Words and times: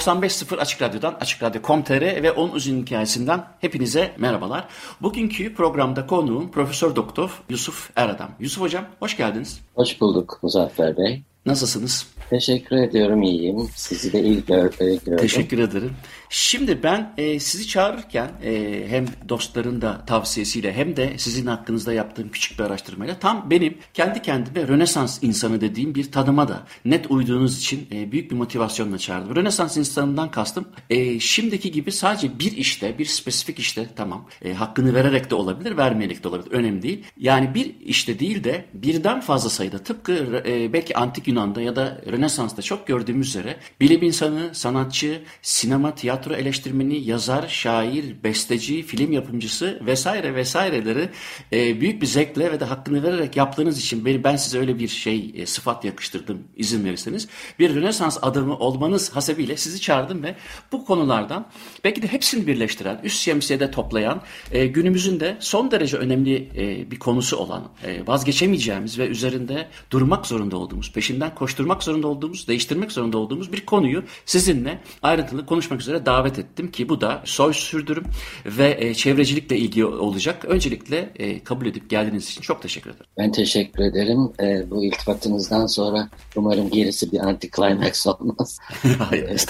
...95.0 0.00 0.56
Açık 0.56 0.82
Radyo'dan, 0.82 1.16
Açık 1.20 1.42
Radyo.com.tr 1.42 2.22
ve 2.22 2.32
10 2.32 2.50
uzun 2.50 2.82
hikayesinden 2.82 3.44
hepinize 3.60 4.14
merhabalar. 4.18 4.68
Bugünkü 5.02 5.54
programda 5.54 6.06
konuğum 6.06 6.50
Profesör 6.50 6.96
Doktor 6.96 7.42
Yusuf 7.48 7.90
Eradam. 7.96 8.30
Yusuf 8.40 8.62
Hocam 8.62 8.84
hoş 9.00 9.16
geldiniz. 9.16 9.60
Hoş 9.74 10.00
bulduk 10.00 10.38
Muzaffer 10.42 10.96
Bey. 10.96 11.22
Nasılsınız? 11.46 12.06
Teşekkür 12.30 12.76
ediyorum 12.76 13.22
iyiyim. 13.22 13.68
Sizi 13.74 14.12
de 14.12 14.22
iyi 14.22 14.44
gör 14.44 14.72
gördüm. 14.78 15.16
Teşekkür 15.16 15.58
ederim. 15.58 15.90
Şimdi 16.32 16.82
ben 16.82 17.12
e, 17.18 17.40
sizi 17.40 17.68
çağırırken 17.68 18.30
e, 18.44 18.84
hem 18.88 19.06
dostların 19.28 19.80
da 19.80 20.04
tavsiyesiyle 20.04 20.72
hem 20.72 20.96
de 20.96 21.18
sizin 21.18 21.46
hakkınızda 21.46 21.92
yaptığım 21.92 22.28
küçük 22.28 22.58
bir 22.58 22.64
araştırmayla 22.64 23.18
tam 23.18 23.50
benim 23.50 23.78
kendi 23.94 24.22
kendime 24.22 24.68
Rönesans 24.68 25.22
insanı 25.22 25.60
dediğim 25.60 25.94
bir 25.94 26.12
tanıma 26.12 26.48
da 26.48 26.62
net 26.84 27.10
uyduğunuz 27.10 27.58
için 27.58 27.88
e, 27.92 28.12
büyük 28.12 28.30
bir 28.30 28.36
motivasyonla 28.36 28.98
çağırdım. 28.98 29.36
Rönesans 29.36 29.76
insanından 29.76 30.30
kastım 30.30 30.68
e, 30.90 31.20
şimdiki 31.20 31.70
gibi 31.70 31.92
sadece 31.92 32.38
bir 32.38 32.52
işte, 32.56 32.98
bir 32.98 33.04
spesifik 33.04 33.58
işte 33.58 33.88
tamam 33.96 34.26
e, 34.44 34.52
hakkını 34.52 34.94
vererek 34.94 35.30
de 35.30 35.34
olabilir, 35.34 35.76
vermeyerek 35.76 36.24
de 36.24 36.28
olabilir. 36.28 36.52
Önemli 36.52 36.82
değil. 36.82 37.04
Yani 37.16 37.54
bir 37.54 37.74
işte 37.80 38.18
değil 38.18 38.44
de 38.44 38.64
birden 38.74 39.20
fazla 39.20 39.50
sayıda 39.50 39.78
tıpkı 39.78 40.42
e, 40.46 40.72
belki 40.72 40.96
antik 40.96 41.28
Yunan'da 41.28 41.62
ya 41.62 41.76
da 41.76 42.00
Rönesans'ta 42.20 42.62
çok 42.62 42.86
gördüğümüz 42.86 43.28
üzere 43.28 43.56
bilim 43.80 44.02
insanı, 44.02 44.54
sanatçı, 44.54 45.22
sinema, 45.42 45.94
tiyatro 45.94 46.34
eleştirmeni, 46.34 47.04
yazar, 47.04 47.48
şair, 47.48 48.24
besteci, 48.24 48.82
film 48.82 49.12
yapımcısı 49.12 49.80
vesaire 49.86 50.34
vesaireleri 50.34 51.08
e, 51.52 51.80
büyük 51.80 52.02
bir 52.02 52.06
zevkle 52.06 52.52
ve 52.52 52.60
de 52.60 52.64
hakkını 52.64 53.02
vererek 53.02 53.36
yaptığınız 53.36 53.78
için 53.78 54.04
beni 54.04 54.24
ben 54.24 54.36
size 54.36 54.58
öyle 54.58 54.78
bir 54.78 54.88
şey 54.88 55.32
e, 55.36 55.46
sıfat 55.46 55.84
yakıştırdım 55.84 56.38
izin 56.56 56.84
verirseniz. 56.84 57.28
Bir 57.58 57.74
Rönesans 57.74 58.18
adamı 58.22 58.56
olmanız 58.56 59.16
hasebiyle 59.16 59.56
sizi 59.56 59.80
çağırdım 59.80 60.22
ve 60.22 60.34
bu 60.72 60.84
konulardan 60.84 61.46
belki 61.84 62.02
de 62.02 62.06
hepsini 62.06 62.46
birleştiren, 62.46 63.00
üst 63.04 63.20
şemsiyede 63.20 63.70
toplayan, 63.70 64.22
e, 64.52 64.66
günümüzün 64.66 65.20
de 65.20 65.36
son 65.40 65.70
derece 65.70 65.96
önemli 65.96 66.48
e, 66.56 66.90
bir 66.90 66.98
konusu 66.98 67.36
olan, 67.36 67.68
e, 67.84 68.06
vazgeçemeyeceğimiz 68.06 68.98
ve 68.98 69.06
üzerinde 69.06 69.68
durmak 69.90 70.26
zorunda 70.26 70.56
olduğumuz, 70.56 70.92
peşinden 70.92 71.34
koşturmak 71.34 71.82
zorunda 71.82 72.09
olduğumuz, 72.10 72.48
değiştirmek 72.48 72.92
zorunda 72.92 73.18
olduğumuz 73.18 73.52
bir 73.52 73.66
konuyu 73.66 74.02
sizinle 74.26 74.80
ayrıntılı 75.02 75.46
konuşmak 75.46 75.80
üzere 75.80 76.06
davet 76.06 76.38
ettim 76.38 76.70
ki 76.70 76.88
bu 76.88 77.00
da 77.00 77.22
soy 77.24 77.52
sürdürüm 77.52 78.04
ve 78.46 78.76
e, 78.80 78.94
çevrecilikle 78.94 79.58
ilgili 79.58 79.84
olacak. 79.84 80.44
Öncelikle 80.44 81.12
e, 81.16 81.44
kabul 81.44 81.66
edip 81.66 81.90
geldiğiniz 81.90 82.30
için 82.30 82.40
çok 82.40 82.62
teşekkür 82.62 82.90
ederim. 82.90 83.06
Ben 83.18 83.32
teşekkür 83.32 83.84
ederim. 83.84 84.32
E, 84.40 84.70
bu 84.70 84.84
iltifatınızdan 84.84 85.66
sonra 85.66 86.08
umarım 86.36 86.70
gerisi 86.70 87.12
bir 87.12 87.18
anti-climax 87.18 88.08
olmaz. 88.20 88.58
Hayır. 88.98 89.46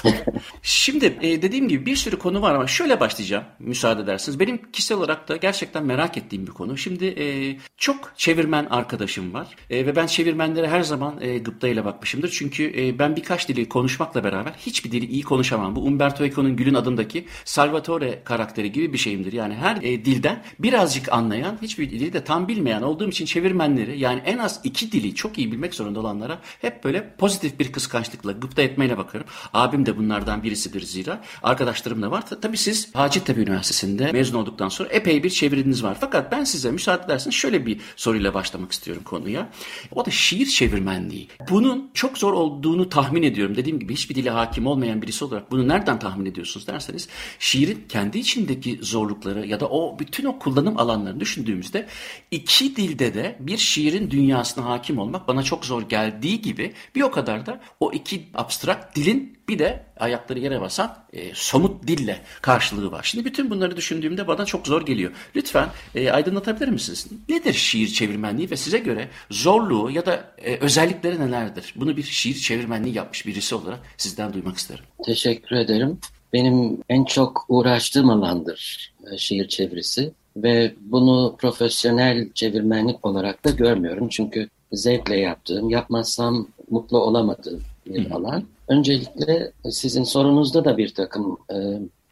Şimdi 0.62 1.18
e, 1.22 1.42
dediğim 1.42 1.68
gibi 1.68 1.86
bir 1.86 1.96
sürü 1.96 2.18
konu 2.18 2.42
var 2.42 2.54
ama 2.54 2.66
şöyle 2.66 3.00
başlayacağım 3.00 3.44
müsaade 3.58 4.02
ederseniz. 4.02 4.40
Benim 4.40 4.70
kişisel 4.72 4.98
olarak 4.98 5.28
da 5.28 5.36
gerçekten 5.36 5.86
merak 5.86 6.16
ettiğim 6.16 6.46
bir 6.46 6.52
konu. 6.52 6.78
Şimdi 6.78 7.06
e, 7.06 7.56
çok 7.76 8.12
çevirmen 8.16 8.64
arkadaşım 8.64 9.34
var 9.34 9.56
e, 9.70 9.86
ve 9.86 9.96
ben 9.96 10.06
çevirmenlere 10.06 10.68
her 10.68 10.82
zaman 10.82 11.20
e, 11.20 11.38
gıptayla 11.38 11.84
bakmışımdır. 11.84 12.30
Çünkü 12.30 12.49
e, 12.58 12.98
ben 12.98 13.16
birkaç 13.16 13.48
dili 13.48 13.68
konuşmakla 13.68 14.24
beraber 14.24 14.52
hiçbir 14.52 14.92
dili 14.92 15.06
iyi 15.06 15.22
konuşamam. 15.22 15.76
Bu 15.76 15.80
Umberto 15.80 16.24
Eco'nun 16.24 16.56
Gül'ün 16.56 16.74
adındaki 16.74 17.26
Salvatore 17.44 18.22
karakteri 18.24 18.72
gibi 18.72 18.92
bir 18.92 18.98
şeyimdir. 18.98 19.32
Yani 19.32 19.54
her 19.54 19.76
e, 19.76 20.04
dilden 20.04 20.42
birazcık 20.58 21.12
anlayan, 21.12 21.58
hiçbir 21.62 21.90
dili 21.90 22.12
de 22.12 22.24
tam 22.24 22.48
bilmeyen 22.48 22.82
olduğum 22.82 23.08
için 23.08 23.24
çevirmenleri 23.24 23.98
yani 23.98 24.22
en 24.24 24.38
az 24.38 24.60
iki 24.64 24.92
dili 24.92 25.14
çok 25.14 25.38
iyi 25.38 25.52
bilmek 25.52 25.74
zorunda 25.74 26.00
olanlara 26.00 26.38
hep 26.60 26.84
böyle 26.84 27.14
pozitif 27.18 27.58
bir 27.58 27.72
kıskançlıkla, 27.72 28.32
gıpta 28.32 28.62
etmeyle 28.62 28.98
bakarım. 28.98 29.26
Abim 29.54 29.86
de 29.86 29.96
bunlardan 29.98 30.42
birisidir 30.42 30.82
zira. 30.82 31.20
Arkadaşlarım 31.42 32.02
da 32.02 32.10
var. 32.10 32.24
Tabii 32.42 32.56
siz 32.56 32.94
Hacettepe 32.94 33.40
Üniversitesi'nde 33.40 34.12
mezun 34.12 34.38
olduktan 34.38 34.68
sonra 34.68 34.88
epey 34.88 35.22
bir 35.22 35.30
çeviriniz 35.30 35.82
var. 35.82 35.96
Fakat 36.00 36.32
ben 36.32 36.44
size 36.44 36.70
müsaade 36.70 37.04
ederseniz 37.04 37.34
şöyle 37.34 37.66
bir 37.66 37.80
soruyla 37.96 38.34
başlamak 38.34 38.72
istiyorum 38.72 39.02
konuya. 39.04 39.48
O 39.92 40.06
da 40.06 40.10
şiir 40.10 40.46
çevirmenliği. 40.46 41.28
Bunun 41.50 41.90
çok 41.94 42.18
zor 42.18 42.29
olduğunu 42.32 42.88
tahmin 42.88 43.22
ediyorum. 43.22 43.56
Dediğim 43.56 43.78
gibi 43.78 43.92
hiçbir 43.92 44.14
dile 44.14 44.30
hakim 44.30 44.66
olmayan 44.66 45.02
birisi 45.02 45.24
olarak 45.24 45.50
bunu 45.50 45.68
nereden 45.68 45.98
tahmin 45.98 46.26
ediyorsunuz 46.26 46.66
derseniz 46.66 47.08
şiirin 47.38 47.84
kendi 47.88 48.18
içindeki 48.18 48.78
zorlukları 48.82 49.46
ya 49.46 49.60
da 49.60 49.68
o 49.68 49.98
bütün 49.98 50.24
o 50.24 50.38
kullanım 50.38 50.78
alanlarını 50.78 51.20
düşündüğümüzde 51.20 51.86
iki 52.30 52.76
dilde 52.76 53.14
de 53.14 53.36
bir 53.40 53.58
şiirin 53.58 54.10
dünyasına 54.10 54.64
hakim 54.64 54.98
olmak 54.98 55.28
bana 55.28 55.42
çok 55.42 55.64
zor 55.64 55.82
geldiği 55.82 56.40
gibi 56.40 56.72
bir 56.94 57.02
o 57.02 57.10
kadar 57.10 57.46
da 57.46 57.60
o 57.80 57.92
iki 57.92 58.28
abstrakt 58.34 58.96
dilin 58.96 59.39
bir 59.50 59.58
de 59.58 59.82
ayakları 59.96 60.38
yere 60.38 60.60
basan 60.60 60.96
e, 61.12 61.34
somut 61.34 61.86
dille 61.86 62.20
karşılığı 62.42 62.92
var. 62.92 63.02
Şimdi 63.02 63.24
bütün 63.24 63.50
bunları 63.50 63.76
düşündüğümde 63.76 64.28
bana 64.28 64.44
çok 64.44 64.66
zor 64.66 64.86
geliyor. 64.86 65.12
Lütfen 65.36 65.68
e, 65.94 66.10
aydınlatabilir 66.10 66.68
misiniz? 66.68 67.06
Nedir 67.28 67.52
şiir 67.52 67.88
çevirmenliği 67.88 68.50
ve 68.50 68.56
size 68.56 68.78
göre 68.78 69.08
zorluğu 69.30 69.90
ya 69.90 70.06
da 70.06 70.34
e, 70.38 70.56
özellikleri 70.56 71.20
nelerdir? 71.20 71.74
Bunu 71.76 71.96
bir 71.96 72.02
şiir 72.02 72.34
çevirmenliği 72.34 72.94
yapmış 72.94 73.26
birisi 73.26 73.54
olarak 73.54 73.78
sizden 73.96 74.32
duymak 74.32 74.56
isterim. 74.56 74.84
Teşekkür 75.04 75.56
ederim. 75.56 75.98
Benim 76.32 76.78
en 76.88 77.04
çok 77.04 77.44
uğraştığım 77.48 78.10
alandır 78.10 78.92
e, 79.12 79.18
şiir 79.18 79.48
çevirisi 79.48 80.12
ve 80.36 80.74
bunu 80.80 81.36
profesyonel 81.38 82.32
çevirmenlik 82.32 83.06
olarak 83.06 83.44
da 83.44 83.50
görmüyorum. 83.50 84.08
Çünkü 84.08 84.48
zevkle 84.72 85.16
yaptığım, 85.16 85.70
yapmazsam 85.70 86.46
mutlu 86.70 86.98
olamadığım 86.98 87.62
bir 87.86 88.10
alan. 88.10 88.44
Öncelikle 88.70 89.52
sizin 89.70 90.04
sorunuzda 90.04 90.64
da 90.64 90.78
bir 90.78 90.94
takım 90.94 91.38
e, 91.52 91.56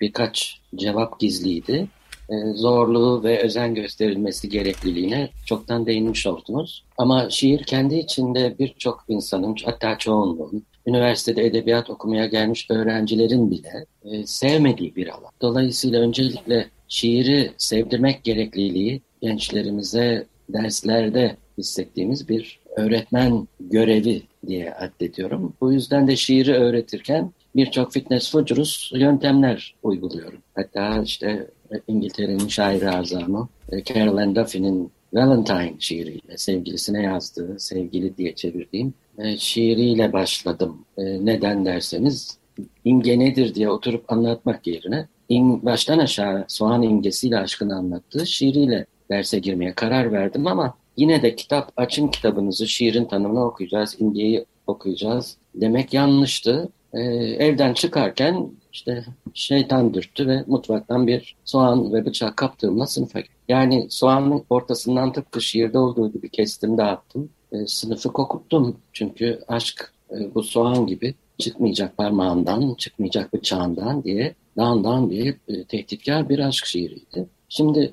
birkaç 0.00 0.60
cevap 0.74 1.20
gizliydi. 1.20 1.88
E, 2.30 2.52
zorluğu 2.54 3.22
ve 3.22 3.42
özen 3.42 3.74
gösterilmesi 3.74 4.48
gerekliliğine 4.48 5.30
çoktan 5.46 5.86
değinmiş 5.86 6.26
oldunuz. 6.26 6.84
Ama 6.98 7.30
şiir 7.30 7.62
kendi 7.62 7.94
içinde 7.94 8.58
birçok 8.58 9.04
insanın, 9.08 9.56
hatta 9.64 9.98
çoğunluğun, 9.98 10.64
üniversitede 10.86 11.46
edebiyat 11.46 11.90
okumaya 11.90 12.26
gelmiş 12.26 12.66
öğrencilerin 12.70 13.50
bile 13.50 13.86
e, 14.04 14.26
sevmediği 14.26 14.96
bir 14.96 15.08
alan. 15.08 15.30
Dolayısıyla 15.40 16.00
öncelikle 16.00 16.68
şiiri 16.88 17.52
sevdirmek 17.58 18.24
gerekliliği 18.24 19.02
gençlerimize 19.22 20.26
derslerde 20.48 21.36
hissettiğimiz 21.58 22.28
bir 22.28 22.57
öğretmen 22.78 23.48
görevi 23.60 24.22
diye 24.46 24.74
addediyorum. 24.74 25.52
Bu 25.60 25.72
yüzden 25.72 26.08
de 26.08 26.16
şiiri 26.16 26.54
öğretirken 26.54 27.32
birçok 27.56 27.92
fitness 27.92 28.32
futurus 28.32 28.92
yöntemler 28.94 29.74
uyguluyorum. 29.82 30.38
Hatta 30.54 31.02
işte 31.02 31.46
İngiltere'nin 31.88 32.48
şairi 32.48 32.90
azamı 32.90 33.48
Carol 33.84 34.34
Duffy'nin 34.34 34.90
Valentine 35.12 35.74
şiiriyle 35.78 36.36
sevgilisine 36.38 37.02
yazdığı, 37.02 37.60
sevgili 37.60 38.16
diye 38.16 38.34
çevirdiğim 38.34 38.94
e, 39.18 39.36
şiiriyle 39.36 40.12
başladım. 40.12 40.84
E, 40.98 41.02
neden 41.26 41.64
derseniz 41.64 42.38
imge 42.84 43.18
nedir 43.18 43.54
diye 43.54 43.70
oturup 43.70 44.12
anlatmak 44.12 44.66
yerine 44.66 45.08
in, 45.28 45.64
baştan 45.64 45.98
aşağı 45.98 46.44
soğan 46.48 46.82
imgesiyle 46.82 47.38
aşkını 47.38 47.76
anlattığı 47.76 48.26
şiiriyle 48.26 48.86
derse 49.10 49.38
girmeye 49.38 49.72
karar 49.72 50.12
verdim 50.12 50.46
ama 50.46 50.74
yine 50.98 51.22
de 51.22 51.36
kitap 51.36 51.72
açın 51.76 52.08
kitabınızı 52.08 52.68
şiirin 52.68 53.04
tanımını 53.04 53.44
okuyacağız, 53.44 53.96
imgeyi 53.98 54.44
okuyacağız 54.66 55.36
demek 55.54 55.94
yanlıştı. 55.94 56.68
Ee, 56.94 57.00
evden 57.38 57.72
çıkarken 57.72 58.50
işte 58.72 59.04
şeytan 59.34 59.94
dürttü 59.94 60.28
ve 60.28 60.44
mutfaktan 60.46 61.06
bir 61.06 61.36
soğan 61.44 61.92
ve 61.92 62.06
bıçak 62.06 62.36
kaptığımla 62.36 62.86
sınıfa 62.86 63.20
gittim. 63.20 63.36
Yani 63.48 63.86
soğanın 63.90 64.44
ortasından 64.50 65.12
tıpkı 65.12 65.40
şiirde 65.40 65.78
olduğu 65.78 66.12
gibi 66.12 66.28
kestim 66.28 66.78
dağıttım. 66.78 67.30
E, 67.52 67.66
sınıfı 67.66 68.12
kokuttum. 68.12 68.76
Çünkü 68.92 69.40
aşk 69.48 69.92
e, 70.10 70.34
bu 70.34 70.42
soğan 70.42 70.86
gibi 70.86 71.14
çıkmayacak 71.38 71.96
parmağından, 71.96 72.74
çıkmayacak 72.74 73.32
bıçağından 73.32 74.04
diye 74.04 74.34
dağından 74.56 75.10
diye 75.10 75.36
e, 75.48 75.64
tehditkar 75.64 76.28
bir 76.28 76.38
aşk 76.38 76.66
şiiriydi. 76.66 77.26
Şimdi 77.48 77.92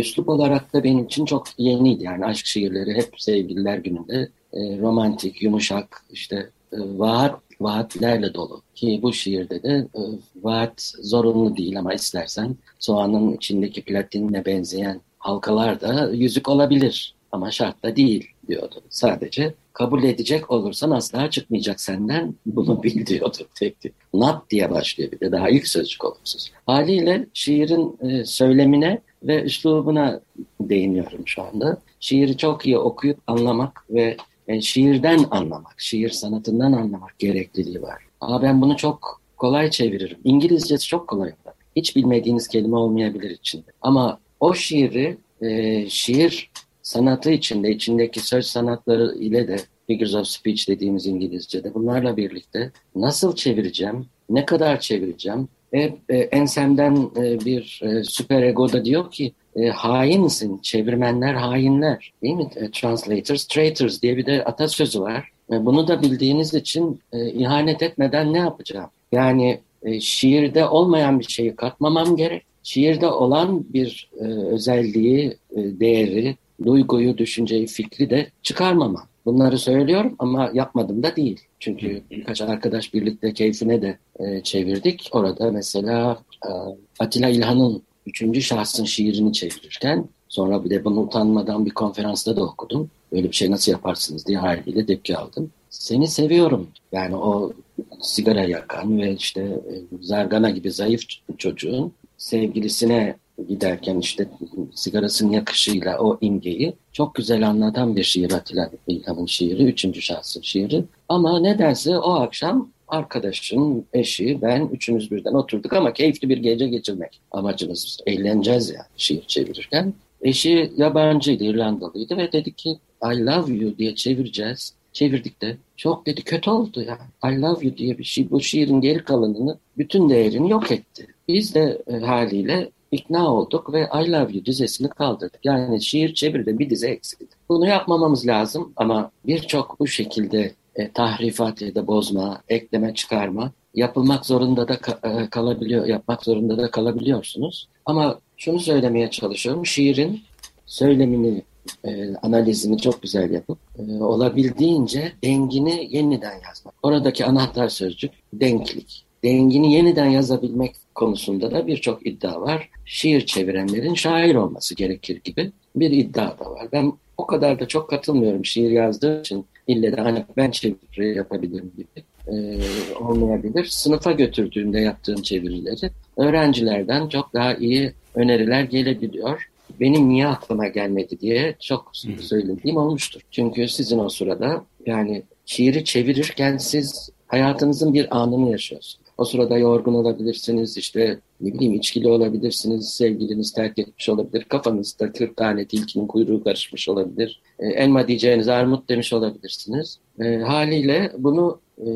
üslup 0.00 0.28
olarak 0.28 0.74
da 0.74 0.84
benim 0.84 1.04
için 1.04 1.24
çok 1.24 1.46
yeniydi. 1.58 2.04
Yani 2.04 2.24
aşk 2.24 2.46
şiirleri 2.46 2.94
hep 2.94 3.14
sevgililer 3.16 3.78
gününde 3.78 4.28
e, 4.52 4.78
romantik, 4.78 5.42
yumuşak, 5.42 6.04
işte 6.10 6.50
e, 6.72 6.76
vaat, 6.78 7.40
vaatlerle 7.60 8.34
dolu. 8.34 8.62
Ki 8.74 9.00
bu 9.02 9.12
şiirde 9.12 9.62
de 9.62 9.86
e, 9.94 10.02
vaat 10.42 10.92
zorunlu 11.02 11.56
değil 11.56 11.78
ama 11.78 11.94
istersen 11.94 12.56
soğanın 12.78 13.32
içindeki 13.32 13.82
platinle 13.84 14.44
benzeyen 14.44 15.00
halkalar 15.18 15.80
da 15.80 16.10
yüzük 16.12 16.48
olabilir. 16.48 17.14
Ama 17.32 17.50
şart 17.50 17.82
da 17.82 17.96
değil 17.96 18.28
diyordu. 18.48 18.82
Sadece 18.88 19.54
kabul 19.72 20.02
edecek 20.02 20.50
olursan 20.50 20.90
asla 20.90 21.30
çıkmayacak 21.30 21.80
senden 21.80 22.34
bunu 22.46 22.82
bil 22.82 23.06
diyordu 23.06 23.38
tek 23.54 23.80
tek. 23.80 23.92
Not 24.14 24.50
diye 24.50 24.70
başlıyor 24.70 25.12
bir 25.12 25.20
de 25.20 25.32
daha 25.32 25.48
ilk 25.50 25.68
sözcük 25.68 26.04
olumsuz. 26.04 26.52
Haliyle 26.66 27.26
şiirin 27.34 27.98
e, 28.02 28.24
söylemine 28.24 29.00
ve 29.22 29.42
üslubuna 29.42 30.20
değiniyorum 30.60 31.22
şu 31.26 31.42
anda. 31.42 31.78
Şiiri 32.00 32.36
çok 32.36 32.66
iyi 32.66 32.78
okuyup 32.78 33.18
anlamak 33.26 33.84
ve 33.90 34.16
yani 34.48 34.62
şiirden 34.62 35.24
anlamak, 35.30 35.74
şiir 35.80 36.10
sanatından 36.10 36.72
anlamak 36.72 37.18
gerekliliği 37.18 37.82
var. 37.82 38.02
Aa 38.20 38.42
ben 38.42 38.60
bunu 38.60 38.76
çok 38.76 39.20
kolay 39.36 39.70
çeviririm. 39.70 40.18
İngilizcesi 40.24 40.86
çok 40.86 41.08
kolay. 41.08 41.32
Hiç 41.76 41.96
bilmediğiniz 41.96 42.48
kelime 42.48 42.76
olmayabilir 42.76 43.30
içinde. 43.30 43.70
Ama 43.80 44.18
o 44.40 44.54
şiiri 44.54 45.18
e, 45.40 45.86
şiir 45.88 46.50
sanatı 46.82 47.30
içinde, 47.30 47.70
içindeki 47.70 48.20
söz 48.20 48.46
sanatları 48.46 49.14
ile 49.14 49.48
de 49.48 49.56
figures 49.86 50.14
of 50.14 50.26
speech 50.26 50.68
dediğimiz 50.68 51.06
İngilizce'de 51.06 51.74
bunlarla 51.74 52.16
birlikte 52.16 52.72
nasıl 52.96 53.36
çevireceğim, 53.36 54.06
ne 54.30 54.46
kadar 54.46 54.80
çevireceğim 54.80 55.48
ve 55.72 55.94
e, 56.08 56.16
ensemden 56.16 57.10
e, 57.16 57.40
bir 57.44 57.80
e, 57.84 58.04
süper 58.04 58.42
ego 58.42 58.72
da 58.72 58.84
diyor 58.84 59.10
ki 59.10 59.32
hainsin, 59.74 60.58
çevirmenler 60.58 61.34
hainler 61.34 62.12
değil 62.22 62.34
mi? 62.34 62.50
Translators, 62.72 63.46
traitors 63.46 64.02
diye 64.02 64.16
bir 64.16 64.26
de 64.26 64.44
atasözü 64.44 65.00
var. 65.00 65.28
Bunu 65.48 65.88
da 65.88 66.02
bildiğiniz 66.02 66.54
için 66.54 67.00
ihanet 67.12 67.82
etmeden 67.82 68.32
ne 68.32 68.38
yapacağım? 68.38 68.90
Yani 69.12 69.60
şiirde 70.00 70.66
olmayan 70.66 71.20
bir 71.20 71.24
şeyi 71.24 71.56
katmamam 71.56 72.16
gerek. 72.16 72.42
Şiirde 72.62 73.06
olan 73.06 73.64
bir 73.72 74.10
özelliği, 74.50 75.36
değeri, 75.56 76.36
duyguyu, 76.64 77.18
düşünceyi, 77.18 77.66
fikri 77.66 78.10
de 78.10 78.26
çıkarmamam. 78.42 79.06
Bunları 79.26 79.58
söylüyorum 79.58 80.16
ama 80.18 80.50
yapmadım 80.54 81.02
da 81.02 81.16
değil. 81.16 81.40
Çünkü 81.60 82.02
birkaç 82.10 82.40
arkadaş 82.40 82.94
birlikte 82.94 83.34
keyfine 83.34 83.82
de 83.82 83.98
e, 84.18 84.42
çevirdik. 84.42 85.08
Orada 85.12 85.50
mesela 85.50 86.22
e, 86.46 86.50
Atilla 86.98 87.28
İlhan'ın 87.28 87.82
üçüncü 88.06 88.42
şahsın 88.42 88.84
şiirini 88.84 89.32
çevirirken 89.32 90.04
sonra 90.28 90.64
bir 90.64 90.70
de 90.70 90.84
bunu 90.84 91.00
utanmadan 91.00 91.66
bir 91.66 91.70
konferansta 91.70 92.36
da 92.36 92.44
okudum. 92.44 92.90
Böyle 93.12 93.28
bir 93.28 93.36
şey 93.36 93.50
nasıl 93.50 93.72
yaparsınız 93.72 94.26
diye 94.26 94.38
haliyle 94.38 94.86
tepki 94.86 95.16
aldım. 95.16 95.50
Seni 95.70 96.08
seviyorum. 96.08 96.68
Yani 96.92 97.16
o 97.16 97.52
sigara 98.00 98.44
yakan 98.44 98.98
ve 98.98 99.14
işte 99.14 99.40
e, 99.40 99.74
zargana 100.00 100.50
gibi 100.50 100.70
zayıf 100.70 101.02
çocuğun 101.38 101.92
sevgilisine 102.16 103.16
giderken 103.48 103.98
işte 103.98 104.28
sigarasının 104.74 105.32
yakışıyla 105.32 105.98
o 105.98 106.18
imgeyi 106.20 106.74
çok 106.92 107.14
güzel 107.14 107.48
anlatan 107.48 107.96
bir 107.96 108.02
şiir 108.02 108.32
Atilla 108.32 108.70
İlhan'ın 108.86 109.26
şiiri, 109.26 109.64
üçüncü 109.64 110.02
şahsın 110.02 110.40
şiiri. 110.40 110.84
Ama 111.08 111.40
nedense 111.40 111.98
o 111.98 112.10
akşam 112.10 112.68
arkadaşım, 112.88 113.84
eşi, 113.92 114.38
ben 114.42 114.68
üçümüz 114.72 115.10
birden 115.10 115.34
oturduk 115.34 115.72
ama 115.72 115.92
keyifli 115.92 116.28
bir 116.28 116.38
gece 116.38 116.68
geçirmek 116.68 117.20
amacımız. 117.30 117.98
Eğleneceğiz 118.06 118.70
yani 118.70 118.86
şiir 118.96 119.24
çevirirken. 119.26 119.94
Eşi 120.22 120.72
yabancıydı, 120.76 121.44
İrlandalıydı 121.44 122.16
ve 122.16 122.32
dedi 122.32 122.52
ki 122.52 122.78
I 123.04 123.26
love 123.26 123.54
you 123.54 123.78
diye 123.78 123.94
çevireceğiz. 123.94 124.74
Çevirdik 124.92 125.42
de 125.42 125.56
çok 125.76 126.06
dedi 126.06 126.22
kötü 126.22 126.50
oldu 126.50 126.82
ya. 126.82 126.98
I 127.32 127.40
love 127.40 127.66
you 127.66 127.76
diye 127.76 127.98
bir 127.98 128.04
şey 128.04 128.30
bu 128.30 128.40
şiirin 128.40 128.80
geri 128.80 129.04
kalanını 129.04 129.58
bütün 129.78 130.10
değerini 130.10 130.50
yok 130.50 130.72
etti. 130.72 131.06
Biz 131.28 131.54
de 131.54 131.82
e, 131.86 131.92
haliyle 131.92 132.70
ikna 132.92 133.34
olduk 133.34 133.72
ve 133.72 133.80
I 133.80 134.12
Love 134.12 134.32
You 134.32 134.44
dizesini 134.44 134.88
kaldırdık. 134.88 135.40
Yani 135.44 135.82
şiir 135.82 136.14
çeviride 136.14 136.58
bir 136.58 136.70
dize 136.70 136.88
eksildi. 136.88 137.34
Bunu 137.48 137.66
yapmamamız 137.66 138.26
lazım 138.26 138.72
ama 138.76 139.10
birçok 139.26 139.80
bu 139.80 139.86
şekilde 139.86 140.54
e, 140.76 140.90
tahrifat 140.90 141.62
ya 141.62 141.74
da 141.74 141.86
bozma, 141.86 142.42
ekleme, 142.48 142.94
çıkarma 142.94 143.52
yapılmak 143.74 144.26
zorunda 144.26 144.68
da 144.68 144.78
e, 145.02 145.30
kalabiliyor, 145.30 145.86
yapmak 145.86 146.24
zorunda 146.24 146.58
da 146.58 146.70
kalabiliyorsunuz. 146.70 147.68
Ama 147.86 148.18
şunu 148.36 148.60
söylemeye 148.60 149.10
çalışıyorum. 149.10 149.66
Şiirin 149.66 150.20
söylemini, 150.66 151.42
e, 151.84 152.14
analizini 152.14 152.78
çok 152.78 153.02
güzel 153.02 153.30
yapıp 153.30 153.58
e, 153.78 154.02
olabildiğince 154.02 155.12
dengini 155.24 155.88
yeniden 155.90 156.34
yazmak. 156.48 156.74
Oradaki 156.82 157.24
anahtar 157.24 157.68
sözcük 157.68 158.12
denklik. 158.32 159.04
Dengini 159.24 159.72
yeniden 159.72 160.06
yazabilmek 160.06 160.74
konusunda 160.94 161.50
da 161.50 161.66
birçok 161.66 162.06
iddia 162.06 162.40
var. 162.40 162.70
Şiir 162.84 163.26
çevirenlerin 163.26 163.94
şair 163.94 164.34
olması 164.34 164.74
gerekir 164.74 165.20
gibi 165.24 165.52
bir 165.76 165.90
iddia 165.90 166.38
da 166.38 166.50
var. 166.50 166.68
Ben 166.72 166.92
o 167.16 167.26
kadar 167.26 167.60
da 167.60 167.68
çok 167.68 167.90
katılmıyorum 167.90 168.44
şiir 168.44 168.70
yazdığı 168.70 169.20
için. 169.20 169.46
İlle 169.66 169.96
de 169.96 170.00
hani 170.00 170.24
ben 170.36 170.50
çeviri 170.50 171.16
yapabilirim 171.16 171.72
gibi 171.76 172.04
e, 172.26 172.58
olmayabilir. 173.00 173.64
Sınıfa 173.64 174.12
götürdüğümde 174.12 174.80
yaptığım 174.80 175.22
çevirileri 175.22 175.90
öğrencilerden 176.16 177.08
çok 177.08 177.34
daha 177.34 177.54
iyi 177.54 177.92
öneriler 178.14 178.62
gelebiliyor. 178.62 179.50
Benim 179.80 180.08
niye 180.08 180.26
aklıma 180.26 180.68
gelmedi 180.68 181.20
diye 181.20 181.54
çok 181.60 181.90
söylediğim 182.20 182.76
olmuştur. 182.76 183.20
Çünkü 183.30 183.68
sizin 183.68 183.98
o 183.98 184.08
sırada 184.08 184.64
yani 184.86 185.22
şiiri 185.46 185.84
çevirirken 185.84 186.56
siz 186.56 187.10
hayatınızın 187.26 187.94
bir 187.94 188.18
anını 188.20 188.50
yaşıyorsunuz. 188.50 188.99
O 189.20 189.24
sırada 189.24 189.58
yorgun 189.58 189.94
olabilirsiniz, 189.94 190.76
işte 190.76 191.18
ne 191.40 191.54
bileyim 191.54 191.74
içkili 191.74 192.08
olabilirsiniz, 192.08 192.88
sevgiliniz 192.88 193.52
terk 193.52 193.78
etmiş 193.78 194.08
olabilir, 194.08 194.44
kafanızda 194.44 195.12
40 195.12 195.36
tane 195.36 195.64
tilkinin 195.64 196.06
kuyruğu 196.06 196.44
karışmış 196.44 196.88
olabilir. 196.88 197.40
E, 197.58 197.66
elma 197.66 198.08
diyeceğiniz 198.08 198.48
armut 198.48 198.88
demiş 198.88 199.12
olabilirsiniz. 199.12 199.98
E, 200.20 200.36
haliyle 200.36 201.12
bunu 201.18 201.60
e, 201.78 201.86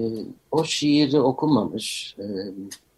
o 0.50 0.64
şiiri 0.64 1.20
okumamış, 1.20 2.16
e, 2.18 2.24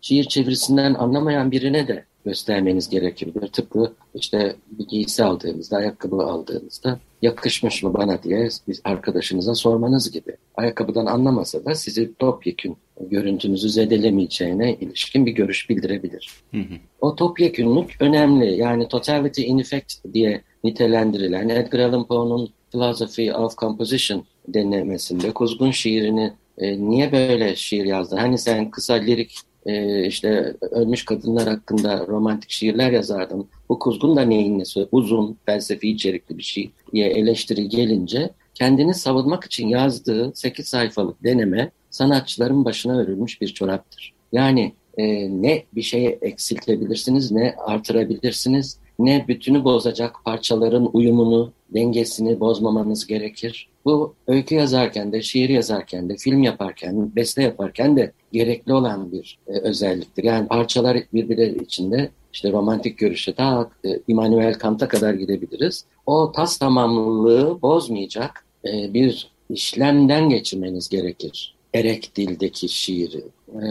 şiir 0.01 0.25
çevirisinden 0.25 0.95
anlamayan 0.95 1.51
birine 1.51 1.89
de 1.89 2.05
göstermeniz 2.27 2.89
gerekebilir. 2.89 3.49
Tıpkı 3.49 3.93
işte 4.15 4.57
bir 4.71 4.87
giysi 4.87 5.25
aldığınızda, 5.25 5.77
ayakkabı 5.77 6.17
aldığınızda 6.17 6.99
yakışmış 7.23 7.83
mı 7.83 7.95
bana 7.95 8.23
diye 8.23 8.49
bir 8.69 8.81
arkadaşınıza 8.85 9.55
sormanız 9.55 10.11
gibi. 10.11 10.37
Ayakkabıdan 10.55 11.07
anlamasa 11.07 11.65
da 11.65 11.75
sizi 11.75 12.15
topyekün 12.15 12.77
görüntünüzü 13.01 13.69
zedelemeyeceğine 13.69 14.75
ilişkin 14.75 15.27
bir 15.27 15.33
görüş 15.33 15.71
bildirebilir. 15.71 16.31
Hı 16.51 16.61
hı. 16.61 16.75
O 17.01 17.17
topyekünlük 17.17 17.97
önemli. 18.01 18.57
Yani 18.57 18.89
totality 18.89 19.47
in 19.47 19.59
effect 19.59 19.95
diye 20.15 20.43
nitelendirilen 20.65 21.49
Edgar 21.49 21.79
Allan 21.79 22.07
Poe'nun 22.07 22.51
Philosophy 22.73 23.33
of 23.33 23.57
Composition 23.57 24.25
denemesinde 24.49 25.33
Kuzgun 25.33 25.71
şiirini 25.71 26.33
e, 26.59 26.79
niye 26.91 27.13
böyle 27.13 27.57
şiir 27.57 27.85
yazdın? 27.85 28.17
Hani 28.17 28.39
sen 28.39 28.71
kısa 28.71 28.95
lirik 28.95 29.39
e, 29.67 30.07
işte 30.07 30.55
ölmüş 30.61 31.05
kadınlar 31.05 31.49
hakkında 31.49 32.07
romantik 32.07 32.51
şiirler 32.51 32.91
yazardım. 32.91 33.49
Bu 33.69 33.79
kuzgun 33.79 34.17
da 34.17 34.23
neyin 34.23 34.59
nesi? 34.59 34.89
Uzun, 34.93 35.37
felsefi 35.47 35.91
içerikli 35.91 36.39
bir 36.39 36.43
şey 36.43 36.71
diye 36.93 37.09
eleştiri 37.09 37.69
gelince 37.69 38.31
kendini 38.55 38.95
savunmak 38.95 39.45
için 39.45 39.69
yazdığı 39.69 40.33
8 40.35 40.69
sayfalık 40.69 41.25
deneme 41.25 41.71
sanatçıların 41.91 42.65
başına 42.65 42.99
örülmüş 42.99 43.41
bir 43.41 43.49
çoraptır. 43.49 44.13
Yani 44.33 44.73
e, 44.99 45.05
ne 45.43 45.65
bir 45.75 45.83
şeye 45.83 46.19
eksiltebilirsiniz 46.23 47.33
ne 47.33 47.55
artırabilirsiniz 47.59 48.79
ne 48.99 49.25
bütünü 49.29 49.65
bozacak 49.65 50.17
parçaların 50.25 50.91
uyumunu, 50.93 51.53
dengesini 51.75 52.41
bozmamanız 52.41 53.07
gerekir. 53.07 53.69
Bu 53.87 54.15
öykü 54.27 54.55
yazarken 54.55 55.13
de, 55.13 55.23
şiir 55.23 55.49
yazarken 55.49 56.09
de, 56.09 56.17
film 56.17 56.43
yaparken, 56.43 57.17
beste 57.17 57.43
yaparken 57.43 57.97
de 57.97 58.13
gerekli 58.33 58.73
olan 58.73 59.13
bir 59.13 59.39
e, 59.49 59.59
özelliktir. 59.59 60.25
Yani 60.25 60.49
parçalar 60.49 60.99
birbirleri 61.15 61.63
içinde 61.63 62.11
işte 62.33 62.53
romantik 62.53 62.99
görüşe 62.99 63.37
daha 63.37 63.71
e, 63.85 64.53
Kant'a 64.53 64.89
kadar 64.89 65.15
gidebiliriz. 65.15 65.85
O 66.07 66.33
tas 66.33 66.59
tamamlılığı 66.59 67.63
bozmayacak 67.63 68.45
e, 68.65 68.95
bir 68.95 69.31
işlemden 69.51 70.29
geçirmeniz 70.29 70.89
gerekir. 70.89 71.55
Erek 71.75 72.17
dildeki 72.17 72.69
şiiri. 72.69 73.25
E, 73.49 73.65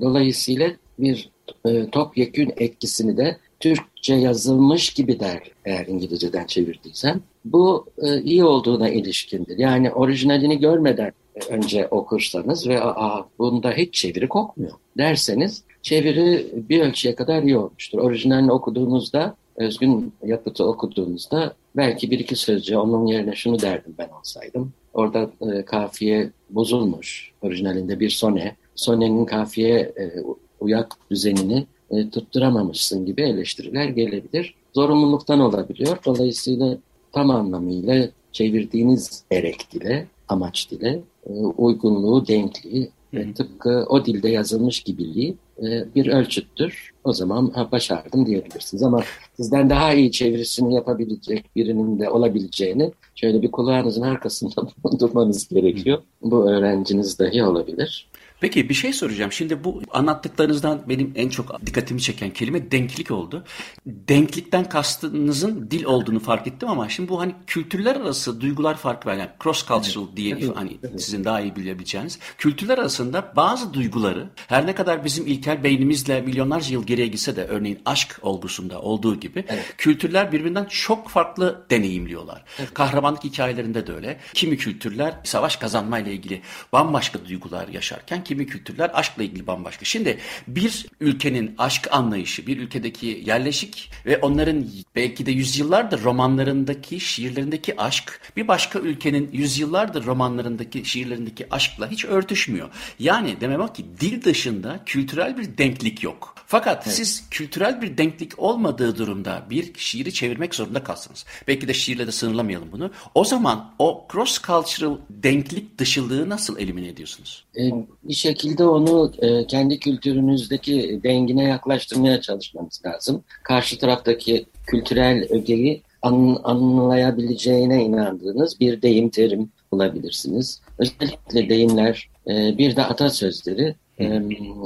dolayısıyla 0.00 0.70
bir 0.98 1.30
e, 1.66 1.90
topyekün 1.90 2.52
etkisini 2.56 3.16
de 3.16 3.36
Türkçe 3.60 4.14
yazılmış 4.14 4.90
gibi 4.90 5.20
der 5.20 5.40
eğer 5.64 5.86
İngilizceden 5.86 6.46
çevirdiysem. 6.46 7.20
Bu 7.44 7.86
e, 8.02 8.22
iyi 8.22 8.44
olduğuna 8.44 8.88
ilişkindir. 8.88 9.58
Yani 9.58 9.92
orijinalini 9.92 10.58
görmeden 10.58 11.12
önce 11.50 11.88
okursanız 11.88 12.68
ve 12.68 12.82
Aa, 12.82 13.28
bunda 13.38 13.72
hiç 13.72 13.94
çeviri 13.94 14.28
kokmuyor 14.28 14.72
derseniz 14.98 15.62
çeviri 15.82 16.46
bir 16.68 16.80
ölçüye 16.80 17.14
kadar 17.14 17.42
iyi 17.42 17.56
olmuştur. 17.58 17.98
Orijinalini 17.98 18.52
okuduğunuzda 18.52 19.36
özgün 19.56 20.12
yapıtı 20.24 20.64
okuduğunuzda 20.64 21.54
belki 21.76 22.10
bir 22.10 22.18
iki 22.18 22.36
sözcüğü 22.36 22.76
onun 22.76 23.06
yerine 23.06 23.34
şunu 23.34 23.60
derdim 23.60 23.94
ben 23.98 24.08
olsaydım. 24.08 24.72
Orada 24.94 25.30
e, 25.40 25.64
kafiye 25.64 26.30
bozulmuş. 26.50 27.32
Orijinalinde 27.42 28.00
bir 28.00 28.10
sone. 28.10 28.56
Sonenin 28.74 29.24
kafiye 29.24 29.78
e, 29.78 30.12
uyak 30.60 30.96
düzenini 31.10 31.66
e, 31.90 32.10
tutturamamışsın 32.10 33.06
gibi 33.06 33.22
eleştiriler 33.22 33.88
gelebilir. 33.88 34.54
Zorunluluktan 34.74 35.40
olabiliyor. 35.40 35.98
Dolayısıyla 36.06 36.78
tam 37.12 37.30
anlamıyla 37.30 38.08
çevirdiğiniz 38.32 39.24
erek 39.30 39.72
dile, 39.72 40.06
amaç 40.28 40.70
dile, 40.70 41.00
e, 41.26 41.32
uygunluğu, 41.32 42.26
denkliği, 42.26 42.90
e, 43.12 43.32
tıpkı 43.32 43.86
o 43.88 44.04
dilde 44.04 44.28
yazılmış 44.28 44.80
gibiliği 44.80 45.36
e, 45.62 45.94
bir 45.94 46.06
ölçüttür. 46.06 46.90
O 47.04 47.12
zaman 47.12 47.50
ha, 47.54 47.72
başardım 47.72 48.26
diyebilirsiniz. 48.26 48.82
Ama 48.82 49.02
sizden 49.36 49.70
daha 49.70 49.94
iyi 49.94 50.12
çevirisini 50.12 50.74
yapabilecek 50.74 51.56
birinin 51.56 51.98
de 51.98 52.10
olabileceğini 52.10 52.92
şöyle 53.14 53.42
bir 53.42 53.50
kulağınızın 53.50 54.02
arkasında 54.02 54.68
durmanız 55.00 55.48
gerekiyor. 55.48 56.02
Bu 56.22 56.50
öğrenciniz 56.50 57.18
dahi 57.18 57.44
olabilir. 57.44 58.08
Peki 58.46 58.68
bir 58.68 58.74
şey 58.74 58.92
soracağım. 58.92 59.32
Şimdi 59.32 59.64
bu 59.64 59.82
anlattıklarınızdan 59.90 60.82
benim 60.88 61.12
en 61.14 61.28
çok 61.28 61.66
dikkatimi 61.66 62.00
çeken 62.00 62.30
kelime 62.30 62.70
denklik 62.70 63.10
oldu. 63.10 63.44
Denklikten 63.86 64.68
kastınızın 64.68 65.70
dil 65.70 65.84
olduğunu 65.84 66.20
fark 66.20 66.46
ettim 66.46 66.68
ama 66.68 66.88
şimdi 66.88 67.08
bu 67.08 67.20
hani 67.20 67.34
kültürler 67.46 67.96
arası 67.96 68.40
duygular 68.40 68.76
farkı 68.76 69.08
var. 69.08 69.14
Yani 69.14 69.30
cross 69.42 69.66
cultural 69.66 70.04
evet. 70.06 70.16
diye 70.16 70.34
evet. 70.34 70.56
hani 70.56 70.78
evet. 70.82 71.02
sizin 71.02 71.24
daha 71.24 71.40
iyi 71.40 71.56
bilebileceğiniz. 71.56 72.18
Kültürler 72.38 72.78
arasında 72.78 73.32
bazı 73.36 73.74
duyguları 73.74 74.30
her 74.48 74.66
ne 74.66 74.74
kadar 74.74 75.04
bizim 75.04 75.26
ilkel 75.26 75.64
beynimizle 75.64 76.20
milyonlarca 76.20 76.72
yıl 76.72 76.86
geriye 76.86 77.06
gitse 77.06 77.36
de 77.36 77.44
örneğin 77.44 77.78
aşk 77.84 78.18
olgusunda 78.22 78.80
olduğu 78.80 79.20
gibi 79.20 79.44
evet. 79.48 79.74
kültürler 79.78 80.32
birbirinden 80.32 80.64
çok 80.64 81.08
farklı 81.08 81.66
deneyimliyorlar. 81.70 82.44
Evet. 82.58 82.74
Kahramanlık 82.74 83.24
hikayelerinde 83.24 83.86
de 83.86 83.92
öyle. 83.92 84.20
Kimi 84.34 84.56
kültürler 84.56 85.14
savaş 85.24 85.56
kazanmayla 85.56 86.12
ilgili 86.12 86.42
bambaşka 86.72 87.18
duygular 87.28 87.68
yaşarken 87.68 88.24
kimi 88.24 88.35
kültürler 88.44 88.90
aşkla 88.94 89.22
ilgili 89.22 89.46
bambaşka. 89.46 89.84
Şimdi 89.84 90.18
bir 90.48 90.86
ülkenin 91.00 91.54
aşk 91.58 91.88
anlayışı, 91.90 92.46
bir 92.46 92.58
ülkedeki 92.58 93.22
yerleşik 93.26 93.90
ve 94.06 94.18
onların 94.18 94.66
belki 94.96 95.26
de 95.26 95.30
yüzyıllardır 95.30 96.02
romanlarındaki, 96.02 97.00
şiirlerindeki 97.00 97.80
aşk 97.80 98.20
bir 98.36 98.48
başka 98.48 98.78
ülkenin 98.78 99.30
yüzyıllardır 99.32 100.04
romanlarındaki, 100.04 100.84
şiirlerindeki 100.84 101.46
aşkla 101.50 101.90
hiç 101.90 102.04
örtüşmüyor. 102.04 102.68
Yani 102.98 103.40
demem 103.40 103.60
o 103.60 103.72
ki 103.72 103.84
dil 104.00 104.22
dışında 104.22 104.80
kültürel 104.86 105.38
bir 105.38 105.58
denklik 105.58 106.02
yok. 106.02 106.35
Fakat 106.46 106.82
evet. 106.86 106.96
siz 106.96 107.24
kültürel 107.30 107.82
bir 107.82 107.98
denklik 107.98 108.38
olmadığı 108.38 108.98
durumda 108.98 109.42
bir 109.50 109.74
şiiri 109.78 110.12
çevirmek 110.12 110.54
zorunda 110.54 110.84
kalsınız. 110.84 111.24
Belki 111.48 111.68
de 111.68 111.74
şiirle 111.74 112.06
de 112.06 112.12
sınırlamayalım 112.12 112.72
bunu. 112.72 112.90
O 113.14 113.24
zaman 113.24 113.74
o 113.78 114.06
cross 114.12 114.42
cultural 114.42 114.96
denklik 115.10 115.78
dışılığı 115.78 116.28
nasıl 116.28 116.58
elimine 116.58 116.88
ediyorsunuz? 116.88 117.44
Ee, 117.58 117.70
bir 118.04 118.14
şekilde 118.14 118.64
onu 118.64 119.12
e, 119.18 119.46
kendi 119.46 119.78
kültürünüzdeki 119.78 121.00
dengine 121.04 121.44
yaklaştırmaya 121.44 122.20
çalışmanız 122.20 122.82
lazım. 122.86 123.24
Karşı 123.42 123.78
taraftaki 123.78 124.46
kültürel 124.66 125.26
ögeyi 125.30 125.82
an, 126.02 126.40
anlayabileceğine 126.44 127.84
inandığınız 127.84 128.60
bir 128.60 128.82
deyim 128.82 129.08
terim 129.08 129.50
bulabilirsiniz. 129.72 130.60
Özellikle 130.78 131.48
deyimler, 131.48 132.08
e, 132.28 132.58
bir 132.58 132.76
de 132.76 132.84
atasözleri 132.84 133.74
e, 133.98 134.20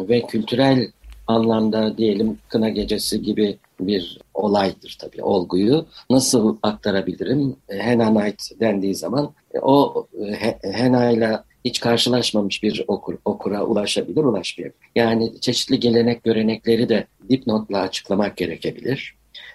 ve 0.08 0.26
kültürel 0.26 0.90
anlamda 1.30 1.98
diyelim 1.98 2.38
kına 2.48 2.68
gecesi 2.68 3.22
gibi 3.22 3.58
bir 3.80 4.18
olaydır 4.34 4.96
tabii 5.00 5.22
olguyu 5.22 5.86
nasıl 6.10 6.56
aktarabilirim? 6.62 7.56
E, 7.68 7.78
Hena 7.78 8.10
Night 8.10 8.60
dendiği 8.60 8.94
zaman 8.94 9.32
e, 9.54 9.58
o 9.58 10.06
e, 10.26 10.54
Hena 10.62 11.10
ile 11.10 11.38
hiç 11.64 11.80
karşılaşmamış 11.80 12.62
bir 12.62 12.84
okur, 12.88 13.14
okura 13.24 13.64
ulaşabilir, 13.64 14.24
ulaşmayabilir. 14.24 14.80
Yani 14.94 15.40
çeşitli 15.40 15.80
gelenek 15.80 16.24
görenekleri 16.24 16.88
de 16.88 17.06
dipnotla 17.28 17.78
açıklamak 17.80 18.36
gerekebilir. 18.36 19.14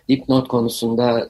Dipnot 0.10 0.48
konusunda 0.48 1.30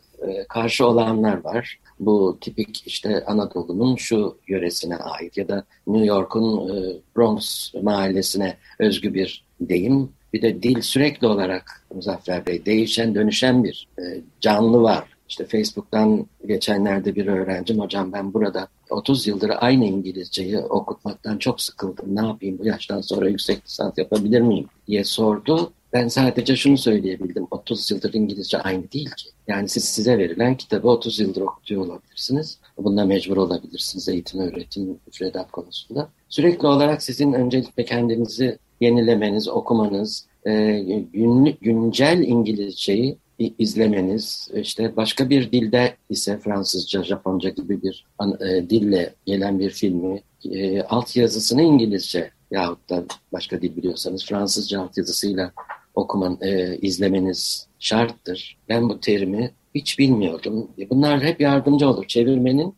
karşı 0.49 0.87
olanlar 0.87 1.43
var. 1.43 1.79
Bu 1.99 2.37
tipik 2.41 2.83
işte 2.87 3.25
Anadolu'nun 3.25 3.95
şu 3.95 4.37
yöresine 4.47 4.95
ait 4.95 5.37
ya 5.37 5.47
da 5.47 5.63
New 5.87 6.05
York'un 6.05 6.69
Bronx 7.17 7.73
mahallesine 7.81 8.57
özgü 8.79 9.13
bir 9.13 9.45
deyim. 9.61 10.09
Bir 10.35 10.41
de 10.41 10.63
dil 10.63 10.81
sürekli 10.81 11.27
olarak 11.27 11.81
Muzaffer 11.93 12.45
Bey 12.45 12.65
değişen 12.65 13.15
dönüşen 13.15 13.63
bir 13.63 13.87
e, 13.99 14.03
canlı 14.41 14.81
var. 14.81 15.03
İşte 15.29 15.45
Facebook'tan 15.45 16.27
geçenlerde 16.47 17.15
bir 17.15 17.27
öğrencim 17.27 17.79
hocam 17.79 18.13
ben 18.13 18.33
burada 18.33 18.67
30 18.89 19.27
yıldır 19.27 19.51
aynı 19.57 19.85
İngilizceyi 19.85 20.59
okutmaktan 20.59 21.37
çok 21.37 21.61
sıkıldım. 21.61 22.15
Ne 22.15 22.25
yapayım 22.25 22.59
bu 22.59 22.65
yaştan 22.65 23.01
sonra 23.01 23.29
yüksek 23.29 23.65
lisans 23.65 23.97
yapabilir 23.97 24.41
miyim 24.41 24.67
diye 24.87 25.03
sordu. 25.03 25.73
Ben 25.93 26.07
sadece 26.07 26.55
şunu 26.55 26.77
söyleyebildim. 26.77 27.47
30 27.51 27.91
yıldır 27.91 28.13
İngilizce 28.13 28.57
aynı 28.57 28.91
değil 28.91 29.09
ki. 29.09 29.29
Yani 29.47 29.69
siz 29.69 29.83
size 29.83 30.17
verilen 30.17 30.57
kitabı 30.57 30.87
30 30.87 31.19
yıldır 31.19 31.41
okutuyor 31.41 31.85
olabilirsiniz. 31.85 32.57
Bunda 32.77 33.05
mecbur 33.05 33.37
olabilirsiniz 33.37 34.09
eğitim, 34.09 34.39
öğretim, 34.39 34.99
müfredat 35.07 35.51
konusunda. 35.51 36.09
Sürekli 36.29 36.67
olarak 36.67 37.03
sizin 37.03 37.33
öncelikle 37.33 37.85
kendinizi 37.85 38.57
yenilemeniz, 38.85 39.47
okumanız, 39.47 40.25
e, 40.47 40.81
güncel 41.61 42.19
İngilizceyi 42.19 43.17
izlemeniz, 43.39 44.49
işte 44.55 44.95
başka 44.95 45.29
bir 45.29 45.51
dilde 45.51 45.95
ise 46.09 46.37
Fransızca, 46.37 47.03
Japonca 47.03 47.49
gibi 47.49 47.81
bir 47.81 48.05
e, 48.21 48.69
dille 48.69 49.13
gelen 49.25 49.59
bir 49.59 49.69
filmi, 49.69 50.21
e, 50.51 50.81
altyazısını 50.81 51.61
İngilizce 51.61 52.29
yahut 52.51 52.89
da 52.89 53.03
başka 53.33 53.61
dil 53.61 53.75
biliyorsanız 53.75 54.25
Fransızca 54.25 54.81
altyazısıyla 54.81 55.51
okuman, 55.95 56.37
e, 56.41 56.77
izlemeniz 56.77 57.67
şarttır. 57.79 58.57
Ben 58.69 58.89
bu 58.89 58.99
terimi 58.99 59.51
hiç 59.75 59.99
bilmiyordum. 59.99 60.67
Bunlar 60.89 61.23
hep 61.23 61.41
yardımcı 61.41 61.89
olur. 61.89 62.05
Çevirmenin 62.07 62.75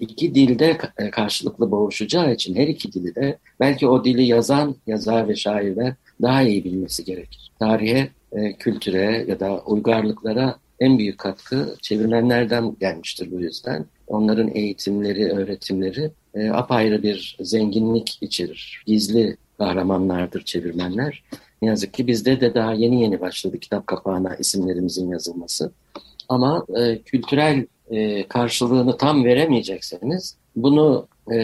iki 0.00 0.34
dilde 0.34 0.78
e, 0.98 1.10
karşılıklı 1.10 1.70
boğuşacağı 1.70 2.34
için 2.34 2.54
her 2.54 2.68
iki 2.68 2.92
dili 2.92 3.14
de 3.14 3.38
belki 3.60 3.88
o 3.88 4.04
dili 4.04 4.22
yazan 4.22 4.76
yazar 4.86 5.28
ve 5.28 5.36
şairler 5.36 5.94
daha 6.22 6.42
iyi 6.42 6.64
bilmesi 6.64 7.04
gerekir. 7.04 7.52
Tarihe, 7.58 8.08
e, 8.32 8.52
kültüre 8.52 9.24
ya 9.28 9.40
da 9.40 9.62
uygarlıklara 9.66 10.58
en 10.80 10.98
büyük 10.98 11.18
katkı 11.18 11.74
çevirmenlerden 11.82 12.76
gelmiştir 12.80 13.30
bu 13.32 13.40
yüzden. 13.40 13.86
Onların 14.06 14.50
eğitimleri, 14.54 15.32
öğretimleri 15.32 16.10
e, 16.34 16.50
apayrı 16.50 17.02
bir 17.02 17.36
zenginlik 17.40 18.18
içerir. 18.20 18.82
Gizli 18.86 19.36
kahramanlardır 19.58 20.44
çevirmenler. 20.44 21.22
Ne 21.62 21.68
yazık 21.68 21.94
ki 21.94 22.06
bizde 22.06 22.40
de 22.40 22.54
daha 22.54 22.72
yeni 22.72 23.02
yeni 23.02 23.20
başladı 23.20 23.58
kitap 23.60 23.86
kapağına 23.86 24.36
isimlerimizin 24.36 25.10
yazılması. 25.10 25.72
Ama 26.28 26.66
e, 26.78 26.98
kültürel 26.98 27.66
e, 27.90 28.28
karşılığını 28.28 28.96
tam 28.96 29.24
veremeyecekseniz 29.24 30.36
bunu 30.56 31.06
e, 31.30 31.36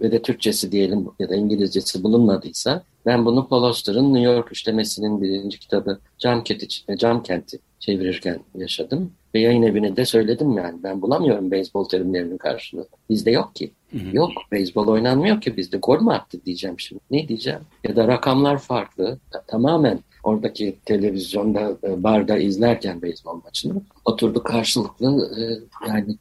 ve 0.00 0.12
de 0.12 0.22
Türkçesi 0.22 0.72
diyelim 0.72 1.06
ya 1.18 1.28
da 1.28 1.36
İngilizcesi 1.36 2.02
bulunmadıysa 2.02 2.82
ben 3.06 3.24
bunu 3.24 3.48
Paul 3.48 3.62
Auster'ın 3.62 4.14
New 4.14 4.32
York 4.32 4.52
üçlemesinin 4.52 5.22
birinci 5.22 5.58
kitabı 5.58 5.98
Cam 6.18 6.44
Kenti, 6.44 6.96
Cam 6.98 7.22
Kenti 7.22 7.58
çevirirken 7.78 8.40
yaşadım. 8.54 9.12
Ve 9.34 9.40
yayın 9.40 9.62
evine 9.62 9.96
de 9.96 10.04
söyledim 10.04 10.52
yani 10.58 10.82
ben 10.82 11.02
bulamıyorum 11.02 11.50
beyzbol 11.50 11.88
terimlerinin 11.88 12.38
karşılığı. 12.38 12.88
Bizde 13.10 13.30
yok 13.30 13.54
ki. 13.54 13.72
Hı 13.92 13.98
hı. 13.98 14.16
Yok 14.16 14.30
beyzbol 14.52 14.86
oynanmıyor 14.86 15.40
ki 15.40 15.56
bizde. 15.56 15.76
Gol 15.76 16.00
mu 16.00 16.12
attı 16.12 16.38
diyeceğim 16.46 16.80
şimdi. 16.80 17.00
Ne 17.10 17.28
diyeceğim? 17.28 17.60
Ya 17.84 17.96
da 17.96 18.08
rakamlar 18.08 18.58
farklı. 18.58 19.18
Tamamen 19.46 20.00
oradaki 20.26 20.76
televizyonda 20.84 21.76
e, 21.84 22.02
barda 22.02 22.38
izlerken 22.38 23.02
beyzbol 23.02 23.40
maçını 23.44 23.82
oturduk 24.04 24.46
karşılıklı 24.46 25.30
e, 25.40 25.42
yani 25.88 26.16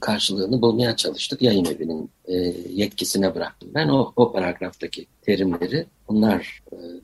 karşılığını 0.00 0.62
bulmaya 0.62 0.96
çalıştık 0.96 1.42
yayın 1.42 1.64
evinin 1.64 2.10
e, 2.24 2.34
yetkisine 2.72 3.34
bıraktım. 3.34 3.70
Ben 3.74 3.88
o, 3.88 4.12
o 4.16 4.32
paragraftaki 4.32 5.06
terimleri 5.22 5.86
onlar 6.08 6.62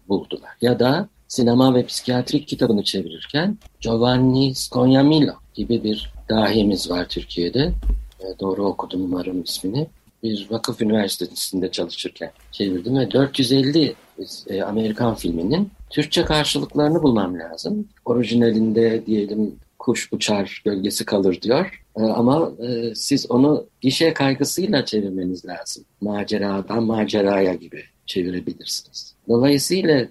buldular. 0.08 0.50
Ya 0.60 0.78
da 0.78 1.08
sinema 1.28 1.74
ve 1.74 1.86
psikiyatrik 1.86 2.48
kitabını 2.48 2.84
çevirirken 2.84 3.58
Giovanni 3.80 4.54
Scognamillo 4.54 5.32
gibi 5.54 5.84
bir 5.84 6.12
dahimiz 6.28 6.90
var 6.90 7.08
Türkiye'de. 7.08 7.72
Doğru 8.40 8.66
okudum 8.66 9.04
umarım 9.04 9.42
ismini 9.42 9.86
bir 10.22 10.46
vakıf 10.50 10.82
üniversitesinde 10.82 11.70
çalışırken 11.70 12.30
çevirdim 12.52 12.98
ve 12.98 13.10
450 13.10 13.94
e, 14.48 14.62
Amerikan 14.62 15.14
filminin 15.14 15.70
Türkçe 15.94 16.24
karşılıklarını 16.24 17.02
bulmam 17.02 17.38
lazım. 17.38 17.88
Orijinalinde 18.04 19.06
diyelim 19.06 19.56
kuş 19.78 20.08
uçar 20.12 20.62
gölgesi 20.64 21.04
kalır 21.04 21.40
diyor. 21.42 21.82
E, 21.96 22.02
ama 22.02 22.52
e, 22.66 22.94
siz 22.94 23.30
onu 23.30 23.66
gişe 23.80 24.14
kaygısıyla 24.14 24.84
çevirmeniz 24.84 25.46
lazım. 25.46 25.84
Maceradan 26.00 26.82
maceraya 26.82 27.54
gibi 27.54 27.82
çevirebilirsiniz. 28.06 29.14
Dolayısıyla 29.28 30.08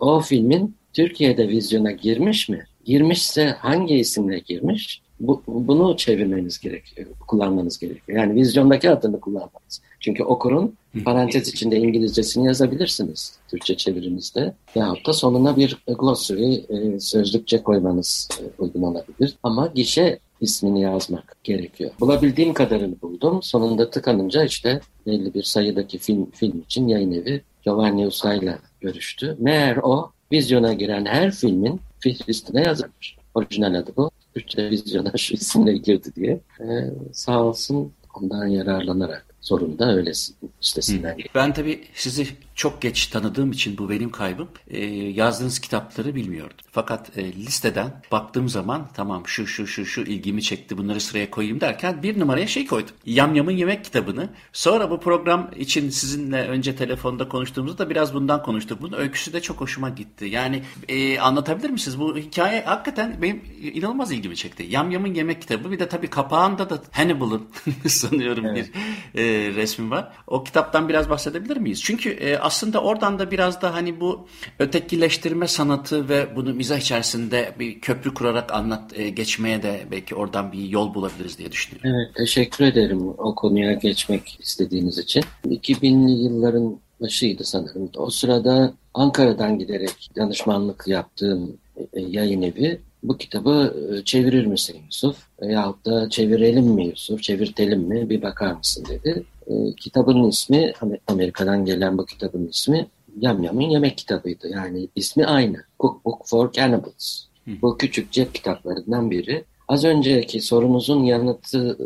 o 0.00 0.20
filmin 0.20 0.76
Türkiye'de 0.92 1.48
vizyona 1.48 1.90
girmiş 1.90 2.48
mi, 2.48 2.66
girmişse 2.84 3.46
hangi 3.46 3.94
isimle 3.94 4.38
girmiş? 4.38 5.02
Bu, 5.20 5.42
bunu 5.46 5.96
çevirmeniz 5.96 6.58
gerekiyor, 6.58 7.08
kullanmanız 7.28 7.78
gerekiyor. 7.78 8.18
Yani 8.18 8.34
vizyondaki 8.34 8.90
adını 8.90 9.20
kullanmanız. 9.20 9.82
Çünkü 10.00 10.22
okurun 10.22 10.74
parantez 11.04 11.48
içinde 11.48 11.76
İngilizcesini 11.76 12.46
yazabilirsiniz 12.46 13.38
Türkçe 13.48 13.76
çevirimizde. 13.76 14.54
Yahut 14.74 15.06
da 15.06 15.12
sonuna 15.12 15.56
bir 15.56 15.78
glossary, 15.98 16.54
e, 16.54 17.00
sözlükçe 17.00 17.62
koymanız 17.62 18.28
e, 18.40 18.62
uygun 18.62 18.82
olabilir. 18.82 19.34
Ama 19.42 19.66
gişe 19.74 20.18
ismini 20.40 20.80
yazmak 20.80 21.36
gerekiyor. 21.44 21.90
Bulabildiğim 22.00 22.54
kadarını 22.54 22.94
buldum. 23.02 23.42
Sonunda 23.42 23.90
tıkanınca 23.90 24.44
işte 24.44 24.80
belli 25.06 25.34
bir 25.34 25.42
sayıdaki 25.42 25.98
film, 25.98 26.30
film 26.30 26.60
için 26.60 26.88
yayın 26.88 27.12
evi 27.12 27.42
Giovanni 27.64 28.06
Usa'yla 28.06 28.58
görüştü. 28.80 29.36
Meğer 29.38 29.76
o 29.76 30.10
vizyona 30.32 30.72
giren 30.72 31.04
her 31.04 31.30
filmin 31.30 31.80
fihristine 32.00 32.62
yazılmış. 32.62 33.17
Orijinal 33.38 33.74
adı 33.74 33.92
bu. 33.96 34.10
Türkçe 34.34 34.70
vizyona 34.70 35.12
şu 35.16 35.34
isimle 35.34 35.76
girdi 35.76 36.14
diye. 36.16 36.40
Ee, 36.60 36.64
sağ 37.12 37.42
olsun 37.42 37.92
ondan 38.14 38.46
yararlanarak 38.46 39.26
zorunda 39.40 39.94
öyle 39.96 40.12
sitesinden. 40.60 41.16
Ben 41.34 41.52
tabii 41.52 41.84
sizi 41.94 42.26
çok 42.58 42.82
geç 42.82 43.06
tanıdığım 43.06 43.50
için 43.50 43.78
bu 43.78 43.90
benim 43.90 44.10
kaybım. 44.10 44.48
E, 44.70 44.84
yazdığınız 44.94 45.58
kitapları 45.58 46.14
bilmiyordum. 46.14 46.56
Fakat 46.70 47.18
e, 47.18 47.32
listeden 47.32 48.02
baktığım 48.12 48.48
zaman 48.48 48.88
tamam 48.94 49.22
şu 49.26 49.46
şu 49.46 49.66
şu 49.66 49.86
şu 49.86 50.00
ilgimi 50.00 50.42
çekti 50.42 50.78
bunları 50.78 51.00
sıraya 51.00 51.30
koyayım 51.30 51.60
derken 51.60 52.02
bir 52.02 52.20
numaraya 52.20 52.46
şey 52.46 52.66
koydum. 52.66 52.94
Yamyam'ın 53.06 53.52
yemek 53.52 53.84
kitabını. 53.84 54.30
Sonra 54.52 54.90
bu 54.90 55.00
program 55.00 55.50
için 55.56 55.90
sizinle 55.90 56.48
önce 56.48 56.76
telefonda 56.76 57.28
konuştuğumuzda 57.28 57.90
biraz 57.90 58.14
bundan 58.14 58.42
konuştuk. 58.42 58.82
Bunun 58.82 58.96
öyküsü 58.96 59.32
de 59.32 59.40
çok 59.40 59.60
hoşuma 59.60 59.88
gitti. 59.88 60.24
Yani 60.24 60.62
e, 60.88 61.18
anlatabilir 61.18 61.70
misiniz? 61.70 62.00
Bu 62.00 62.16
hikaye 62.16 62.62
hakikaten 62.64 63.22
benim 63.22 63.42
inanılmaz 63.60 64.12
ilgimi 64.12 64.36
çekti. 64.36 64.66
Yamyam'ın 64.68 65.14
yemek 65.14 65.42
kitabı 65.42 65.70
bir 65.70 65.78
de 65.78 65.88
tabii 65.88 66.10
kapağında 66.10 66.70
da 66.70 66.82
Hannibal'ın 66.90 67.48
sanıyorum 67.86 68.46
evet. 68.46 68.70
bir 69.14 69.20
e, 69.20 69.54
resmi 69.54 69.90
var. 69.90 70.12
O 70.26 70.44
kitaptan 70.44 70.88
biraz 70.88 71.10
bahsedebilir 71.10 71.56
miyiz? 71.56 71.82
Çünkü 71.82 72.10
e, 72.10 72.47
aslında 72.48 72.82
oradan 72.82 73.18
da 73.18 73.30
biraz 73.30 73.62
da 73.62 73.74
hani 73.74 74.00
bu 74.00 74.26
ötekileştirme 74.58 75.48
sanatı 75.48 76.08
ve 76.08 76.36
bunu 76.36 76.54
mizah 76.54 76.78
içerisinde 76.78 77.54
bir 77.58 77.80
köprü 77.80 78.14
kurarak 78.14 78.52
anlat 78.52 78.98
e, 78.98 79.08
geçmeye 79.08 79.62
de 79.62 79.86
belki 79.90 80.14
oradan 80.14 80.52
bir 80.52 80.68
yol 80.68 80.94
bulabiliriz 80.94 81.38
diye 81.38 81.52
düşünüyorum. 81.52 81.90
Evet 81.90 82.16
teşekkür 82.16 82.64
ederim 82.64 83.08
o 83.18 83.34
konuya 83.34 83.72
geçmek 83.72 84.40
istediğiniz 84.40 84.98
için. 84.98 85.24
2000'li 85.44 86.24
yılların 86.24 86.80
başıydı 87.00 87.44
sanırım. 87.44 87.90
O 87.96 88.10
sırada 88.10 88.72
Ankara'dan 88.94 89.58
giderek 89.58 90.10
danışmanlık 90.16 90.84
yaptığım 90.86 91.56
e, 91.92 92.00
yayın 92.00 92.42
evi 92.42 92.80
bu 93.02 93.16
kitabı 93.16 93.74
e, 93.92 94.04
çevirir 94.04 94.46
misin 94.46 94.76
Yusuf? 94.86 95.16
Yahut 95.42 95.86
da 95.86 96.10
çevirelim 96.10 96.64
mi 96.64 96.86
Yusuf, 96.86 97.22
çevirtelim 97.22 97.80
mi 97.80 98.10
bir 98.10 98.22
bakar 98.22 98.52
mısın 98.52 98.86
dedi. 98.88 99.24
E, 99.48 99.74
kitabın 99.76 100.28
ismi, 100.28 100.72
Amerika'dan 101.06 101.64
gelen 101.64 101.98
bu 101.98 102.06
kitabın 102.06 102.46
ismi 102.46 102.86
Yam 103.20 103.42
Yam'ın 103.42 103.62
yemek 103.62 103.98
kitabıydı. 103.98 104.48
Yani 104.48 104.88
ismi 104.96 105.26
aynı. 105.26 105.64
Cookbook 105.80 106.26
for 106.26 106.52
Cannibals. 106.52 107.24
Bu 107.62 107.78
küçük 107.78 108.12
cep 108.12 108.34
kitaplarından 108.34 109.10
biri. 109.10 109.44
Az 109.68 109.84
önceki 109.84 110.40
sorunuzun 110.40 111.04
yanıtı 111.04 111.78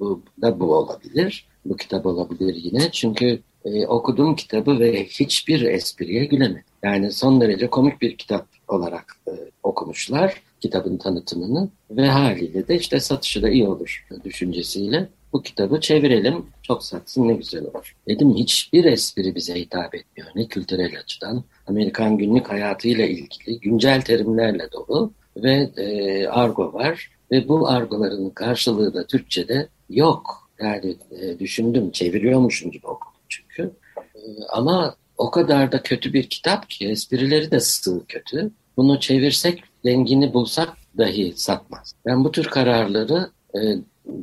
bu, 0.00 0.22
da 0.42 0.60
bu 0.60 0.74
olabilir. 0.74 1.46
Bu 1.64 1.76
kitap 1.76 2.06
olabilir 2.06 2.54
yine. 2.54 2.90
Çünkü 2.92 3.40
e, 3.64 3.86
okuduğum 3.86 4.36
kitabı 4.36 4.78
ve 4.78 5.04
hiçbir 5.04 5.62
espriye 5.62 6.24
gülemedim. 6.24 6.64
Yani 6.82 7.12
son 7.12 7.40
derece 7.40 7.70
komik 7.70 8.02
bir 8.02 8.16
kitap 8.16 8.46
olarak 8.68 9.16
e, 9.28 9.32
okumuşlar 9.62 10.42
kitabın 10.60 10.96
tanıtımını 10.96 11.68
ve 11.90 12.08
haliyle 12.08 12.68
de 12.68 12.76
işte 12.76 13.00
satışı 13.00 13.42
da 13.42 13.48
iyi 13.48 13.68
olur 13.68 14.06
düşüncesiyle 14.24 15.08
bu 15.32 15.42
kitabı 15.42 15.80
çevirelim 15.80 16.46
çok 16.62 16.84
satsın 16.84 17.28
ne 17.28 17.32
güzel 17.32 17.62
olur. 17.62 17.96
Dedim 18.08 18.34
hiçbir 18.34 18.84
espri 18.84 19.34
bize 19.34 19.54
hitap 19.54 19.94
etmiyor 19.94 20.30
ne 20.34 20.46
kültürel 20.46 20.98
açıdan 20.98 21.44
Amerikan 21.66 22.18
günlük 22.18 22.50
hayatıyla 22.50 23.04
ilgili 23.04 23.60
güncel 23.60 24.02
terimlerle 24.02 24.72
dolu 24.72 25.12
ve 25.36 25.70
e, 25.76 26.26
argo 26.26 26.72
var 26.72 27.10
ve 27.30 27.48
bu 27.48 27.68
argoların 27.68 28.30
karşılığı 28.30 28.94
da 28.94 29.06
Türkçe'de 29.06 29.68
yok. 29.90 30.50
Yani 30.60 30.96
e, 31.20 31.38
düşündüm 31.38 31.90
çeviriyormuşum 31.90 32.70
gibi 32.70 32.86
okudum 32.86 33.20
çünkü. 33.28 33.70
E, 33.96 34.20
ama 34.48 34.94
o 35.18 35.30
kadar 35.30 35.72
da 35.72 35.82
kötü 35.82 36.12
bir 36.12 36.28
kitap 36.28 36.70
ki 36.70 36.88
esprileri 36.88 37.50
de 37.50 37.60
sığ 37.60 38.00
kötü. 38.08 38.50
Bunu 38.76 39.00
çevirsek 39.00 39.62
dengini 39.84 40.34
bulsak 40.34 40.68
dahi 40.98 41.32
satmaz. 41.36 41.94
Ben 42.06 42.24
bu 42.24 42.32
tür 42.32 42.44
kararları 42.44 43.30
e, 43.54 43.60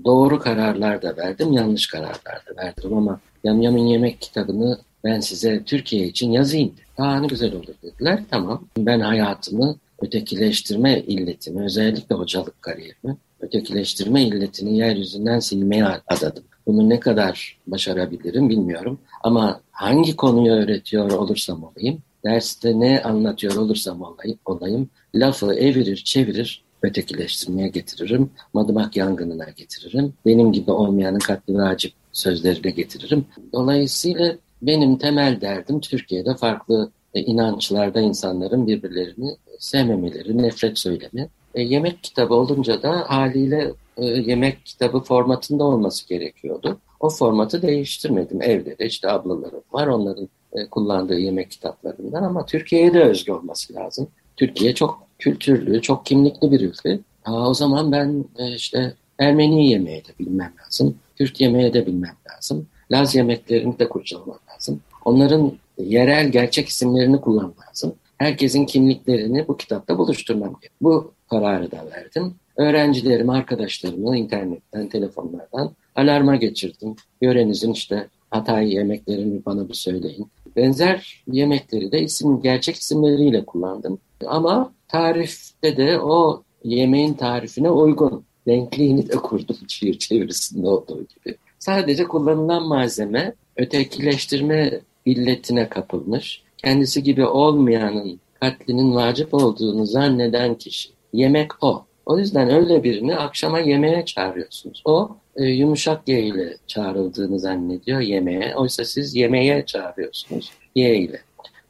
doğru 0.06 0.40
kararlar 0.40 1.02
da 1.02 1.18
verdim, 1.18 1.54
yanlış 1.54 1.88
kararlar 1.88 2.44
da 2.50 2.62
verdim 2.64 2.94
ama 2.94 3.20
Yamyam'ın 3.44 3.88
Yemek 3.88 4.22
kitabını 4.22 4.80
ben 5.04 5.20
size 5.20 5.64
Türkiye 5.64 6.08
için 6.08 6.32
yazayım. 6.32 6.74
Daha 6.98 7.20
ne 7.20 7.28
güzel 7.28 7.56
olur 7.56 7.68
dediler. 7.84 8.24
Tamam. 8.32 8.68
Ben 8.78 9.00
hayatımı 9.00 9.76
ötekileştirme 10.02 11.00
illetimi, 11.00 11.64
özellikle 11.64 12.16
hocalık 12.16 12.62
kariyerimi, 12.62 13.18
ötekileştirme 13.40 14.24
illetini 14.24 14.78
yeryüzünden 14.78 15.40
silmeye 15.40 15.86
adadım. 16.08 16.44
Bunu 16.68 16.90
ne 16.90 17.00
kadar 17.00 17.58
başarabilirim 17.68 18.50
bilmiyorum. 18.50 19.00
Ama 19.24 19.62
hangi 19.72 20.16
konuyu 20.16 20.54
öğretiyor 20.54 21.12
olursam 21.12 21.64
olayım, 21.64 22.02
derste 22.26 22.80
ne 22.80 23.04
anlatıyor 23.04 23.56
olursam 23.56 24.02
olayım 24.46 24.90
lafı 25.16 25.54
evirir 25.54 25.98
çevirir 25.98 26.64
ötekileştirmeye 26.82 27.68
getiririm. 27.68 28.30
Madımak 28.54 28.98
yangınına 28.98 29.50
getiririm. 29.50 30.14
Benim 30.26 30.52
gibi 30.52 30.72
olmayanın 30.72 31.20
katli 31.20 31.54
vacip 31.54 31.94
sözlerine 32.12 32.72
getiririm. 32.72 33.26
Dolayısıyla 33.54 34.36
benim 34.62 34.98
temel 34.98 35.42
derdim 35.42 35.80
Türkiye'de 35.80 36.36
farklı 36.36 36.92
e, 37.14 37.22
inançlarda 37.22 38.02
insanların 38.02 38.68
birbirlerini 38.68 39.36
sevmemeleri, 39.60 40.38
nefret 40.38 40.80
söylemi. 40.80 41.30
E, 41.56 41.62
yemek 41.62 42.04
kitabı 42.04 42.34
olunca 42.34 42.84
da 42.84 43.04
haliyle 43.08 43.74
e, 43.98 44.06
yemek 44.06 44.66
kitabı 44.66 45.00
formatında 45.00 45.64
olması 45.64 46.08
gerekiyordu. 46.08 46.78
O 47.00 47.10
formatı 47.10 47.62
değiştirmedim. 47.62 48.42
Evde 48.42 48.78
de 48.78 48.86
işte 48.86 49.12
ablalarım 49.12 49.64
var 49.72 49.88
onların 49.88 50.30
e, 50.54 50.68
kullandığı 50.68 51.20
yemek 51.20 51.52
kitaplarından 51.52 52.24
ama 52.24 52.46
Türkiye'ye 52.46 52.94
de 52.94 53.04
özgü 53.04 53.32
olması 53.32 53.74
lazım. 53.74 54.08
Türkiye 54.38 54.76
çok 54.76 55.08
kültürlü, 55.20 55.82
çok 55.82 56.06
kimlikli 56.06 56.52
bir 56.52 56.62
ülke. 56.62 57.00
Aa, 57.26 57.50
o 57.50 57.54
zaman 57.54 57.92
ben 57.92 58.26
e, 58.38 58.56
işte 58.56 58.94
Ermeni 59.20 59.70
yemeği 59.70 60.06
de 60.06 60.10
bilmem 60.20 60.54
lazım. 60.66 60.96
Kürt 61.16 61.42
yemeği 61.42 61.74
de 61.74 61.86
bilmem 61.86 62.16
lazım. 62.32 62.68
Laz 62.92 63.16
yemeklerini 63.16 63.80
de 63.80 63.90
kurcalamam 63.90 64.40
lazım. 64.54 64.82
Onların 65.06 65.54
yerel 65.78 66.32
gerçek 66.32 66.68
isimlerini 66.68 67.22
kullanmam 67.22 67.54
lazım. 67.70 67.96
Herkesin 68.18 68.66
kimliklerini 68.66 69.48
bu 69.48 69.58
kitapta 69.58 69.98
buluşturmam 69.98 70.50
gerekiyor. 70.50 70.72
Bu 70.82 71.12
kararı 71.30 71.72
da 71.72 71.86
verdim. 71.96 72.36
Öğrencilerimi, 72.58 73.32
arkadaşlarımı 73.32 74.18
internetten, 74.18 74.90
telefonlardan 74.90 75.72
alarma 75.96 76.36
geçirdim. 76.36 76.96
Yörenizin 77.22 77.74
işte 77.74 78.08
Hatay 78.32 78.74
yemeklerini 78.74 79.46
bana 79.46 79.70
bir 79.70 79.74
söyleyin. 79.74 80.28
Benzer 80.56 81.24
yemekleri 81.32 81.92
de 81.92 82.00
isim, 82.00 82.42
gerçek 82.42 82.76
isimleriyle 82.76 83.46
kullandım. 83.46 84.00
Ama 84.26 84.74
tarifte 84.88 85.78
de 85.78 86.00
o 86.00 86.44
yemeğin 86.64 87.14
tarifine 87.14 87.70
uygun 87.70 88.24
denkliğini 88.48 89.10
de 89.10 89.14
kurdum 89.14 89.58
şiir 89.68 90.00
çevirisinde 90.00 90.68
olduğu 90.68 91.00
gibi. 91.00 91.38
Sadece 91.60 92.04
kullanılan 92.04 92.68
malzeme 92.68 93.34
ötekileştirme 93.56 94.80
illetine 95.06 95.70
kapılmış. 95.70 96.44
Kendisi 96.58 97.04
gibi 97.04 97.26
olmayanın 97.26 98.20
katlinin 98.40 98.96
vacip 98.96 99.34
olduğunu 99.34 99.86
zanneden 99.86 100.56
kişi. 100.56 100.90
Yemek 101.14 101.64
o. 101.64 101.86
O 102.06 102.20
yüzden 102.20 102.50
öyle 102.50 102.84
birini 102.84 103.16
akşama 103.16 103.60
yemeğe 103.60 104.06
çağırıyorsunuz. 104.06 104.82
O 104.86 105.18
e, 105.36 105.46
yumuşak 105.46 106.08
Y 106.08 106.22
ile 106.22 106.58
çağrıldığını 106.68 107.40
zannediyor 107.40 108.00
yemeğe. 108.00 108.56
Oysa 108.56 108.86
siz 108.86 109.16
yemeğe 109.16 109.66
çağırıyorsunuz 109.66 110.52
Y 110.76 110.98
ile. 110.98 111.22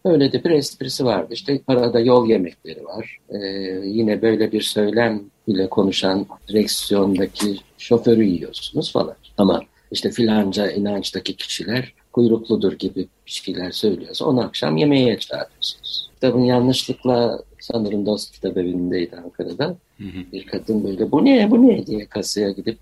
Öyle 0.07 0.31
de 0.31 0.43
bir 0.43 0.49
esprisi 0.49 1.05
vardı. 1.05 1.27
İşte 1.33 1.61
parada 1.61 1.99
yol 1.99 2.29
yemekleri 2.29 2.85
var. 2.85 3.17
Ee, 3.29 3.37
yine 3.83 4.21
böyle 4.21 4.51
bir 4.51 4.61
söylem 4.61 5.21
ile 5.47 5.69
konuşan 5.69 6.25
direksiyondaki 6.47 7.57
şoförü 7.77 8.23
yiyorsunuz 8.23 8.91
falan. 8.91 9.15
Ama 9.37 9.61
işte 9.91 10.11
filanca 10.11 10.71
inançtaki 10.71 11.35
kişiler 11.35 11.93
kuyrukludur 12.13 12.73
gibi 12.73 13.07
bir 13.25 13.31
şeyler 13.31 13.71
söylüyorsa 13.71 14.25
onu 14.25 14.41
akşam 14.41 14.77
yemeğe 14.77 15.19
çağırıyorsunuz. 15.19 16.09
Kitabın 16.13 16.43
yanlışlıkla 16.43 17.39
sanırım 17.59 18.05
Dost 18.05 18.31
Kitap 18.31 18.57
Evi'ndeydi 18.57 19.15
Ankara'da. 19.15 19.65
Hı 19.97 20.03
hı. 20.03 20.31
Bir 20.31 20.45
kadın 20.45 20.83
böyle 20.83 21.11
bu 21.11 21.25
ne 21.25 21.51
bu 21.51 21.67
ne 21.67 21.85
diye 21.85 22.05
kasaya 22.05 22.51
gidip 22.51 22.77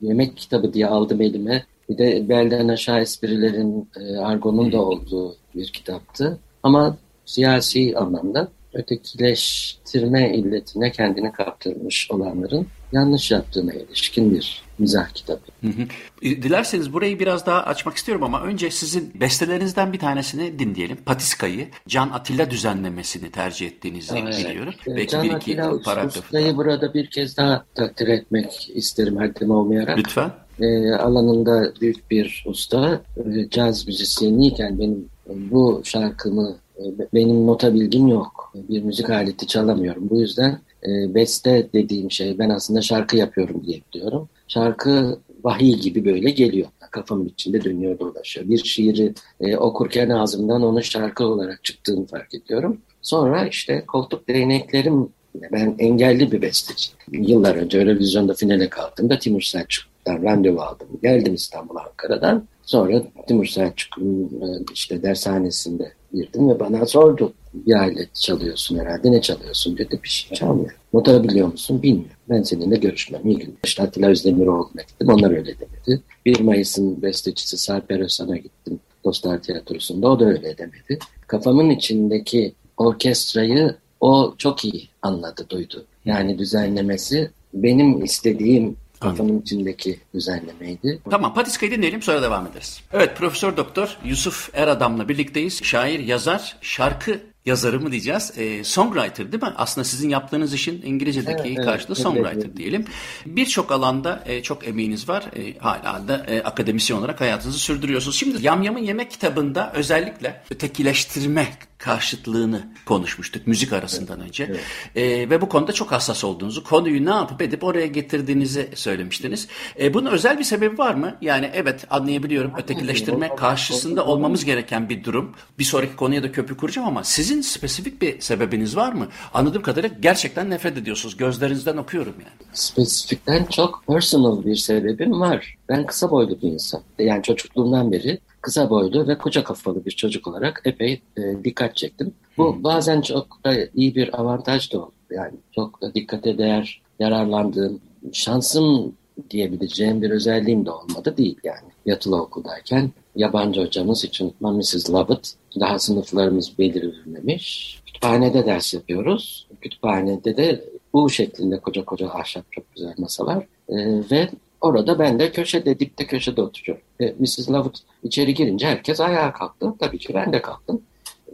yemek 0.00 0.36
kitabı 0.36 0.72
diye 0.72 0.86
aldım 0.86 1.20
elime. 1.20 1.64
Bir 1.88 1.98
de 1.98 2.28
belden 2.28 2.68
aşağı 2.68 3.00
esprilerin, 3.00 3.88
e, 4.00 4.16
argonun 4.16 4.72
da 4.72 4.82
olduğu 4.82 5.36
bir 5.54 5.66
kitaptı. 5.66 6.38
Ama 6.68 6.96
siyasi 7.24 7.94
anlamda 7.96 8.48
ötekileştirme 8.74 10.34
illetine 10.34 10.92
kendini 10.92 11.32
kaptırmış 11.32 12.10
olanların 12.10 12.66
yanlış 12.92 13.30
yaptığına 13.30 13.72
ilişkin 13.72 14.34
bir 14.34 14.62
mizah 14.78 15.08
kitabı. 15.08 15.40
Hı 15.60 15.66
hı. 15.66 15.82
E, 16.22 16.42
dilerseniz 16.42 16.92
burayı 16.92 17.18
biraz 17.18 17.46
daha 17.46 17.62
açmak 17.62 17.96
istiyorum 17.96 18.22
ama 18.24 18.42
önce 18.42 18.70
sizin 18.70 19.20
bestelerinizden 19.20 19.92
bir 19.92 19.98
tanesini 19.98 20.58
dinleyelim. 20.58 20.96
Patiska'yı 20.96 21.68
Can 21.88 22.10
Atilla 22.10 22.50
düzenlemesini 22.50 23.30
tercih 23.30 23.66
ettiğinizi 23.66 24.18
evet. 24.18 24.38
biliyorum. 24.38 24.74
Evet. 24.86 24.96
Belki 24.96 25.12
Can 25.12 25.22
bir 25.22 25.30
iki 25.30 25.56
paragrafı. 25.84 26.56
burada 26.56 26.94
bir 26.94 27.06
kez 27.06 27.36
daha 27.36 27.64
takdir 27.74 28.08
etmek 28.08 28.70
isterim 28.74 29.16
haddim 29.16 29.50
olmayarak. 29.50 29.98
Lütfen. 29.98 30.30
E, 30.60 30.94
alanında 30.94 31.72
büyük 31.80 32.10
bir 32.10 32.44
usta. 32.46 33.00
E, 33.16 33.50
caz 33.50 33.86
müzisyeniyken 33.86 34.78
benim 34.78 35.08
bu 35.28 35.80
şarkımı 35.84 36.56
e, 36.78 36.82
benim 37.14 37.46
nota 37.46 37.74
bilgim 37.74 38.08
yok. 38.08 38.52
Bir 38.54 38.82
müzik 38.82 39.10
aleti 39.10 39.46
çalamıyorum. 39.46 40.10
Bu 40.10 40.20
yüzden 40.20 40.58
e, 40.86 41.14
beste 41.14 41.68
dediğim 41.72 42.10
şey 42.10 42.38
ben 42.38 42.50
aslında 42.50 42.82
şarkı 42.82 43.16
yapıyorum 43.16 43.62
diye 43.66 43.80
diyorum. 43.92 44.28
Şarkı 44.48 45.18
vahiy 45.44 45.74
gibi 45.74 46.04
böyle 46.04 46.30
geliyor. 46.30 46.68
Kafamın 46.90 47.26
içinde 47.26 47.64
dönüyor 47.64 47.98
dolaşıyor. 47.98 48.48
Bir 48.48 48.58
şiiri 48.58 49.14
e, 49.40 49.56
okurken 49.56 50.10
ağzımdan 50.10 50.62
onun 50.62 50.80
şarkı 50.80 51.24
olarak 51.24 51.64
çıktığını 51.64 52.06
fark 52.06 52.34
ediyorum. 52.34 52.80
Sonra 53.02 53.46
işte 53.46 53.84
koltuk 53.86 54.28
değneklerim 54.28 55.08
ben 55.52 55.74
engelli 55.78 56.32
bir 56.32 56.42
besteci. 56.42 56.90
Yıllar 57.12 57.54
önce 57.54 57.78
Eurovizyon'da 57.78 58.34
finale 58.34 58.68
kaldığımda 58.68 59.18
Timur 59.18 59.42
Selçuk'tan 59.42 60.22
randevu 60.22 60.60
aldım. 60.60 60.88
Geldim 61.02 61.34
İstanbul'a 61.34 61.80
Ankara'dan. 61.80 62.44
Sonra 62.68 63.02
Timur 63.26 63.46
Selçuk'un 63.46 64.24
e, 64.24 64.46
işte 64.74 65.02
dershanesinde 65.02 65.92
girdim 66.14 66.48
ve 66.48 66.60
bana 66.60 66.86
sordu. 66.86 67.32
Bir 67.54 67.74
alet 67.74 68.14
çalıyorsun 68.14 68.78
herhalde 68.78 69.12
ne 69.12 69.20
çalıyorsun 69.20 69.78
dedi. 69.78 70.00
Bir 70.04 70.08
şey 70.08 70.38
çalmıyor. 70.38 70.76
Nota 70.92 71.24
biliyor 71.24 71.52
musun? 71.52 71.82
Bilmiyorum. 71.82 72.16
Ben 72.28 72.42
seninle 72.42 72.76
görüşmem. 72.76 73.22
Gün. 73.24 73.58
İşte 73.64 73.82
Atilla 73.82 74.08
Özdemiroğlu'na 74.08 74.82
gittim. 74.82 75.08
Onlar 75.08 75.30
öyle 75.30 75.54
demedi. 75.58 76.02
1 76.26 76.40
Mayıs'ın 76.40 77.02
bestecisi 77.02 77.58
Sarper 77.58 78.00
Özsan'a 78.00 78.36
gittim. 78.36 78.80
Dostlar 79.04 79.42
Tiyatrosu'nda. 79.42 80.08
O 80.08 80.20
da 80.20 80.24
öyle 80.24 80.58
demedi. 80.58 80.98
Kafamın 81.26 81.70
içindeki 81.70 82.52
orkestrayı 82.76 83.74
o 84.00 84.34
çok 84.38 84.64
iyi 84.64 84.88
anladı, 85.02 85.46
duydu. 85.50 85.84
Yani 86.04 86.38
düzenlemesi 86.38 87.30
benim 87.54 88.04
istediğim 88.04 88.76
Kafamın 89.00 89.40
içindeki 89.40 89.98
düzenlemeydi. 90.14 91.00
Tamam 91.10 91.34
Patiska'yı 91.34 91.72
dinleyelim 91.72 92.02
sonra 92.02 92.22
devam 92.22 92.46
ederiz. 92.46 92.80
Evet 92.92 93.16
Profesör 93.16 93.56
Doktor 93.56 93.98
Yusuf 94.04 94.50
Eradam'la 94.54 95.08
birlikteyiz. 95.08 95.64
Şair, 95.64 96.00
yazar, 96.00 96.56
şarkı 96.60 97.20
yazarı 97.48 97.80
mı 97.80 97.92
diyeceğiz? 97.92 98.32
E, 98.36 98.64
songwriter 98.64 99.32
değil 99.32 99.42
mi? 99.42 99.52
Aslında 99.56 99.84
sizin 99.84 100.08
yaptığınız 100.08 100.54
işin 100.54 100.82
İngilizce'deki 100.82 101.48
evet, 101.48 101.64
karşılığı 101.64 101.94
evet, 101.94 102.02
songwriter 102.02 102.46
evet. 102.46 102.56
diyelim. 102.56 102.84
Birçok 103.26 103.72
alanda 103.72 104.24
e, 104.26 104.42
çok 104.42 104.68
emeğiniz 104.68 105.08
var. 105.08 105.24
E, 105.36 105.58
hala 105.58 106.08
da 106.08 106.26
e, 106.28 106.42
akademisyen 106.42 106.98
olarak 106.98 107.20
hayatınızı 107.20 107.58
sürdürüyorsunuz. 107.58 108.16
Şimdi 108.16 108.46
Yamyam'ın 108.46 108.78
Yemek 108.78 109.10
kitabında 109.10 109.72
özellikle 109.72 110.42
ötekileştirme 110.50 111.48
karşıtlığını 111.78 112.68
konuşmuştuk 112.86 113.46
müzik 113.46 113.72
arasından 113.72 114.20
önce. 114.20 114.44
Evet. 114.44 114.60
E, 114.96 115.30
ve 115.30 115.40
bu 115.40 115.48
konuda 115.48 115.72
çok 115.72 115.92
hassas 115.92 116.24
olduğunuzu, 116.24 116.64
konuyu 116.64 117.04
ne 117.04 117.10
yapıp 117.10 117.42
edip 117.42 117.64
oraya 117.64 117.86
getirdiğinizi 117.86 118.70
söylemiştiniz. 118.74 119.48
E, 119.80 119.94
bunun 119.94 120.10
özel 120.10 120.38
bir 120.38 120.44
sebebi 120.44 120.78
var 120.78 120.94
mı? 120.94 121.16
Yani 121.20 121.50
evet 121.54 121.86
anlayabiliyorum 121.90 122.52
ötekileştirme 122.58 123.36
karşısında 123.36 124.04
olmamız 124.04 124.44
gereken 124.44 124.88
bir 124.88 125.04
durum. 125.04 125.34
Bir 125.58 125.64
sonraki 125.64 125.96
konuya 125.96 126.22
da 126.22 126.32
köprü 126.32 126.56
kuracağım 126.56 126.88
ama 126.88 127.04
sizin 127.04 127.37
spesifik 127.40 128.02
bir 128.02 128.20
sebebiniz 128.20 128.76
var 128.76 128.92
mı? 128.92 129.08
Anladığım 129.34 129.62
kadarıyla 129.62 129.96
gerçekten 130.00 130.50
nefret 130.50 130.78
ediyorsunuz. 130.78 131.16
Gözlerinizden 131.16 131.76
okuyorum 131.76 132.14
yani. 132.18 132.48
Spesifikten 132.52 133.44
çok 133.44 133.84
personal 133.86 134.44
bir 134.44 134.56
sebebim 134.56 135.20
var. 135.20 135.56
Ben 135.68 135.86
kısa 135.86 136.10
boylu 136.10 136.40
bir 136.42 136.48
insan. 136.52 136.82
Yani 136.98 137.22
çocukluğumdan 137.22 137.92
beri 137.92 138.18
kısa 138.40 138.70
boylu 138.70 139.08
ve 139.08 139.18
koca 139.18 139.44
kafalı 139.44 139.84
bir 139.84 139.90
çocuk 139.90 140.26
olarak 140.26 140.62
epey 140.64 141.02
e, 141.16 141.44
dikkat 141.44 141.76
çektim. 141.76 142.14
Bu 142.38 142.54
hmm. 142.54 142.64
bazen 142.64 143.00
çok 143.00 143.44
da 143.44 143.54
iyi 143.74 143.94
bir 143.94 144.20
avantaj 144.20 144.72
da 144.72 144.78
oldu. 144.78 144.92
Yani 145.10 145.34
çok 145.54 145.82
da 145.82 145.94
dikkate 145.94 146.38
değer 146.38 146.82
yararlandığım, 146.98 147.80
şansım 148.12 148.92
diyebileceğim 149.30 150.02
bir 150.02 150.10
özelliğim 150.10 150.66
de 150.66 150.70
olmadı 150.70 151.16
değil 151.16 151.36
yani. 151.44 151.68
Yatılı 151.86 152.22
okuldayken 152.22 152.90
yabancı 153.18 153.60
hocamız 153.60 154.04
için 154.04 154.34
Mrs. 154.40 154.90
Lovett 154.90 155.34
daha 155.60 155.78
sınıflarımız 155.78 156.58
belirlenmemiş. 156.58 157.78
Kütüphanede 157.86 158.46
ders 158.46 158.74
yapıyoruz. 158.74 159.46
Kütüphanede 159.60 160.36
de 160.36 160.64
bu 160.92 161.10
şeklinde 161.10 161.60
koca 161.60 161.84
koca 161.84 162.08
ahşap 162.08 162.52
çok 162.52 162.74
güzel 162.74 162.94
masalar. 162.98 163.46
Ee, 163.68 163.74
ve 164.10 164.28
Orada 164.60 164.98
ben 164.98 165.18
de 165.18 165.32
köşede, 165.32 165.78
dipte 165.78 166.06
köşede 166.06 166.42
oturuyorum. 166.42 166.84
E, 167.00 167.14
Mrs. 167.18 167.50
Lovett 167.50 167.78
içeri 168.02 168.34
girince 168.34 168.66
herkes 168.66 169.00
ayağa 169.00 169.32
kalktı. 169.32 169.74
Tabii 169.78 169.98
ki 169.98 170.14
ben 170.14 170.32
de 170.32 170.42
kalktım. 170.42 170.82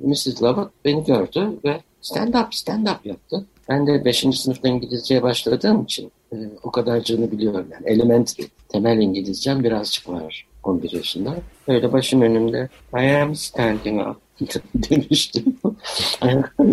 Mrs. 0.02 0.42
Lovett 0.42 0.68
beni 0.84 1.04
gördü 1.04 1.50
ve 1.64 1.80
stand 2.00 2.34
up, 2.34 2.54
stand 2.54 2.86
up 2.86 3.06
yaptı. 3.06 3.46
Ben 3.68 3.86
de 3.86 4.04
5. 4.04 4.18
sınıfta 4.18 4.68
İngilizceye 4.68 5.22
başladığım 5.22 5.82
için 5.82 6.12
e, 6.32 6.36
o 6.62 6.70
kadarcığını 6.70 7.30
biliyorum. 7.30 7.66
Yani 7.72 7.86
elementary, 7.86 8.46
temel 8.68 8.98
İngilizcem 8.98 9.64
birazcık 9.64 10.08
var 10.08 10.46
11 10.66 10.92
yaşında. 10.92 11.34
Öyle 11.68 11.92
başım 11.92 12.22
önümde 12.22 12.68
I 12.94 13.16
am 13.16 13.34
standing 13.34 14.08
up 14.08 14.16
demiştim. 14.74 15.56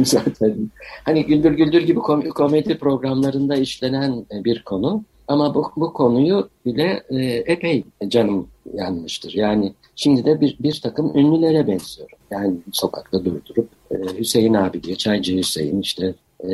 zaten. 0.04 0.72
Hani 1.06 1.26
Güldür 1.26 1.52
Güldür 1.52 1.82
gibi 1.82 2.00
komedi 2.36 2.78
programlarında 2.78 3.56
işlenen 3.56 4.26
bir 4.32 4.64
konu. 4.64 5.04
Ama 5.28 5.56
bu, 5.56 5.72
bu 5.76 5.94
konuyu 5.94 6.50
bile 6.66 7.04
e, 7.10 7.24
epey 7.26 7.84
canım 8.08 8.48
yanmıştır. 8.74 9.34
Yani 9.34 9.74
şimdi 9.96 10.26
de 10.26 10.42
bir, 10.42 10.58
bir 10.60 10.82
takım 10.84 11.18
ünlülere 11.18 11.68
benziyorum. 11.68 12.18
Yani 12.32 12.56
sokakta 12.72 13.26
durdurup 13.26 13.70
e, 13.92 13.96
Hüseyin 14.20 14.54
abi 14.54 14.84
diye, 14.84 14.96
Çaycı 14.96 15.38
Hüseyin 15.38 15.82
işte 15.82 16.14
e, 16.44 16.50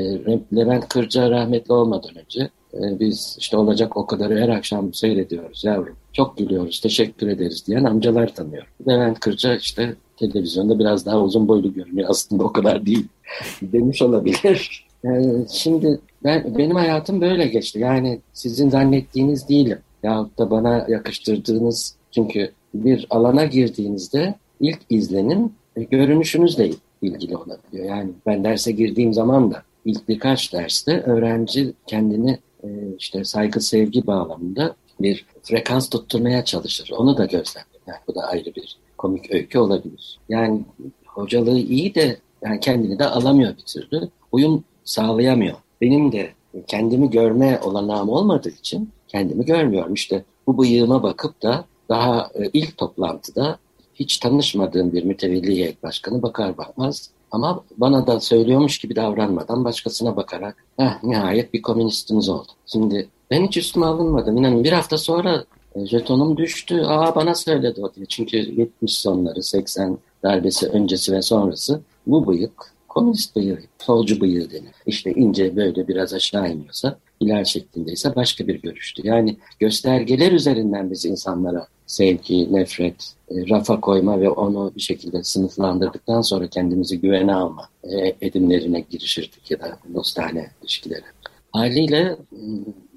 Levent 0.55 0.89
Kırca 0.89 1.29
rahmetli 1.29 1.73
olmadan 1.73 2.17
önce 2.17 2.49
e, 2.73 2.99
biz 2.99 3.35
işte 3.39 3.57
olacak 3.57 3.97
o 3.97 4.05
kadarı 4.05 4.39
her 4.39 4.49
akşam 4.49 4.93
seyrediyoruz 4.93 5.63
yavrum. 5.63 5.95
Çok 6.13 6.37
gülüyoruz, 6.37 6.79
teşekkür 6.79 7.27
ederiz 7.27 7.67
diyen 7.67 7.83
amcalar 7.83 8.35
tanıyor. 8.35 8.67
Levent 8.87 9.19
Kırca 9.19 9.55
işte 9.55 9.95
televizyonda 10.17 10.79
biraz 10.79 11.05
daha 11.05 11.21
uzun 11.21 11.47
boylu 11.47 11.73
görünüyor. 11.73 12.09
Aslında 12.09 12.43
o 12.43 12.53
kadar 12.53 12.85
değil 12.85 13.07
demiş 13.61 14.01
olabilir. 14.01 14.87
Yani 15.03 15.45
şimdi 15.51 15.99
ben, 16.23 16.57
benim 16.57 16.75
hayatım 16.75 17.21
böyle 17.21 17.47
geçti. 17.47 17.79
Yani 17.79 18.19
sizin 18.33 18.69
zannettiğiniz 18.69 19.49
değilim. 19.49 19.79
Yahut 20.03 20.37
da 20.37 20.51
bana 20.51 20.85
yakıştırdığınız 20.89 21.95
çünkü 22.11 22.51
bir 22.73 23.07
alana 23.09 23.45
girdiğinizde 23.45 24.35
ilk 24.59 24.79
izlenim 24.89 25.51
e, 25.75 25.83
görünüşünüzle 25.83 26.69
ilgili 27.01 27.37
olabiliyor. 27.37 27.85
Yani 27.85 28.09
ben 28.25 28.43
derse 28.43 28.71
girdiğim 28.71 29.13
zaman 29.13 29.51
da 29.51 29.63
ilk 29.87 30.09
birkaç 30.09 30.53
derste 30.53 31.01
öğrenci 31.01 31.73
kendini 31.87 32.39
e, 32.63 32.67
işte 32.97 33.23
saygı 33.23 33.61
sevgi 33.61 34.07
bağlamında 34.07 34.75
bir 34.99 35.25
frekans 35.43 35.89
tutturmaya 35.89 36.45
çalışır. 36.45 36.91
Onu 36.97 37.17
da 37.17 37.25
gözlemledim. 37.25 37.81
Yani 37.87 37.99
bu 38.07 38.15
da 38.15 38.21
ayrı 38.21 38.55
bir 38.55 38.77
komik 38.97 39.31
öykü 39.31 39.59
olabilir. 39.59 40.19
Yani 40.29 40.61
hocalığı 41.05 41.59
iyi 41.59 41.95
de 41.95 42.17
yani 42.41 42.59
kendini 42.59 42.99
de 42.99 43.05
alamıyor 43.05 43.57
bir 43.57 43.63
türlü. 43.63 44.09
Uyum 44.31 44.63
sağlayamıyor. 44.83 45.55
Benim 45.81 46.11
de 46.11 46.31
kendimi 46.67 47.09
görme 47.09 47.59
olanağım 47.63 48.09
olmadığı 48.09 48.49
için 48.49 48.89
kendimi 49.07 49.45
görmüyorum. 49.45 49.93
İşte 49.93 50.23
bu 50.47 50.57
bıyığıma 50.57 51.03
bakıp 51.03 51.43
da 51.43 51.65
daha 51.89 52.29
e, 52.35 52.49
ilk 52.53 52.77
toplantıda 52.77 53.59
hiç 53.95 54.17
tanışmadığım 54.17 54.93
bir 54.93 55.03
mütevelli 55.03 55.55
heyet 55.55 55.83
başkanı 55.83 56.21
bakar 56.21 56.57
bakmaz 56.57 57.09
ama 57.31 57.63
bana 57.77 58.07
da 58.07 58.19
söylüyormuş 58.19 58.77
gibi 58.77 58.95
davranmadan 58.95 59.65
başkasına 59.65 60.15
bakarak 60.15 60.63
eh, 60.79 61.03
nihayet 61.03 61.53
bir 61.53 61.61
komünistimiz 61.61 62.29
oldu. 62.29 62.51
Şimdi 62.65 63.09
ben 63.31 63.47
hiç 63.47 63.57
üstüme 63.57 63.85
alınmadım. 63.85 64.37
İnanın 64.37 64.63
bir 64.63 64.71
hafta 64.71 64.97
sonra 64.97 65.45
e, 65.75 65.85
jetonum 65.85 66.37
düştü. 66.37 66.81
Aa 66.81 67.15
bana 67.15 67.35
söyledi 67.35 67.81
o 67.81 67.93
diye. 67.93 68.05
Çünkü 68.05 68.37
70 68.37 68.97
sonları, 68.97 69.43
80 69.43 69.97
darbesi 70.23 70.67
öncesi 70.67 71.13
ve 71.13 71.21
sonrası 71.21 71.81
bu 72.07 72.27
bıyık 72.27 72.73
komünist 72.87 73.35
bıyığı, 73.35 73.59
solcu 73.79 74.21
bıyığı 74.21 74.51
denir. 74.51 74.75
İşte 74.85 75.11
ince 75.11 75.55
böyle 75.55 75.87
biraz 75.87 76.13
aşağı 76.13 76.51
iniyorsa, 76.51 76.97
hilal 77.21 77.43
şeklindeyse 77.43 78.15
başka 78.15 78.47
bir 78.47 78.61
görüştü. 78.61 79.01
Yani 79.05 79.37
göstergeler 79.59 80.31
üzerinden 80.31 80.91
biz 80.91 81.05
insanlara 81.05 81.67
sevgi, 81.85 82.53
nefret, 82.53 83.13
e, 83.31 83.35
rafa 83.49 83.79
koyma 83.79 84.21
ve 84.21 84.29
onu 84.29 84.71
bir 84.75 84.81
şekilde 84.81 85.23
sınıflandırdıktan 85.23 86.21
sonra 86.21 86.47
kendimizi 86.47 87.01
güvene 87.01 87.33
alma 87.33 87.69
e, 87.83 88.15
edimlerine 88.21 88.85
girişirdik 88.89 89.51
ya 89.51 89.59
da 89.59 89.77
dostane 89.93 90.51
ilişkilere. 90.61 91.05
Haliyle 91.51 92.15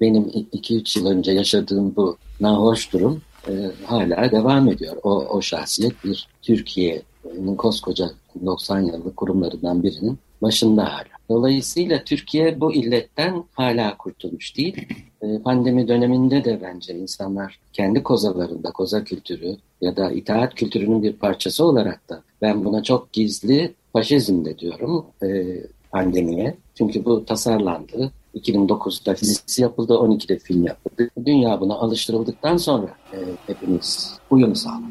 benim 0.00 0.22
2-3 0.22 0.98
yıl 0.98 1.06
önce 1.06 1.32
yaşadığım 1.32 1.96
bu 1.96 2.16
nahoş 2.40 2.92
durum 2.92 3.22
e, 3.48 3.52
hala 3.84 4.30
devam 4.30 4.68
ediyor. 4.68 4.96
O, 5.02 5.10
o 5.10 5.42
şahsiyet 5.42 6.04
bir 6.04 6.28
Türkiye'nin 6.42 7.56
koskoca 7.56 8.10
90 8.46 8.80
yıllık 8.80 9.16
kurumlarından 9.16 9.82
birinin 9.82 10.18
başında 10.42 10.84
hala. 10.84 11.19
Dolayısıyla 11.30 12.04
Türkiye 12.04 12.60
bu 12.60 12.72
illetten 12.72 13.44
hala 13.52 13.96
kurtulmuş 13.96 14.56
değil. 14.56 14.88
Ee, 15.22 15.38
pandemi 15.38 15.88
döneminde 15.88 16.44
de 16.44 16.60
bence 16.62 16.94
insanlar 16.94 17.60
kendi 17.72 18.02
kozalarında, 18.02 18.70
koza 18.70 19.04
kültürü 19.04 19.56
ya 19.80 19.96
da 19.96 20.10
itaat 20.10 20.54
kültürünün 20.54 21.02
bir 21.02 21.12
parçası 21.12 21.64
olarak 21.64 22.08
da 22.08 22.22
ben 22.42 22.64
buna 22.64 22.82
çok 22.82 23.12
gizli 23.12 23.74
faşizm 23.92 24.44
de 24.44 24.58
diyorum 24.58 25.06
e, 25.22 25.56
pandemiye. 25.90 26.56
Çünkü 26.74 27.04
bu 27.04 27.24
tasarlandı. 27.24 28.12
2009'da 28.34 29.16
dizisi 29.16 29.62
yapıldı, 29.62 29.92
12'de 29.92 30.38
film 30.38 30.66
yapıldı. 30.66 31.10
Dünya 31.26 31.60
buna 31.60 31.74
alıştırıldıktan 31.74 32.56
sonra 32.56 32.94
e, 33.12 33.18
hepimiz 33.46 34.18
uyum 34.30 34.56
sağladık. 34.56 34.90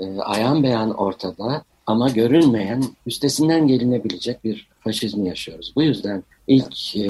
E, 0.00 0.18
ayan 0.20 0.62
beyan 0.62 0.90
ortada 0.90 1.62
ama 1.86 2.10
görünmeyen, 2.10 2.84
üstesinden 3.06 3.66
gelinebilecek 3.66 4.44
bir 4.44 4.68
faşizmi 4.86 5.28
yaşıyoruz. 5.28 5.72
Bu 5.76 5.82
yüzden 5.82 6.22
ilk 6.46 6.96
e, 6.96 7.08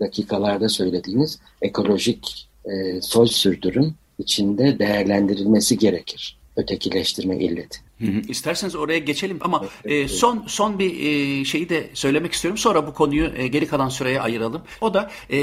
dakikalarda 0.00 0.68
söylediğiniz 0.68 1.38
ekolojik 1.62 2.48
e, 2.64 3.00
soy 3.00 3.26
sürdürüm 3.26 3.94
içinde 4.18 4.78
değerlendirilmesi 4.78 5.78
gerekir. 5.78 6.38
Ötekileştirme 6.56 7.38
illeti. 7.38 7.85
İsterseniz 8.00 8.74
oraya 8.74 8.98
geçelim 8.98 9.38
ama 9.40 9.64
e, 9.84 10.08
son 10.08 10.44
son 10.46 10.78
bir 10.78 11.00
e, 11.00 11.44
şeyi 11.44 11.68
de 11.68 11.90
söylemek 11.94 12.32
istiyorum. 12.32 12.58
Sonra 12.58 12.86
bu 12.86 12.94
konuyu 12.94 13.32
e, 13.36 13.46
geri 13.46 13.66
kalan 13.66 13.88
süreye 13.88 14.20
ayıralım. 14.20 14.62
O 14.80 14.94
da 14.94 15.10
e, 15.30 15.38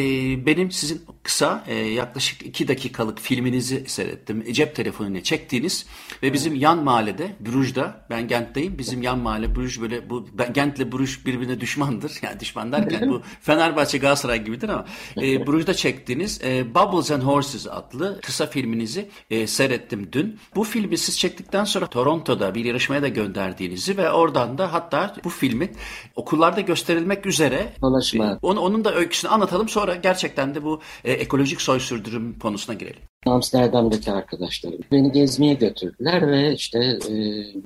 benim 0.45 0.71
sizin 0.71 1.01
kısa 1.23 1.63
e, 1.67 1.75
yaklaşık 1.75 2.45
iki 2.45 2.67
dakikalık 2.67 3.19
filminizi 3.19 3.83
seyrettim. 3.87 4.43
E, 4.47 4.53
cep 4.53 4.75
telefonuyla 4.75 5.23
çektiğiniz 5.23 5.85
ve 6.23 6.33
bizim 6.33 6.55
yan 6.55 6.83
mahallede 6.83 7.35
Bruj'da 7.39 8.05
ben 8.09 8.27
Gent'teyim. 8.27 8.77
Bizim 8.77 9.01
yan 9.01 9.19
mahalle 9.19 9.55
Bruj 9.55 9.81
böyle 9.81 10.09
bu 10.09 10.25
Gent'le 10.53 10.91
Bruj 10.91 11.25
birbirine 11.25 11.59
düşmandır. 11.61 12.13
Yani 12.23 12.39
düşman 12.39 12.71
derken 12.71 13.09
bu 13.09 13.21
Fenerbahçe 13.41 13.97
Galatasaray 13.97 14.43
gibidir 14.43 14.69
ama 14.69 14.85
e, 15.17 15.47
Bruj'da 15.47 15.73
çektiğiniz 15.73 16.41
e, 16.43 16.75
Bubbles 16.75 17.11
and 17.11 17.21
Horses 17.21 17.67
adlı 17.67 18.21
kısa 18.21 18.47
filminizi 18.47 19.09
e, 19.29 19.47
seyrettim 19.47 20.09
dün. 20.11 20.39
Bu 20.55 20.63
filmi 20.63 20.97
siz 20.97 21.19
çektikten 21.19 21.63
sonra 21.63 21.87
Toronto'da 21.87 22.42
Avrupa'da 22.43 22.55
bir 22.55 22.65
yarışmaya 22.65 23.01
da 23.01 23.07
gönderdiğinizi 23.07 23.97
ve 23.97 24.11
oradan 24.11 24.57
da 24.57 24.73
hatta 24.73 25.15
bu 25.23 25.29
filmin 25.29 25.71
okullarda 26.15 26.61
gösterilmek 26.61 27.25
üzere 27.25 27.73
Dolaşma. 27.81 28.39
Onu, 28.41 28.59
onun 28.59 28.83
da 28.83 28.95
öyküsünü 28.95 29.31
anlatalım 29.31 29.69
sonra 29.69 29.95
gerçekten 29.95 30.55
de 30.55 30.63
bu 30.63 30.81
e, 31.03 31.11
ekolojik 31.11 31.61
soy 31.61 31.79
sürdürüm 31.79 32.39
konusuna 32.39 32.75
girelim. 32.75 33.01
Amsterdam'daki 33.25 34.11
arkadaşlarım 34.11 34.79
beni 34.91 35.11
gezmeye 35.11 35.53
götürdüler 35.53 36.31
ve 36.31 36.53
işte 36.53 36.79
e, 36.79 37.13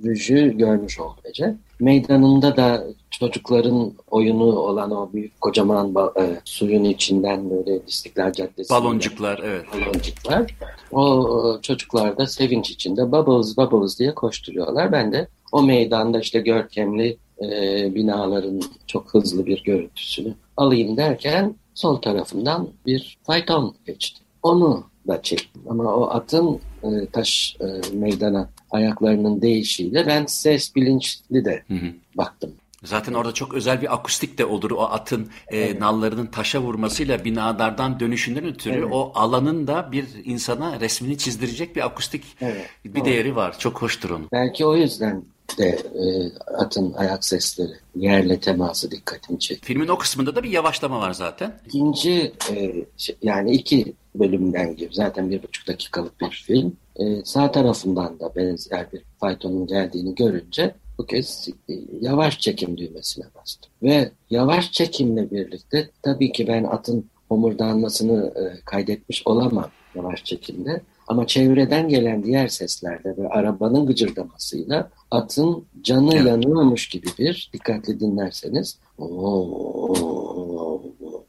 Rüj'ü 0.03 0.57
görmüş 0.57 0.99
oldum 0.99 1.23
Ece. 1.23 1.55
Meydanında 1.79 2.57
da 2.57 2.83
çocukların 3.11 3.93
oyunu 4.11 4.43
olan 4.43 4.91
o 4.91 5.09
büyük 5.13 5.41
kocaman 5.41 5.95
e, 6.19 6.39
suyun 6.45 6.83
içinden 6.83 7.49
böyle 7.49 7.79
İstiklal 7.87 8.31
Caddesi. 8.31 8.69
Baloncuklar 8.73 9.41
evet. 9.43 9.65
Baloncuklar. 9.73 10.55
O 10.91 11.59
çocuklar 11.61 12.17
da 12.17 12.27
sevinç 12.27 12.69
içinde 12.69 13.11
bubbles 13.11 13.57
bubbles 13.57 13.99
diye 13.99 14.15
koşturuyorlar. 14.15 14.91
Ben 14.91 15.11
de 15.11 15.27
o 15.51 15.63
meydanda 15.63 16.19
işte 16.19 16.39
görkemli 16.39 17.17
e, 17.41 17.47
binaların 17.95 18.61
çok 18.87 19.13
hızlı 19.13 19.45
bir 19.45 19.63
görüntüsünü 19.63 20.33
alayım 20.57 20.97
derken 20.97 21.55
sol 21.73 21.95
tarafından 21.95 22.67
bir 22.85 23.17
fayton 23.23 23.75
geçti. 23.85 24.19
Onu 24.43 24.83
da 25.07 25.21
çektim. 25.21 25.61
Ama 25.69 25.83
o 25.83 26.09
atın 26.09 26.59
e, 26.83 27.05
taş 27.05 27.57
e, 27.61 27.95
meydana 27.95 28.49
ayaklarının 28.71 29.41
değişiyle 29.41 30.07
ben 30.07 30.25
ses 30.25 30.75
bilinçli 30.75 31.45
de 31.45 31.63
hı 31.67 31.73
hı. 31.73 31.87
baktım. 32.17 32.51
Zaten 32.83 33.13
orada 33.13 33.33
çok 33.33 33.53
özel 33.53 33.81
bir 33.81 33.93
akustik 33.93 34.37
de 34.37 34.45
olur 34.45 34.71
o 34.71 34.81
atın 34.81 35.29
e, 35.47 35.57
evet. 35.57 35.79
nallarının 35.79 36.25
taşa 36.25 36.61
vurmasıyla 36.61 37.25
binalardan 37.25 37.99
dönüşünden 37.99 38.45
ötürü 38.45 38.73
evet. 38.73 38.87
o 38.91 39.11
alanın 39.15 39.67
da 39.67 39.91
bir 39.91 40.05
insana 40.25 40.79
resmini 40.79 41.17
çizdirecek 41.17 41.75
bir 41.75 41.85
akustik 41.85 42.23
evet. 42.41 42.69
bir 42.85 43.05
değeri 43.05 43.35
var. 43.35 43.59
Çok 43.59 43.81
hoştur 43.81 44.09
onun. 44.09 44.27
Belki 44.31 44.65
o 44.65 44.75
yüzden 44.75 45.23
de 45.57 45.69
e, 45.69 46.05
atın 46.53 46.93
ayak 46.93 47.25
sesleri, 47.25 47.71
yerle 47.95 48.39
teması 48.39 48.91
dikkatimi 48.91 49.39
çekti. 49.39 49.65
Filmin 49.65 49.87
o 49.87 49.97
kısmında 49.97 50.35
da 50.35 50.43
bir 50.43 50.49
yavaşlama 50.49 50.99
var 50.99 51.13
zaten. 51.13 51.59
İkinci 51.67 52.33
e, 52.51 52.85
şey, 52.97 53.15
yani 53.21 53.51
iki 53.51 53.93
bölümden 54.15 54.75
gibi 54.75 54.89
zaten 54.93 55.29
bir 55.29 55.43
buçuk 55.43 55.67
dakikalık 55.67 56.21
bir 56.21 56.43
film. 56.47 56.75
E, 56.95 57.25
sağ 57.25 57.51
tarafından 57.51 58.19
da 58.19 58.35
benzer 58.35 58.91
bir 58.91 59.01
faytonun 59.19 59.67
geldiğini 59.67 60.15
görünce 60.15 60.75
bu 60.97 61.05
kez 61.05 61.49
e, 61.69 61.73
yavaş 62.01 62.39
çekim 62.39 62.77
düğmesine 62.77 63.25
bastım. 63.35 63.71
Ve 63.83 64.11
yavaş 64.29 64.71
çekimle 64.71 65.31
birlikte 65.31 65.89
tabii 66.01 66.31
ki 66.31 66.47
ben 66.47 66.63
atın 66.63 67.05
homurdanmasını 67.29 68.33
e, 68.35 68.61
kaydetmiş 68.65 69.21
olamam 69.25 69.69
yavaş 69.95 70.23
çekimde. 70.23 70.81
Ama 71.07 71.27
çevreden 71.27 71.89
gelen 71.89 72.23
diğer 72.23 72.47
seslerde 72.47 73.17
ve 73.17 73.27
arabanın 73.29 73.85
gıcırdamasıyla 73.85 74.89
atın 75.11 75.65
canı 75.81 76.13
evet. 76.15 76.27
yanıyormuş 76.27 76.89
gibi 76.89 77.07
bir 77.19 77.49
dikkatli 77.53 77.99
dinlerseniz 77.99 78.79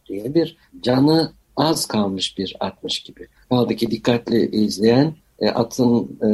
diye 0.08 0.34
bir 0.34 0.56
canı 0.80 1.32
az 1.56 1.86
kalmış 1.86 2.38
bir 2.38 2.56
atmış 2.60 3.00
gibi. 3.00 3.26
Kaldı 3.48 3.76
ki 3.76 3.90
dikkatli 3.90 4.50
izleyen 4.50 5.14
e, 5.38 5.48
atın 5.48 6.18
e, 6.22 6.28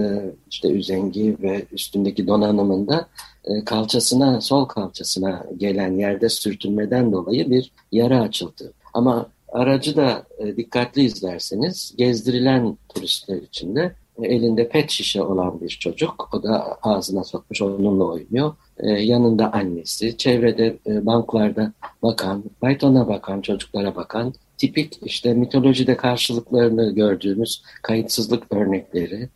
işte 0.51 0.71
üzengi 0.71 1.37
ve 1.43 1.65
üstündeki 1.73 2.27
donanımında 2.27 3.09
e, 3.45 3.65
kalçasına, 3.65 4.41
sol 4.41 4.65
kalçasına 4.65 5.47
gelen 5.57 5.99
yerde 5.99 6.29
sürtünmeden 6.29 7.13
dolayı 7.13 7.51
bir 7.51 7.73
yara 7.93 8.21
açıldı. 8.21 8.73
Ama 8.95 9.27
aracı 9.55 9.97
da 9.97 10.27
e, 10.39 10.57
dikkatli 10.57 11.03
izlerseniz 11.03 11.95
gezdirilen 11.99 12.79
turistler 12.95 13.37
içinde 13.37 13.95
e, 14.23 14.27
elinde 14.27 14.69
pet 14.69 14.91
şişe 14.91 15.23
olan 15.23 15.61
bir 15.61 15.69
çocuk. 15.69 16.29
O 16.35 16.43
da 16.43 16.79
ağzına 16.83 17.25
sokmuş 17.25 17.63
onunla 17.63 18.05
oynuyor. 18.05 18.55
E, 18.79 18.91
yanında 18.91 19.53
annesi, 19.53 20.17
çevrede 20.17 20.77
banklarda 20.87 21.73
bakan, 22.03 22.45
Python'a 22.63 23.09
bakan, 23.09 23.41
çocuklara 23.41 23.97
bakan 23.97 24.35
tipik 24.59 24.99
işte 25.05 25.35
mitolojide 25.35 25.97
karşılıklarını 25.97 26.95
gördüğümüz 26.95 27.63
kayıtsızlık 27.83 28.53
örnekleri 28.53 29.29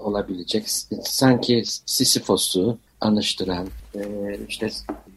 olabilecek. 0.00 0.64
Sanki 1.02 1.62
Sisyphos'u 1.86 2.78
anıştıran, 3.00 3.66
işte 4.48 4.68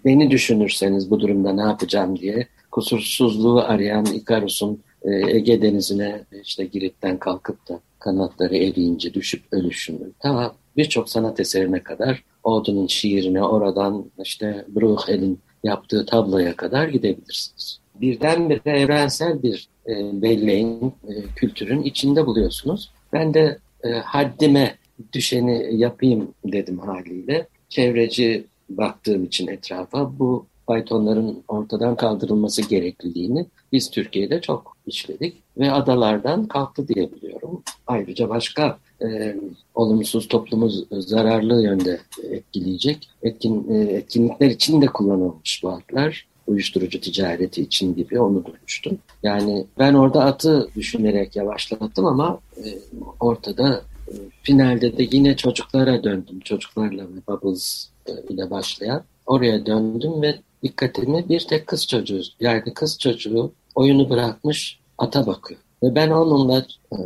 beni 0.06 0.32
düşünürseniz 0.32 1.12
bu 1.12 1.20
durumda 1.20 1.54
ne 1.54 1.62
yapacağım 1.62 2.20
diye 2.20 2.48
kusursuzluğu 2.78 3.60
arayan 3.60 4.06
Ikarus'un 4.06 4.84
e, 5.04 5.36
Ege 5.36 5.62
Denizi'ne 5.62 6.26
işte 6.44 6.66
Girit'ten 6.66 7.18
kalkıp 7.18 7.70
da 7.70 7.80
kanatları 8.00 8.58
eriyince 8.58 9.14
düşüp 9.14 9.44
ölüşünü. 9.52 10.12
Ta 10.20 10.56
birçok 10.78 11.10
sanat 11.10 11.40
eserine 11.40 11.84
kadar 11.84 12.24
Audun'un 12.44 12.88
şiirine 12.88 13.44
oradan 13.44 14.06
işte 14.24 14.66
Bruegel'in 14.68 15.40
yaptığı 15.64 16.06
tabloya 16.06 16.56
kadar 16.56 16.88
gidebilirsiniz 16.88 17.80
birdenbire 18.02 18.80
evrensel 18.80 19.44
bir 19.44 19.68
e, 19.88 20.22
belleğin, 20.22 20.94
e, 21.08 21.14
kültürün 21.36 21.84
içinde 21.84 22.26
buluyorsunuz. 22.26 22.92
Ben 23.14 23.34
de 23.34 23.58
e, 23.84 23.90
haddime 23.90 24.76
düşeni 25.14 25.70
yapayım 25.78 26.34
dedim 26.46 26.80
haliyle. 26.80 27.48
Çevreci 27.70 28.46
baktığım 28.70 29.26
için 29.26 29.48
etrafa 29.48 30.20
bu 30.20 30.46
faytonların 30.68 31.44
ortadan 31.48 31.96
kaldırılması 31.96 32.62
gerekliliğini 32.62 33.46
biz 33.72 33.92
Türkiye'de 33.92 34.42
çok 34.42 34.78
işledik 34.86 35.44
ve 35.58 35.72
adalardan 35.72 36.48
kalktı 36.48 36.88
diyebiliyorum. 36.88 37.64
Ayrıca 37.88 38.30
başka 38.30 38.78
e, 39.02 39.36
olumsuz 39.76 40.28
toplumu 40.28 40.70
zararlı 40.92 41.64
yönde 41.64 42.00
etkileyecek 42.24 43.10
etkin, 43.24 43.68
e, 43.70 43.78
etkinlikler 43.78 44.50
için 44.50 44.82
de 44.82 44.86
kullanılmış 44.86 45.64
bu 45.64 45.70
atlar 45.70 46.28
uyuşturucu 46.48 47.02
ticareti 47.02 47.62
için 47.62 47.96
gibi 47.96 48.20
onu 48.20 48.46
duymuştum. 48.46 48.98
Yani 49.24 49.66
ben 49.80 49.94
orada 49.94 50.24
atı 50.24 50.70
düşünerek 50.76 51.36
yavaşlattım 51.36 52.06
ama 52.06 52.40
e, 52.58 52.80
ortada 53.20 53.82
e, 54.08 54.14
finalde 54.44 54.98
de 54.98 55.08
yine 55.12 55.36
çocuklara 55.36 56.04
döndüm. 56.04 56.40
Çocuklarla 56.40 57.04
ve 57.04 57.28
Bubbles 57.28 57.90
e, 58.08 58.12
ile 58.34 58.50
başlayan. 58.50 59.04
Oraya 59.28 59.66
döndüm 59.66 60.22
ve 60.22 60.36
dikkatimi 60.64 61.30
bir 61.30 61.40
tek 61.40 61.68
kız 61.68 61.88
çocuğu 61.88 62.22
yani 62.40 62.74
kız 62.74 63.00
çocuğu 63.00 63.52
oyunu 63.76 64.10
bırakmış 64.10 64.80
ata 64.98 65.28
bakıyor. 65.28 65.60
Ve 65.84 65.96
ben 65.96 66.10
onunla 66.10 66.66
e, 66.92 66.98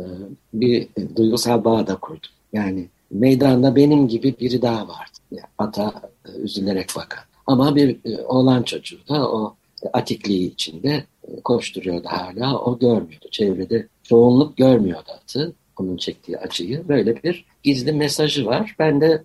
bir 0.54 0.88
duygusal 1.16 1.64
bağ 1.64 1.86
da 1.86 1.96
kurdum. 1.96 2.30
Yani 2.52 2.88
meydanda 3.10 3.76
benim 3.76 4.08
gibi 4.08 4.34
biri 4.40 4.62
daha 4.62 4.88
vardı. 4.88 5.18
Yani 5.30 5.46
ata 5.58 5.92
e, 6.28 6.38
üzülerek 6.38 6.88
bakan. 6.96 7.24
Ama 7.46 7.76
bir 7.76 7.98
e, 8.04 8.22
oğlan 8.22 8.62
çocuğu 8.62 8.98
da 9.08 9.30
o 9.30 9.56
atikliği 9.92 10.52
içinde 10.52 11.04
e, 11.28 11.40
koşturuyordu 11.40 12.08
hala. 12.08 12.58
O 12.58 12.78
görmüyordu. 12.78 13.28
Çevrede 13.30 13.86
çoğunluk 14.02 14.56
görmüyordu 14.56 15.10
atı. 15.22 15.52
Onun 15.76 15.96
çektiği 15.96 16.38
acıyı. 16.38 16.88
Böyle 16.88 17.22
bir 17.22 17.44
gizli 17.62 17.92
mesajı 17.92 18.46
var. 18.46 18.76
Ben 18.78 19.00
de 19.00 19.24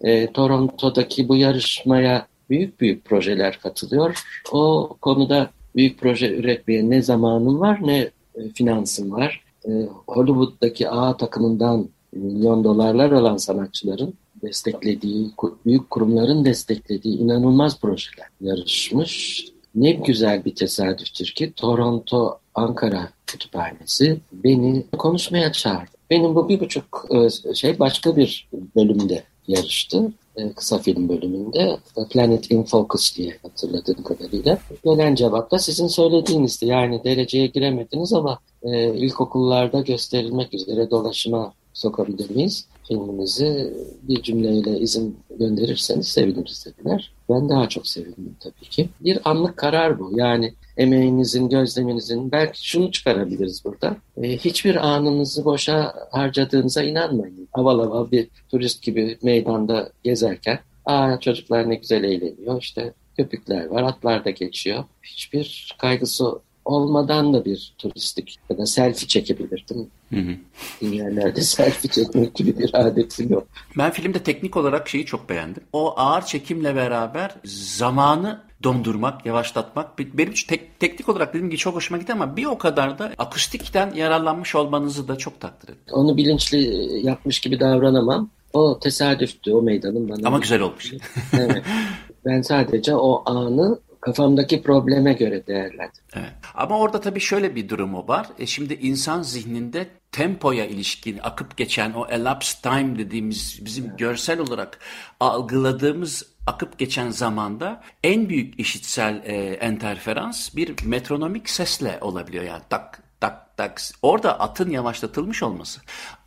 e, 0.00 0.32
Toronto'daki 0.32 1.28
bu 1.28 1.36
yarışmaya 1.36 2.26
büyük 2.50 2.80
büyük 2.80 3.04
projeler 3.04 3.58
katılıyor. 3.60 4.24
O 4.52 4.88
konuda 5.00 5.50
büyük 5.76 6.00
proje 6.00 6.36
üretmeye 6.36 6.90
ne 6.90 7.02
zamanım 7.02 7.60
var 7.60 7.78
ne 7.82 8.10
e, 8.34 8.48
finansım 8.54 9.12
var. 9.12 9.44
E, 9.68 9.70
Hollywood'daki 10.06 10.88
A 10.88 11.16
takımından 11.16 11.88
milyon 12.12 12.64
dolarlar 12.64 13.12
alan 13.12 13.36
sanatçıların 13.36 14.14
desteklediği, 14.42 15.30
büyük 15.66 15.90
kurumların 15.90 16.44
desteklediği 16.44 17.18
inanılmaz 17.18 17.80
projeler 17.80 18.26
yarışmış. 18.40 19.44
Ne 19.74 19.92
güzel 19.92 20.44
bir 20.44 20.54
tesadüftür 20.54 21.26
ki 21.26 21.52
Toronto 21.56 22.38
Ankara 22.54 23.08
Kütüphanesi 23.26 24.20
beni 24.32 24.84
konuşmaya 24.98 25.52
çağırdı. 25.52 25.90
Benim 26.10 26.34
bu 26.34 26.48
bir 26.48 26.60
buçuk 26.60 27.06
e, 27.10 27.54
şey 27.54 27.78
başka 27.78 28.16
bir 28.16 28.48
bölümde 28.76 29.24
yarıştı. 29.48 30.12
E, 30.38 30.52
kısa 30.52 30.78
film 30.78 31.08
bölümünde 31.08 31.78
Planet 32.10 32.50
in 32.50 32.62
Focus 32.62 33.16
diye 33.16 33.38
hatırladığım 33.42 34.02
kadarıyla. 34.02 34.58
Gelen 34.84 35.14
cevap 35.14 35.50
da 35.50 35.58
sizin 35.58 35.86
söylediğinizdi. 35.86 36.66
Yani 36.66 37.04
dereceye 37.04 37.46
giremediniz 37.46 38.12
ama 38.12 38.38
e, 38.62 38.94
ilkokullarda 38.94 39.80
gösterilmek 39.80 40.54
üzere 40.54 40.90
dolaşıma 40.90 41.52
sokabilir 41.72 42.30
miyiz? 42.30 42.66
Filmimizi 42.88 43.74
bir 44.02 44.22
cümleyle 44.22 44.78
izin 44.78 45.16
gönderirseniz 45.38 46.08
seviniriz 46.08 46.66
dediler. 46.66 47.12
Ben 47.30 47.48
daha 47.48 47.68
çok 47.68 47.86
sevindim 47.86 48.36
tabii 48.40 48.68
ki. 48.70 48.88
Bir 49.00 49.18
anlık 49.24 49.56
karar 49.56 49.98
bu. 49.98 50.12
Yani 50.16 50.54
emeğinizin, 50.76 51.48
gözleminizin 51.48 52.32
belki 52.32 52.68
şunu 52.68 52.92
çıkarabiliriz 52.92 53.64
burada. 53.64 53.96
E, 54.22 54.36
hiçbir 54.36 54.88
anınızı 54.88 55.44
boşa 55.44 55.94
harcadığınıza 56.10 56.82
inanmayın. 56.82 57.48
Aval 57.52 57.78
aval 57.78 58.10
bir 58.10 58.28
turist 58.50 58.82
gibi 58.82 59.18
meydanda 59.22 59.90
gezerken 60.04 60.58
Aa 60.88 61.20
çocuklar 61.20 61.70
ne 61.70 61.74
güzel 61.74 62.04
eğleniyor. 62.04 62.62
İşte 62.62 62.92
köpükler 63.16 63.66
var, 63.66 63.82
atlar 63.82 64.24
da 64.24 64.30
geçiyor. 64.30 64.84
Hiçbir 65.02 65.76
kaygısı 65.78 66.38
olmadan 66.68 67.34
da 67.34 67.44
bir 67.44 67.74
turistik 67.78 68.36
ya 68.50 68.58
da 68.58 68.66
selfie 68.66 69.08
çekebilirdim. 69.08 69.86
Hı 70.14 70.20
hı. 70.20 70.36
Yerlerde 70.86 71.40
selfie 71.40 71.90
çekmek 71.90 72.34
gibi 72.34 72.58
bir 72.58 72.70
adetim 72.74 73.32
yok. 73.32 73.46
Ben 73.78 73.90
filmde 73.90 74.18
teknik 74.18 74.56
olarak 74.56 74.88
şeyi 74.88 75.06
çok 75.06 75.28
beğendim. 75.28 75.62
O 75.72 75.94
ağır 75.96 76.22
çekimle 76.22 76.74
beraber 76.74 77.34
zamanı 77.44 78.40
dondurmak, 78.62 79.26
yavaşlatmak 79.26 79.98
benim 79.98 80.32
tek, 80.48 80.80
teknik 80.80 81.08
olarak 81.08 81.28
dediğim 81.28 81.50
gibi 81.50 81.58
çok 81.58 81.74
hoşuma 81.74 81.98
gitti 81.98 82.12
ama 82.12 82.36
bir 82.36 82.44
o 82.44 82.58
kadar 82.58 82.98
da 82.98 83.12
akustikten 83.18 83.94
yararlanmış 83.94 84.54
olmanızı 84.54 85.08
da 85.08 85.16
çok 85.16 85.40
takdir 85.40 85.68
ettim. 85.68 85.94
Onu 85.94 86.16
bilinçli 86.16 86.60
yapmış 87.06 87.40
gibi 87.40 87.60
davranamam. 87.60 88.30
O 88.52 88.78
tesadüftü 88.78 89.52
o 89.52 89.62
meydanın 89.62 90.08
bana. 90.08 90.28
Ama 90.28 90.38
güzel 90.38 90.60
olmuş. 90.60 90.92
evet. 91.32 91.62
Ben 92.24 92.42
sadece 92.42 92.94
o 92.94 93.22
anı 93.26 93.78
kafamdaki 94.00 94.62
probleme 94.62 95.12
göre 95.12 95.46
değerlendir. 95.46 96.02
Evet. 96.14 96.32
Ama 96.54 96.78
orada 96.78 97.00
tabii 97.00 97.20
şöyle 97.20 97.54
bir 97.54 97.68
durumu 97.68 98.08
var. 98.08 98.26
E 98.38 98.46
şimdi 98.46 98.74
insan 98.74 99.22
zihninde 99.22 99.88
tempoya 100.12 100.66
ilişkin 100.66 101.18
akıp 101.22 101.56
geçen 101.56 101.92
o 101.92 102.06
elapsed 102.06 102.62
time 102.62 102.98
dediğimiz 102.98 103.60
bizim 103.64 103.86
evet. 103.86 103.98
görsel 103.98 104.40
olarak 104.40 104.78
algıladığımız 105.20 106.26
akıp 106.46 106.78
geçen 106.78 107.10
zamanda 107.10 107.82
en 108.04 108.28
büyük 108.28 108.60
işitsel 108.60 109.22
e, 109.24 109.34
enterferans 109.54 110.56
bir 110.56 110.74
metronomik 110.84 111.50
sesle 111.50 111.98
olabiliyor. 112.00 112.44
Yani 112.44 112.62
tak 112.70 113.02
tak 113.20 113.56
tak 113.56 113.80
orada 114.02 114.40
atın 114.40 114.70
yavaşlatılmış 114.70 115.42
olması 115.42 115.80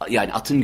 yani 0.09 0.33
atın 0.33 0.61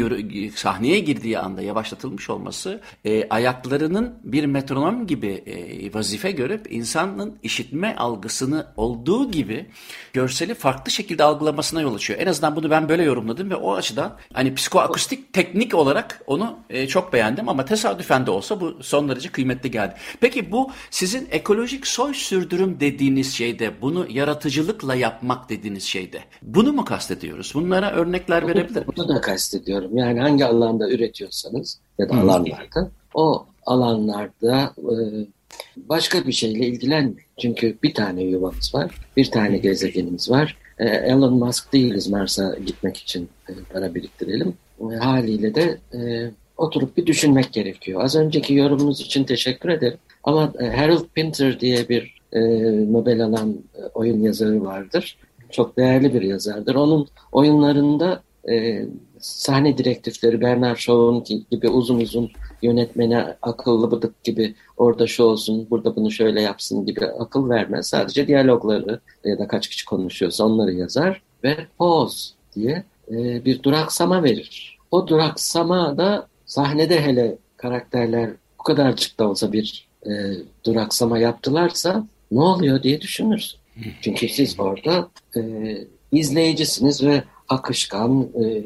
sahneye 0.55 0.99
girdiği 0.99 1.39
anda 1.39 1.61
yavaşlatılmış 1.61 2.29
olması 2.29 2.81
e, 3.05 3.29
ayaklarının 3.29 4.15
bir 4.23 4.45
metronom 4.45 5.07
gibi 5.07 5.27
e, 5.27 5.93
vazife 5.93 6.31
görüp 6.31 6.71
insanın 6.71 7.39
işitme 7.43 7.95
algısını 7.95 8.67
olduğu 8.77 9.31
gibi 9.31 9.65
görseli 10.13 10.53
farklı 10.53 10.91
şekilde 10.91 11.23
algılamasına 11.23 11.81
yol 11.81 11.95
açıyor. 11.95 12.19
En 12.19 12.27
azından 12.27 12.55
bunu 12.55 12.69
ben 12.69 12.89
böyle 12.89 13.03
yorumladım 13.03 13.49
ve 13.49 13.55
o 13.55 13.75
açıdan 13.75 14.17
hani 14.33 14.55
psikoakustik 14.55 15.33
teknik 15.33 15.75
olarak 15.75 16.21
onu 16.27 16.57
e, 16.69 16.87
çok 16.87 17.13
beğendim 17.13 17.49
ama 17.49 17.65
tesadüfen 17.65 18.25
de 18.25 18.31
olsa 18.31 18.61
bu 18.61 18.77
son 18.81 19.09
derece 19.09 19.29
kıymetli 19.29 19.71
geldi. 19.71 19.93
Peki 20.19 20.51
bu 20.51 20.71
sizin 20.89 21.27
ekolojik 21.31 21.87
soy 21.87 22.13
sürdürüm 22.13 22.79
dediğiniz 22.79 23.33
şeyde 23.33 23.81
bunu 23.81 24.07
yaratıcılıkla 24.09 24.95
yapmak 24.95 25.49
dediğiniz 25.49 25.83
şeyde 25.83 26.19
bunu 26.41 26.73
mu 26.73 26.85
kastediyoruz? 26.85 27.51
Bunlara 27.53 27.91
örnekler 27.91 28.47
verebilir 28.47 28.85
miyiz? 28.85 28.97
Kastediyorum. 29.27 29.97
Yani 29.97 30.19
hangi 30.19 30.45
alanda 30.45 30.89
üretiyorsanız 30.89 31.79
ya 31.99 32.09
da 32.09 32.13
alanlarda 32.13 32.91
o 33.13 33.45
alanlarda 33.65 34.73
e, 34.77 34.95
başka 35.77 36.27
bir 36.27 36.31
şeyle 36.31 36.67
ilgilenmeyin. 36.67 37.21
Çünkü 37.37 37.77
bir 37.83 37.93
tane 37.93 38.23
yuvamız 38.23 38.75
var, 38.75 38.91
bir 39.17 39.31
tane 39.31 39.57
gezegenimiz 39.57 40.29
var. 40.29 40.57
E, 40.79 40.85
Elon 40.85 41.33
Musk 41.33 41.73
değiliz 41.73 42.07
Mars'a 42.07 42.55
gitmek 42.65 42.97
için 42.97 43.29
e, 43.49 43.53
para 43.73 43.95
biriktirelim. 43.95 44.53
Haliyle 44.99 45.55
de 45.55 45.79
oturup 46.57 46.97
bir 46.97 47.05
düşünmek 47.05 47.53
gerekiyor. 47.53 48.03
Az 48.03 48.15
önceki 48.15 48.53
yorumunuz 48.53 49.01
için 49.01 49.23
teşekkür 49.23 49.69
ederim. 49.69 49.97
Ama 50.23 50.53
Harold 50.75 51.05
Pinter 51.15 51.59
diye 51.59 51.89
bir 51.89 52.17
Nobel 52.91 53.23
alan 53.25 53.57
oyun 53.93 54.23
yazarı 54.23 54.63
vardır 54.63 55.17
çok 55.51 55.77
değerli 55.77 56.13
bir 56.13 56.21
yazardır. 56.21 56.75
Onun 56.75 57.07
oyunlarında 57.31 58.21
e, 58.49 58.85
sahne 59.27 59.77
direktifleri 59.77 60.41
Bernard 60.41 60.77
Shaw'un 60.77 61.23
gibi 61.51 61.69
uzun 61.69 61.99
uzun 61.99 62.31
yönetmene 62.61 63.35
akıllı 63.41 63.91
bıdık 63.91 64.23
gibi 64.23 64.55
orada 64.77 65.07
şu 65.07 65.23
olsun, 65.23 65.67
burada 65.69 65.95
bunu 65.95 66.11
şöyle 66.11 66.41
yapsın 66.41 66.85
gibi 66.85 67.05
akıl 67.05 67.49
vermez. 67.49 67.87
Sadece 67.87 68.27
diyalogları 68.27 68.99
ya 69.25 69.39
da 69.39 69.47
kaç 69.47 69.67
kişi 69.67 69.85
konuşuyorsa 69.85 70.43
onları 70.43 70.73
yazar 70.73 71.21
ve 71.43 71.57
pause 71.77 72.33
diye 72.55 72.83
e, 73.11 73.45
bir 73.45 73.63
duraksama 73.63 74.23
verir. 74.23 74.77
O 74.91 75.07
duraksama 75.07 75.97
da 75.97 76.27
sahnede 76.45 77.01
hele 77.01 77.37
karakterler 77.57 78.29
bu 78.59 78.63
kadarcık 78.63 79.19
da 79.19 79.29
olsa 79.29 79.53
bir 79.53 79.87
e, 80.05 80.11
duraksama 80.65 81.19
yaptılarsa 81.19 82.07
ne 82.31 82.41
oluyor 82.41 82.83
diye 82.83 83.01
düşünürsün. 83.01 83.59
Çünkü 84.01 84.29
siz 84.29 84.59
orada 84.59 85.09
e, 85.35 85.41
izleyicisiniz 86.11 87.03
ve 87.03 87.23
akışkan, 87.49 88.29
e, 88.43 88.63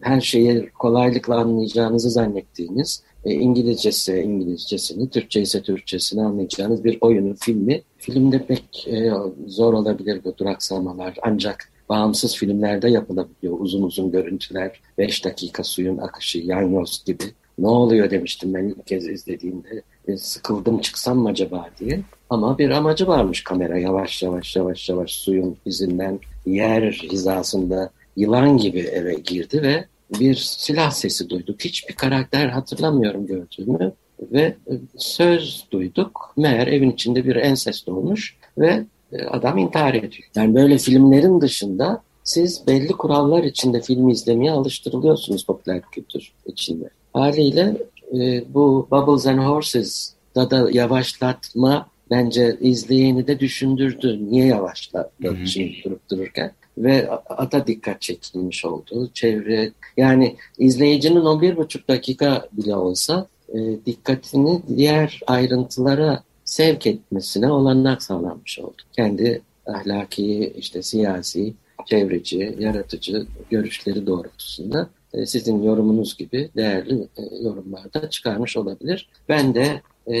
her 0.00 0.20
şeyi 0.20 0.70
kolaylıkla 0.70 1.36
anlayacağınızı 1.36 2.10
zannettiğiniz, 2.10 3.02
e, 3.24 3.34
İngilizcesi 3.34 4.18
İngilizcesini, 4.18 5.10
Türkçe 5.10 5.40
ise 5.40 5.62
Türkçesini 5.62 6.22
anlayacağınız 6.22 6.84
bir 6.84 6.98
oyunu, 7.00 7.34
filmi. 7.40 7.82
Filmde 7.98 8.46
pek 8.46 8.88
e, 8.88 9.12
zor 9.46 9.74
olabilir 9.74 10.20
bu 10.24 10.38
duraksamalar 10.38 11.14
ancak 11.22 11.72
bağımsız 11.88 12.36
filmlerde 12.36 12.90
yapılabiliyor. 12.90 13.56
Uzun 13.60 13.82
uzun 13.82 14.10
görüntüler, 14.10 14.80
5 14.98 15.24
dakika 15.24 15.64
suyun 15.64 15.98
akışı, 15.98 16.38
Yanyoz 16.38 17.04
gibi. 17.06 17.24
Ne 17.58 17.68
oluyor 17.68 18.10
demiştim 18.10 18.54
ben 18.54 18.64
ilk 18.64 18.86
kez 18.86 19.08
izlediğimde. 19.08 19.82
E, 20.08 20.16
sıkıldım 20.16 20.80
çıksam 20.80 21.18
mı 21.18 21.28
acaba 21.28 21.68
diye. 21.80 22.00
Ama 22.30 22.58
bir 22.58 22.70
amacı 22.70 23.06
varmış 23.06 23.44
kamera 23.44 23.78
yavaş 23.78 24.22
yavaş 24.22 24.56
yavaş 24.56 24.88
yavaş 24.88 25.10
suyun 25.10 25.56
izinden 25.66 26.20
yer 26.46 26.92
hizasında 26.92 27.90
yılan 28.16 28.56
gibi 28.56 28.80
eve 28.80 29.14
girdi 29.14 29.62
ve 29.62 29.84
bir 30.20 30.34
silah 30.34 30.90
sesi 30.90 31.30
duyduk. 31.30 31.64
Hiçbir 31.64 31.94
karakter 31.94 32.48
hatırlamıyorum 32.48 33.26
gördüğümü 33.26 33.92
ve 34.32 34.40
e, 34.40 34.72
söz 34.96 35.64
duyduk. 35.70 36.34
Meğer 36.36 36.66
evin 36.66 36.90
içinde 36.90 37.24
bir 37.24 37.36
ensest 37.36 37.88
olmuş 37.88 38.36
ve 38.58 38.84
e, 39.12 39.24
adam 39.24 39.58
intihar 39.58 39.94
ediyor. 39.94 40.28
Yani 40.34 40.54
böyle 40.54 40.78
filmlerin 40.78 41.40
dışında 41.40 42.02
siz 42.24 42.66
belli 42.66 42.92
kurallar 42.92 43.44
içinde 43.44 43.80
film 43.80 44.08
izlemeye 44.08 44.52
alıştırılıyorsunuz 44.52 45.46
popüler 45.46 45.82
kültür 45.92 46.32
içinde. 46.46 46.90
Haliyle 47.12 47.76
e, 48.14 48.44
bu 48.54 48.88
Bubbles 48.90 49.26
and 49.26 49.38
Horses 49.38 50.14
da 50.36 50.70
yavaşlatma 50.70 51.88
bence 52.10 52.56
izleyeni 52.60 53.26
de 53.26 53.40
düşündürdü. 53.40 54.18
Niye 54.30 54.46
yavaşlattı 54.46 55.36
şimdi 55.46 55.74
durup 55.84 56.10
dururken? 56.10 56.52
Ve 56.78 57.10
ata 57.10 57.66
dikkat 57.66 58.00
çekilmiş 58.00 58.64
oldu. 58.64 59.10
Çevre 59.14 59.72
yani 59.96 60.36
izleyicinin 60.58 61.24
o 61.24 61.40
bir 61.40 61.56
buçuk 61.56 61.88
dakika 61.88 62.48
bile 62.52 62.76
olsa 62.76 63.26
e, 63.48 63.58
dikkatini 63.86 64.62
diğer 64.76 65.20
ayrıntılara 65.26 66.22
sevk 66.44 66.86
etmesine 66.86 67.52
olanak 67.52 68.02
sağlanmış 68.02 68.58
oldu. 68.58 68.82
Kendi 68.92 69.42
ahlaki, 69.66 70.52
işte 70.58 70.82
siyasi, 70.82 71.54
çevreci, 71.86 72.56
yaratıcı 72.58 73.26
görüşleri 73.50 74.06
doğrultusunda 74.06 74.88
e, 75.14 75.26
sizin 75.26 75.62
yorumunuz 75.62 76.16
gibi 76.16 76.50
değerli 76.56 77.08
e, 77.18 77.22
yorumlarda 77.42 78.10
çıkarmış 78.10 78.56
olabilir. 78.56 79.08
Ben 79.28 79.54
de 79.54 79.82
e, 80.08 80.12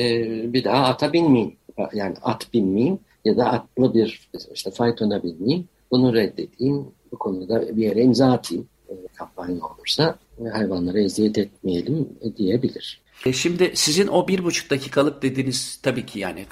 bir 0.52 0.64
daha 0.64 0.84
ata 0.84 1.12
binmeyeyim. 1.12 1.56
Yani 1.94 2.14
at 2.22 2.54
binmeyeyim 2.54 2.98
ya 3.24 3.36
da 3.36 3.44
atlı 3.46 3.94
bir 3.94 4.30
işte 4.54 4.70
faytona 4.70 5.22
binmeyeyim. 5.22 5.68
Bunu 5.94 6.14
reddedeyim. 6.14 6.86
Bu 7.12 7.18
konuda 7.18 7.76
bir 7.76 7.82
yere 7.82 8.02
imza 8.02 8.32
atayım. 8.32 8.66
Kampanya 9.14 9.56
olursa 9.66 10.18
hayvanlara 10.52 11.00
eziyet 11.00 11.38
etmeyelim 11.38 12.08
diyebilir. 12.36 13.00
E 13.26 13.32
şimdi 13.32 13.72
sizin 13.74 14.06
o 14.06 14.28
bir 14.28 14.44
buçuk 14.44 14.70
dakikalık 14.70 15.22
dediğiniz 15.22 15.76
tabii 15.82 16.06
ki 16.06 16.18
yani 16.18 16.46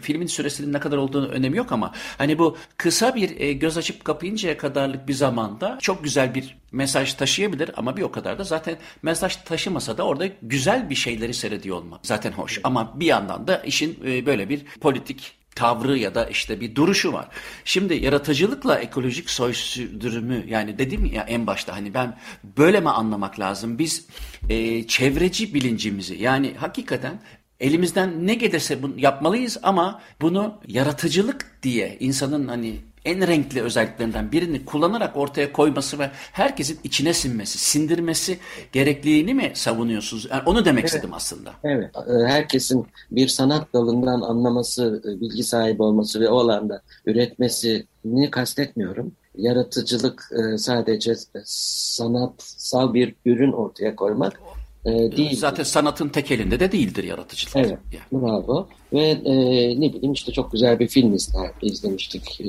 filmin 0.00 0.26
süresinin 0.26 0.72
ne 0.72 0.80
kadar 0.80 0.96
olduğunu 0.96 1.26
önemi 1.26 1.56
yok 1.56 1.72
ama 1.72 1.92
hani 2.18 2.38
bu 2.38 2.56
kısa 2.76 3.14
bir 3.14 3.40
e, 3.40 3.52
göz 3.52 3.78
açıp 3.78 4.04
kapayıncaya 4.04 4.56
kadarlık 4.56 5.08
bir 5.08 5.14
zamanda 5.14 5.78
çok 5.80 6.04
güzel 6.04 6.34
bir 6.34 6.58
mesaj 6.72 7.14
taşıyabilir 7.14 7.70
ama 7.76 7.96
bir 7.96 8.02
o 8.02 8.12
kadar 8.12 8.38
da 8.38 8.44
zaten 8.44 8.76
mesaj 9.02 9.36
taşımasa 9.36 9.98
da 9.98 10.02
orada 10.02 10.26
güzel 10.42 10.90
bir 10.90 10.94
şeyleri 10.94 11.34
seyrediyor 11.34 11.76
olmak 11.76 12.06
zaten 12.06 12.32
hoş. 12.32 12.60
Ama 12.64 13.00
bir 13.00 13.06
yandan 13.06 13.46
da 13.46 13.58
işin 13.58 13.98
e, 14.06 14.26
böyle 14.26 14.48
bir 14.48 14.64
politik 14.80 15.41
tavrı 15.54 15.98
ya 15.98 16.14
da 16.14 16.26
işte 16.26 16.60
bir 16.60 16.74
duruşu 16.74 17.12
var. 17.12 17.28
Şimdi 17.64 17.94
yaratıcılıkla 17.94 18.78
ekolojik 18.78 19.30
soy 19.30 19.52
sürdürümü 19.52 20.44
yani 20.48 20.78
dedim 20.78 21.04
ya 21.04 21.22
en 21.22 21.46
başta 21.46 21.76
hani 21.76 21.94
ben 21.94 22.18
böyle 22.58 22.80
mi 22.80 22.90
anlamak 22.90 23.40
lazım? 23.40 23.78
Biz 23.78 24.06
e, 24.48 24.86
çevreci 24.86 25.54
bilincimizi 25.54 26.14
yani 26.14 26.54
hakikaten 26.56 27.20
elimizden 27.60 28.26
ne 28.26 28.34
gelirse 28.34 28.82
bunu 28.82 28.94
yapmalıyız 28.96 29.58
ama 29.62 30.00
bunu 30.20 30.60
yaratıcılık 30.66 31.58
diye 31.62 31.96
insanın 32.00 32.48
hani 32.48 32.80
en 33.04 33.26
renkli 33.26 33.62
özelliklerinden 33.62 34.32
birini 34.32 34.64
kullanarak 34.64 35.16
ortaya 35.16 35.52
koyması 35.52 35.98
ve 35.98 36.10
herkesin 36.12 36.78
içine 36.84 37.14
sinmesi, 37.14 37.58
sindirmesi 37.58 38.38
gerekliliğini 38.72 39.34
mi 39.34 39.52
savunuyorsunuz? 39.54 40.28
Yani 40.30 40.42
onu 40.46 40.64
demek 40.64 40.80
evet. 40.80 40.94
istedim 40.94 41.14
aslında. 41.14 41.52
Evet. 41.64 41.90
E, 41.96 42.26
herkesin 42.26 42.86
bir 43.10 43.28
sanat 43.28 43.72
dalından 43.74 44.20
anlaması, 44.20 45.02
e, 45.04 45.20
bilgi 45.20 45.42
sahibi 45.42 45.82
olması 45.82 46.20
ve 46.20 46.28
o 46.28 46.38
alanda 46.38 46.82
üretmesini 47.06 48.30
kastetmiyorum. 48.30 49.12
Yaratıcılık 49.36 50.30
e, 50.32 50.58
sadece 50.58 51.14
sanatsal 51.44 52.94
bir 52.94 53.14
ürün 53.26 53.52
ortaya 53.52 53.96
koymak 53.96 54.40
değil. 54.86 55.36
Zaten 55.36 55.64
sanatın 55.64 56.08
tek 56.08 56.30
elinde 56.30 56.60
de 56.60 56.72
değildir 56.72 57.04
yaratıcılık. 57.04 57.56
Evet, 57.56 57.78
yani. 57.92 58.22
bravo. 58.22 58.68
Ve 58.92 59.08
e, 59.08 59.34
ne 59.80 59.92
bileyim 59.92 60.12
işte 60.12 60.32
çok 60.32 60.52
güzel 60.52 60.78
bir 60.78 60.88
film 60.88 61.14
izler, 61.14 61.50
izlemiştik 61.62 62.40
e, 62.40 62.46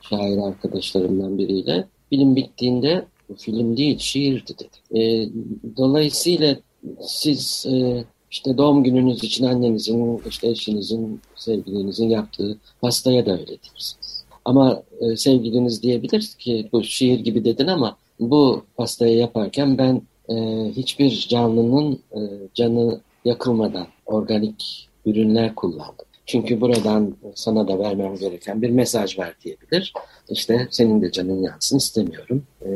şair 0.00 0.38
arkadaşlarımdan 0.38 1.38
biriyle. 1.38 1.86
Film 2.10 2.36
bittiğinde 2.36 3.04
bu 3.28 3.34
film 3.34 3.76
değil 3.76 3.98
şiirdi 3.98 4.52
dedi. 4.58 5.00
E, 5.00 5.28
dolayısıyla 5.76 6.56
siz 7.00 7.66
e, 7.68 8.04
işte 8.30 8.58
doğum 8.58 8.84
gününüz 8.84 9.24
için 9.24 9.44
annenizin, 9.44 10.22
işte 10.28 10.48
eşinizin, 10.48 11.20
sevgilinizin 11.36 12.08
yaptığı 12.08 12.58
pastaya 12.80 13.26
da 13.26 13.32
öyle 13.32 13.46
diyorsunuz. 13.46 14.24
Ama 14.44 14.82
e, 15.00 15.16
sevgiliniz 15.16 15.82
diyebilir 15.82 16.22
ki 16.38 16.68
bu 16.72 16.84
şiir 16.84 17.18
gibi 17.20 17.44
dedin 17.44 17.66
ama 17.66 17.96
bu 18.20 18.64
pastayı 18.76 19.16
yaparken 19.16 19.78
ben 19.78 20.02
e, 20.28 20.34
hiçbir 20.76 21.26
canlının 21.28 21.98
e, 22.12 22.20
canı 22.54 23.00
yakılmadan 23.24 23.86
organik 24.06 24.88
ürünler 25.06 25.54
kullandım. 25.54 26.06
Çünkü 26.26 26.60
buradan 26.60 27.16
sana 27.34 27.68
da 27.68 27.78
vermem 27.78 28.16
gereken 28.16 28.62
bir 28.62 28.70
mesaj 28.70 29.18
var 29.18 29.34
diyebilir. 29.44 29.92
İşte 30.28 30.68
senin 30.70 31.02
de 31.02 31.12
canın 31.12 31.42
yansın 31.42 31.76
istemiyorum. 31.76 32.42
Ee, 32.62 32.68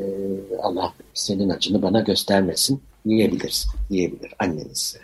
Allah 0.63 0.93
senin 1.15 1.49
acını 1.49 1.83
bana 1.83 2.01
göstermesin 2.01 2.81
diyebilirsin, 3.07 3.71
diyebilir 3.91 4.35
anneniz. 4.39 4.97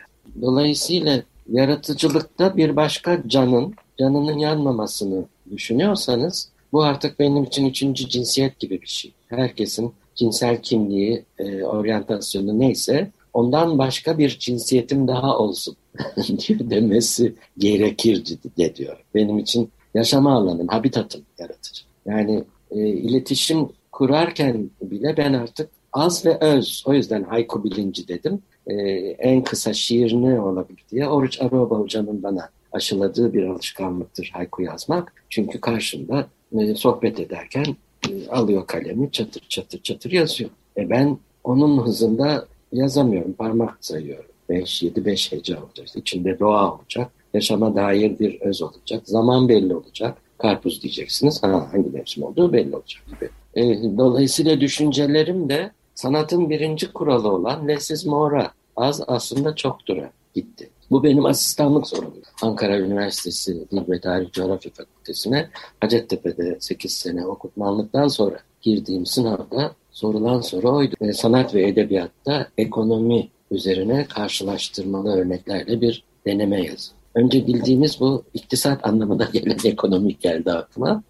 Dolayısıyla 0.43 1.23
yaratıcılıkta 1.53 2.57
bir 2.57 2.77
başka 2.77 3.23
canın, 3.27 3.75
canının 3.99 4.39
yanmamasını 4.39 5.25
düşünüyorsanız 5.51 6.49
bu 6.73 6.83
artık 6.83 7.19
benim 7.19 7.45
için 7.45 7.67
üçüncü 7.67 8.09
cinsiyet 8.09 8.59
gibi 8.59 8.83
bir 8.83 8.87
şey. 8.87 9.13
Herkesin 9.29 9.95
cinsel 10.15 10.63
kimliği, 10.63 11.25
e, 11.39 11.63
oryantasyonu 11.63 12.59
neyse 12.59 13.11
ondan 13.33 13.79
başka 13.79 14.19
bir 14.19 14.37
cinsiyetim 14.39 15.09
daha 15.09 15.39
olsun 15.39 15.77
demesi 16.49 17.35
gerekir 17.59 18.39
de 18.59 18.75
diyor. 18.75 19.05
Benim 19.15 19.39
için 19.39 19.71
yaşama 19.95 20.35
alanım, 20.35 20.69
habitatım 20.69 21.23
yaratıcı. 21.39 21.83
Yani 22.07 22.45
e, 22.71 22.89
iletişim 22.89 23.69
kurarken 23.93 24.71
bile 24.83 25.17
ben 25.17 25.33
artık 25.33 25.71
az 25.93 26.27
ve 26.27 26.39
öz, 26.39 26.85
o 26.87 26.95
yüzden 26.95 27.23
hayku 27.23 27.65
bilinci 27.65 28.09
dedim. 28.09 28.43
E, 28.67 28.75
en 29.19 29.45
kısa 29.45 29.73
şiir 29.73 30.13
ne 30.13 30.41
olabilir 30.41 30.85
diye 30.91 31.09
Oruç 31.09 31.41
Aroba 31.43 31.79
Hoca'nın 31.79 32.23
bana 32.23 32.49
aşıladığı 32.73 33.35
bir 33.35 33.43
alışkanlıktır 33.43 34.31
hayku 34.33 34.63
yazmak. 34.63 35.13
Çünkü 35.31 35.61
karşımda 35.61 36.27
e, 36.59 36.75
sohbet 36.75 37.21
ederken 37.21 37.65
alıyor 38.31 38.67
kalemi 38.67 39.13
çatır 39.13 39.43
çatır 39.49 39.83
çatır 39.83 40.11
yazıyor. 40.11 40.51
E 40.77 40.91
ben 40.91 41.19
onun 41.45 41.87
hızında 41.87 42.47
yazamıyorum, 42.73 43.33
parmak 43.33 43.77
sayıyorum. 43.81 44.31
5, 44.49 44.83
7, 44.83 45.05
5 45.05 45.33
hece 45.33 45.59
olacak. 45.59 45.87
İçinde 45.97 46.39
doğa 46.39 46.75
olacak. 46.75 47.11
Yaşama 47.35 47.77
dair 47.77 48.19
bir 48.19 48.41
öz 48.41 48.63
olacak. 48.63 49.03
Zaman 49.05 49.49
belli 49.49 49.75
olacak. 49.75 50.19
Karpuz 50.39 50.83
diyeceksiniz. 50.83 51.43
Ha, 51.43 51.69
hangi 51.73 51.91
mevsim 51.91 52.23
olduğu 52.23 52.53
belli 52.53 52.77
olacak 52.77 53.03
gibi. 53.07 53.31
E, 53.55 53.83
dolayısıyla 53.99 54.61
düşüncelerim 54.61 55.49
de 55.49 55.73
sanatın 55.95 56.51
birinci 56.51 56.93
kuralı 56.93 57.29
olan 57.29 57.69
lessiz 57.69 58.07
mora 58.07 58.51
az 58.77 59.03
aslında 59.07 59.55
çoktura 59.55 60.11
gitti. 60.35 60.71
Bu 60.95 61.03
benim 61.03 61.27
asistanlık 61.27 61.87
sorumum. 61.87 62.23
Ankara 62.43 62.79
Üniversitesi 62.79 63.71
Dil 63.71 63.91
ve 63.91 64.01
Tarih 64.01 64.33
Coğrafya 64.33 64.73
Fakültesine 64.75 65.49
Hacettepe'de 65.81 66.57
8 66.61 66.93
sene 66.93 67.27
okutmanlıktan 67.27 68.09
sonra 68.09 68.39
girdiğim 68.63 69.07
sınavda 69.07 69.73
sorulan 69.91 70.41
soru 70.41 70.77
oydu. 70.77 70.95
E, 71.01 71.13
sanat 71.13 71.55
ve 71.55 71.69
edebiyatta 71.69 72.49
ekonomi 72.59 73.29
üzerine 73.51 74.05
karşılaştırmalı 74.05 75.17
örneklerle 75.17 75.81
bir 75.81 76.05
deneme 76.27 76.65
yazın. 76.65 76.95
Önce 77.15 77.47
bildiğimiz 77.47 78.01
bu 78.01 78.25
iktisat 78.35 78.87
anlamında 78.87 79.29
gelen 79.33 79.59
ekonomik 79.65 80.21
geldi 80.21 80.53
aklıma. 80.53 81.03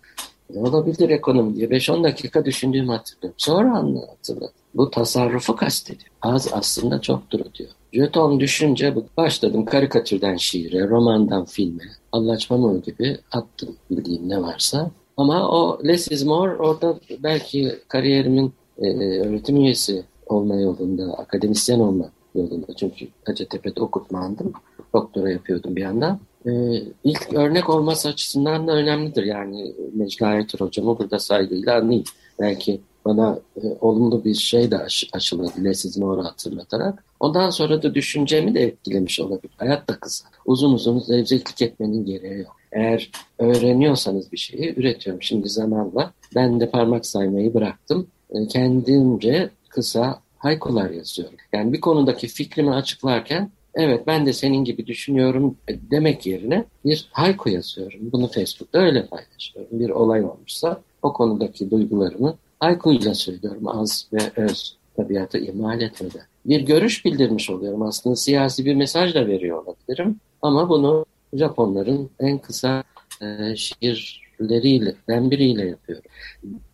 Ne 0.54 0.60
olabilir 0.60 1.10
ekonomi 1.10 1.56
diye 1.56 1.66
5-10 1.66 2.04
dakika 2.04 2.44
düşündüğümü 2.44 2.92
hatırlıyorum. 2.92 3.34
Sonra 3.38 3.76
hatırladım. 4.10 4.54
Bu 4.74 4.90
tasarrufu 4.90 5.56
kastediyor. 5.56 6.10
Az 6.22 6.48
aslında 6.52 7.00
çoktur 7.00 7.40
diyor. 7.54 7.70
Jeton 7.94 8.40
düşünce 8.40 8.94
başladım 9.16 9.64
karikatürden 9.64 10.36
şiire, 10.36 10.88
romandan 10.88 11.44
filme, 11.44 11.82
Allaçmamur 12.12 12.82
gibi 12.82 13.18
attım 13.32 13.76
bildiğim 13.90 14.28
ne 14.28 14.42
varsa. 14.42 14.90
Ama 15.16 15.48
o 15.48 15.80
less 15.86 16.10
is 16.10 16.24
more 16.24 16.56
orada 16.56 17.00
belki 17.18 17.72
kariyerimin 17.88 18.52
e, 18.78 18.88
öğretim 19.20 19.56
üyesi 19.56 20.04
olma 20.26 20.54
yolunda, 20.54 21.14
akademisyen 21.14 21.80
olma 21.80 22.10
yolunda. 22.34 22.66
Çünkü 22.76 23.08
Hacettepe'de 23.24 23.80
okutmandım. 23.80 24.52
Doktora 24.94 25.30
yapıyordum 25.30 25.76
bir 25.76 25.82
yandan. 25.82 26.20
Ee, 26.46 26.82
ilk 27.04 27.32
örnek 27.32 27.70
olması 27.70 28.08
açısından 28.08 28.66
da 28.66 28.72
önemlidir. 28.72 29.24
Yani 29.24 29.74
Necla 29.96 30.26
Aytır 30.26 30.60
hocamı 30.60 30.98
burada 30.98 31.18
saygıyla 31.18 31.76
anlayayım. 31.76 32.04
Belki 32.40 32.80
bana 33.04 33.38
e, 33.56 33.60
olumlu 33.80 34.24
bir 34.24 34.34
şey 34.34 34.70
de 34.70 34.78
aş 34.78 35.08
aşıladı 35.12 35.64
lesizmi 35.64 36.04
onu 36.04 36.24
hatırlatarak. 36.24 37.04
Ondan 37.24 37.50
sonra 37.50 37.82
da 37.82 37.94
düşüncemi 37.94 38.54
de 38.54 38.60
etkilemiş 38.60 39.20
olabilir. 39.20 39.54
Hayat 39.56 39.88
da 39.88 39.96
kısa. 40.00 40.26
Uzun 40.46 40.72
uzun 40.72 40.98
zevzeklik 40.98 41.62
etmenin 41.62 42.06
gereği 42.06 42.38
yok. 42.38 42.56
Eğer 42.72 43.10
öğreniyorsanız 43.38 44.32
bir 44.32 44.36
şeyi 44.36 44.74
üretiyorum. 44.76 45.22
Şimdi 45.22 45.48
zamanla 45.48 46.12
ben 46.34 46.60
de 46.60 46.70
parmak 46.70 47.06
saymayı 47.06 47.54
bıraktım. 47.54 48.06
E, 48.30 48.48
kendimce 48.48 49.50
kısa 49.68 50.20
haykular 50.38 50.90
yazıyorum. 50.90 51.36
Yani 51.52 51.72
bir 51.72 51.80
konudaki 51.80 52.28
fikrimi 52.28 52.74
açıklarken 52.74 53.50
evet 53.74 54.06
ben 54.06 54.26
de 54.26 54.32
senin 54.32 54.64
gibi 54.64 54.86
düşünüyorum 54.86 55.56
demek 55.68 56.26
yerine 56.26 56.64
bir 56.84 57.08
hayku 57.12 57.50
yazıyorum. 57.50 58.00
Bunu 58.12 58.28
Facebook'ta 58.28 58.78
öyle 58.78 59.06
paylaşıyorum. 59.06 59.80
Bir 59.80 59.90
olay 59.90 60.24
olmuşsa 60.24 60.80
o 61.02 61.12
konudaki 61.12 61.70
duygularımı 61.70 62.36
haykuyla 62.60 63.14
söylüyorum 63.14 63.68
az 63.68 64.08
ve 64.12 64.30
öz 64.36 64.76
tabiatı 64.96 65.38
ihmal 65.38 65.80
etmeden. 65.80 66.33
Bir 66.46 66.60
görüş 66.60 67.04
bildirmiş 67.04 67.50
oluyorum. 67.50 67.82
Aslında 67.82 68.16
siyasi 68.16 68.64
bir 68.64 68.74
mesaj 68.74 69.14
da 69.14 69.26
veriyor 69.26 69.64
olabilirim. 69.64 70.20
Ama 70.42 70.68
bunu 70.68 71.06
Japonların 71.32 72.10
en 72.20 72.38
kısa 72.38 72.84
e, 73.22 73.56
şiirleriyle, 73.56 74.94
ben 75.08 75.30
biriyle 75.30 75.66
yapıyorum. 75.66 76.10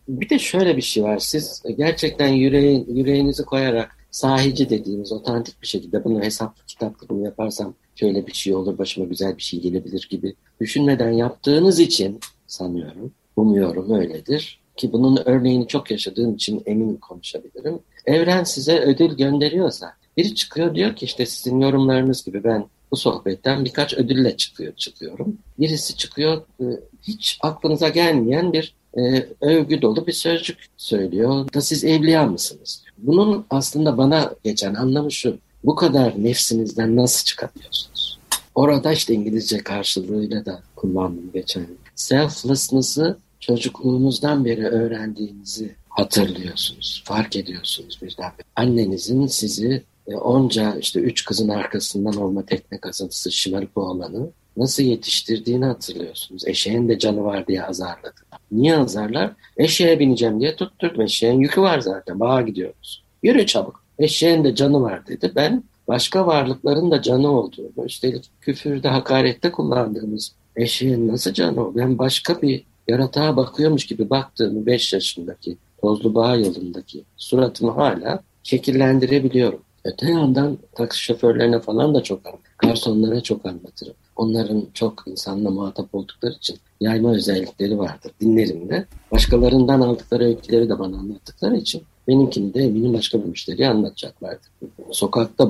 Bir 0.07 0.29
de 0.29 0.39
şöyle 0.39 0.77
bir 0.77 0.81
şey 0.81 1.03
var. 1.03 1.17
Siz 1.17 1.63
gerçekten 1.77 2.27
yüreğin, 2.27 2.95
yüreğinizi 2.95 3.43
koyarak 3.43 3.97
sahici 4.11 4.69
dediğimiz 4.69 5.11
otantik 5.11 5.61
bir 5.61 5.67
şekilde 5.67 6.03
bunu 6.03 6.21
hesaplı 6.21 6.65
kitaplı 6.65 7.09
bunu 7.09 7.23
yaparsam 7.25 7.73
şöyle 7.95 8.27
bir 8.27 8.33
şey 8.33 8.55
olur 8.55 8.77
başıma 8.77 9.05
güzel 9.05 9.37
bir 9.37 9.41
şey 9.41 9.61
gelebilir 9.61 10.07
gibi 10.09 10.35
düşünmeden 10.61 11.11
yaptığınız 11.11 11.79
için 11.79 12.19
sanıyorum, 12.47 13.11
umuyorum 13.35 13.91
öyledir 13.91 14.60
ki 14.81 14.93
bunun 14.93 15.21
örneğini 15.25 15.67
çok 15.67 15.91
yaşadığım 15.91 16.35
için 16.35 16.63
emin 16.65 16.95
konuşabilirim. 16.95 17.79
Evren 18.05 18.43
size 18.43 18.79
ödül 18.79 19.17
gönderiyorsa 19.17 19.93
biri 20.17 20.35
çıkıyor 20.35 20.75
diyor 20.75 20.95
ki 20.95 21.05
işte 21.05 21.25
sizin 21.25 21.59
yorumlarınız 21.59 22.25
gibi 22.25 22.43
ben 22.43 22.65
bu 22.91 22.97
sohbetten 22.97 23.65
birkaç 23.65 23.93
ödülle 23.93 24.37
çıkıyor 24.37 24.75
çıkıyorum. 24.75 25.37
Birisi 25.59 25.95
çıkıyor 25.97 26.41
e, 26.59 26.65
hiç 27.01 27.39
aklınıza 27.41 27.89
gelmeyen 27.89 28.53
bir 28.53 28.75
e, 28.97 29.27
övgü 29.41 29.81
dolu 29.81 30.07
bir 30.07 30.13
sözcük 30.13 30.57
söylüyor 30.77 31.53
da 31.53 31.61
siz 31.61 31.83
evliya 31.83 32.25
mısınız? 32.25 32.83
Bunun 32.97 33.45
aslında 33.49 33.97
bana 33.97 34.33
geçen 34.43 34.73
anlamı 34.73 35.11
şu. 35.11 35.37
Bu 35.63 35.75
kadar 35.75 36.23
nefsinizden 36.23 36.95
nasıl 36.95 37.25
çıkamıyorsunuz? 37.25 38.19
Orada 38.55 38.91
işte 38.91 39.13
İngilizce 39.13 39.57
karşılığıyla 39.57 40.45
da 40.45 40.61
kullandım 40.75 41.31
geçen. 41.33 41.67
Selflessness'ı 41.95 43.17
çocukluğunuzdan 43.41 44.45
beri 44.45 44.65
öğrendiğinizi 44.65 45.75
hatırlıyorsunuz, 45.89 47.03
fark 47.05 47.35
ediyorsunuz 47.35 47.99
birden. 48.01 48.31
Annenizin 48.55 49.27
sizi 49.27 49.83
e, 50.07 50.15
onca 50.15 50.75
işte 50.75 50.99
üç 50.99 51.25
kızın 51.25 51.49
arkasından 51.49 52.15
olma 52.15 52.45
tekne 52.45 52.77
kazıntısı 52.77 53.31
şımarık 53.31 53.77
oğlanı 53.77 54.29
nasıl 54.57 54.83
yetiştirdiğini 54.83 55.65
hatırlıyorsunuz. 55.65 56.47
Eşeğin 56.47 56.89
de 56.89 56.99
canı 56.99 57.23
var 57.23 57.47
diye 57.47 57.63
azarladı. 57.63 58.21
Niye 58.51 58.77
azarlar? 58.77 59.31
Eşeğe 59.57 59.99
bineceğim 59.99 60.39
diye 60.39 60.55
tutturdum. 60.55 61.01
Eşeğin 61.01 61.39
yükü 61.39 61.61
var 61.61 61.79
zaten. 61.79 62.19
Bağa 62.19 62.41
gidiyoruz. 62.41 63.03
Yürü 63.23 63.45
çabuk. 63.45 63.83
Eşeğin 63.99 64.43
de 64.43 64.55
canı 64.55 64.81
var 64.81 65.07
dedi. 65.07 65.31
Ben 65.35 65.63
başka 65.87 66.27
varlıkların 66.27 66.91
da 66.91 67.01
canı 67.01 67.31
olduğunu, 67.31 67.85
üstelik 67.85 68.29
küfürde, 68.41 68.87
hakarette 68.87 69.51
kullandığımız 69.51 70.35
eşeğin 70.55 71.07
nasıl 71.07 71.33
canı 71.33 71.61
olduğunu, 71.61 71.77
ben 71.77 71.97
başka 71.97 72.41
bir 72.41 72.63
yaratığa 72.87 73.37
bakıyormuş 73.37 73.85
gibi 73.85 74.09
baktığımı 74.09 74.65
5 74.65 74.93
yaşındaki 74.93 75.57
Tozlu 75.81 76.15
Bağ 76.15 76.35
yolundaki 76.35 77.03
suratımı 77.17 77.71
hala 77.71 78.23
şekillendirebiliyorum. 78.43 79.59
Öte 79.85 80.11
yandan 80.11 80.57
taksi 80.75 81.03
şoförlerine 81.03 81.59
falan 81.59 81.95
da 81.95 82.03
çok 82.03 82.25
anlatırım. 82.25 82.51
Garsonlara 82.57 83.21
çok 83.21 83.45
anlatırım. 83.45 83.93
Onların 84.15 84.65
çok 84.73 85.03
insanla 85.05 85.49
muhatap 85.49 85.95
oldukları 85.95 86.33
için 86.33 86.57
yayma 86.81 87.13
özellikleri 87.13 87.77
vardır. 87.77 88.11
Dinlerim 88.21 88.69
de. 88.69 88.85
Başkalarından 89.11 89.81
aldıkları 89.81 90.23
öyküleri 90.23 90.69
de 90.69 90.79
bana 90.79 90.97
anlattıkları 90.97 91.57
için 91.57 91.83
benimkini 92.07 92.53
de 92.53 92.59
eminim 92.63 92.93
başka 92.93 93.19
bir 93.23 93.25
müşteriye 93.25 93.69
anlatacaklardır. 93.69 94.49
Sokakta 94.91 95.47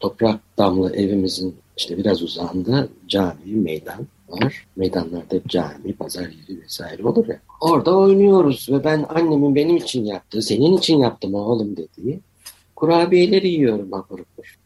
toprak 0.00 0.40
damlı 0.58 0.96
evimizin 0.96 1.54
işte 1.76 1.96
biraz 1.96 2.22
uzağında 2.22 2.88
cami, 3.08 3.44
meydan 3.44 4.06
var. 4.28 4.66
Meydanlarda 4.76 5.36
cami, 5.48 5.92
pazar 5.98 6.22
yeri 6.22 6.62
vesaire 6.62 7.08
olur 7.08 7.28
ya. 7.28 7.40
Orada 7.60 7.96
oynuyoruz 7.96 8.68
ve 8.70 8.84
ben 8.84 9.06
annemin 9.08 9.54
benim 9.54 9.76
için 9.76 10.04
yaptığı, 10.04 10.42
senin 10.42 10.76
için 10.76 10.98
yaptım 10.98 11.34
oğlum 11.34 11.76
dediği 11.76 12.20
kurabiyeleri 12.76 13.48
yiyorum 13.48 13.92
hapur. 13.92 14.18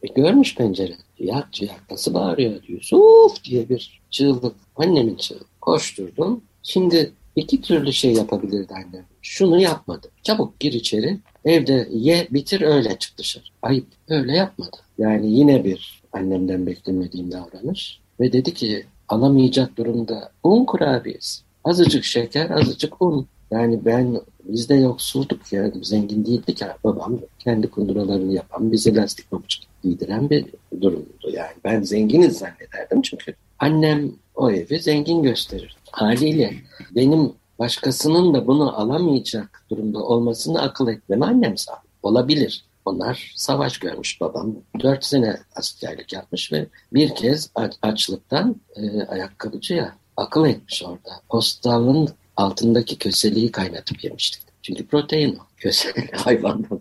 E 0.02 0.06
görmüş 0.06 0.54
pencere. 0.54 0.94
Ciyak 1.18 1.52
ciyak 1.52 1.90
nasıl 1.90 2.14
bağırıyor 2.14 2.62
Yusuf 2.68 3.44
diye 3.44 3.68
bir 3.68 4.00
çığlık. 4.10 4.56
Annemin 4.76 5.16
çığlık. 5.16 5.60
Koşturdum. 5.60 6.40
Şimdi 6.62 7.12
iki 7.36 7.60
türlü 7.60 7.92
şey 7.92 8.12
yapabilirdi 8.12 8.74
annem. 8.74 9.04
Şunu 9.22 9.60
yapmadı. 9.60 10.10
Çabuk 10.22 10.60
gir 10.60 10.72
içeri. 10.72 11.18
Evde 11.44 11.88
ye 11.92 12.28
bitir 12.30 12.60
öyle 12.60 12.98
çık 12.98 13.18
dışarı. 13.18 13.44
Ayıp. 13.62 13.86
Öyle 14.08 14.32
yapmadı. 14.32 14.76
Yani 14.98 15.30
yine 15.30 15.64
bir 15.64 16.02
annemden 16.12 16.66
beklemediğim 16.66 17.32
davranış. 17.32 18.00
Ve 18.20 18.32
dedi 18.32 18.54
ki 18.54 18.86
alamayacak 19.08 19.76
durumda 19.76 20.30
un 20.44 20.64
kurabiyesi. 20.64 21.42
Azıcık 21.64 22.04
şeker, 22.04 22.50
azıcık 22.50 23.02
un. 23.02 23.26
Yani 23.50 23.84
ben 23.84 24.20
bizde 24.44 24.74
yoksulduk 24.74 25.52
ya, 25.52 25.72
zengin 25.82 26.24
değildik 26.24 26.60
ya. 26.60 26.76
Babam 26.84 27.18
kendi 27.38 27.70
kunduralarını 27.70 28.32
yapan, 28.32 28.72
bize 28.72 28.94
lastik 28.94 29.30
pabuç 29.30 29.58
giydiren 29.82 30.30
bir 30.30 30.46
durumdu. 30.80 31.30
Yani 31.32 31.52
ben 31.64 31.82
zenginiz 31.82 32.38
zannederdim 32.38 33.02
çünkü 33.02 33.34
annem 33.58 34.12
o 34.34 34.50
evi 34.50 34.80
zengin 34.80 35.22
gösterir. 35.22 35.76
Haliyle 35.90 36.54
benim 36.94 37.32
başkasının 37.58 38.34
da 38.34 38.46
bunu 38.46 38.80
alamayacak 38.80 39.62
durumda 39.70 39.98
olmasını 39.98 40.62
akıl 40.62 40.88
etmemi 40.88 41.24
annem 41.24 41.56
sağ 41.56 41.82
olabilir. 42.02 42.64
Onlar 42.88 43.32
savaş 43.36 43.78
görmüş 43.78 44.20
babam. 44.20 44.54
Dört 44.80 45.04
sene 45.04 45.36
askerlik 45.56 46.12
yapmış 46.12 46.52
ve 46.52 46.66
bir 46.92 47.14
kez 47.14 47.50
açlıktan 47.82 48.56
e, 48.76 49.02
ayakkabıcıya 49.02 49.96
akıl 50.16 50.46
etmiş 50.46 50.82
orada. 50.82 51.20
Postalın 51.28 52.08
altındaki 52.36 52.98
köseliği 52.98 53.52
kaynatıp 53.52 54.04
yemiştik. 54.04 54.42
Çünkü 54.62 54.86
protein 54.86 55.34
o. 55.34 55.38
Köseli 55.56 56.10
hayvandan. 56.12 56.80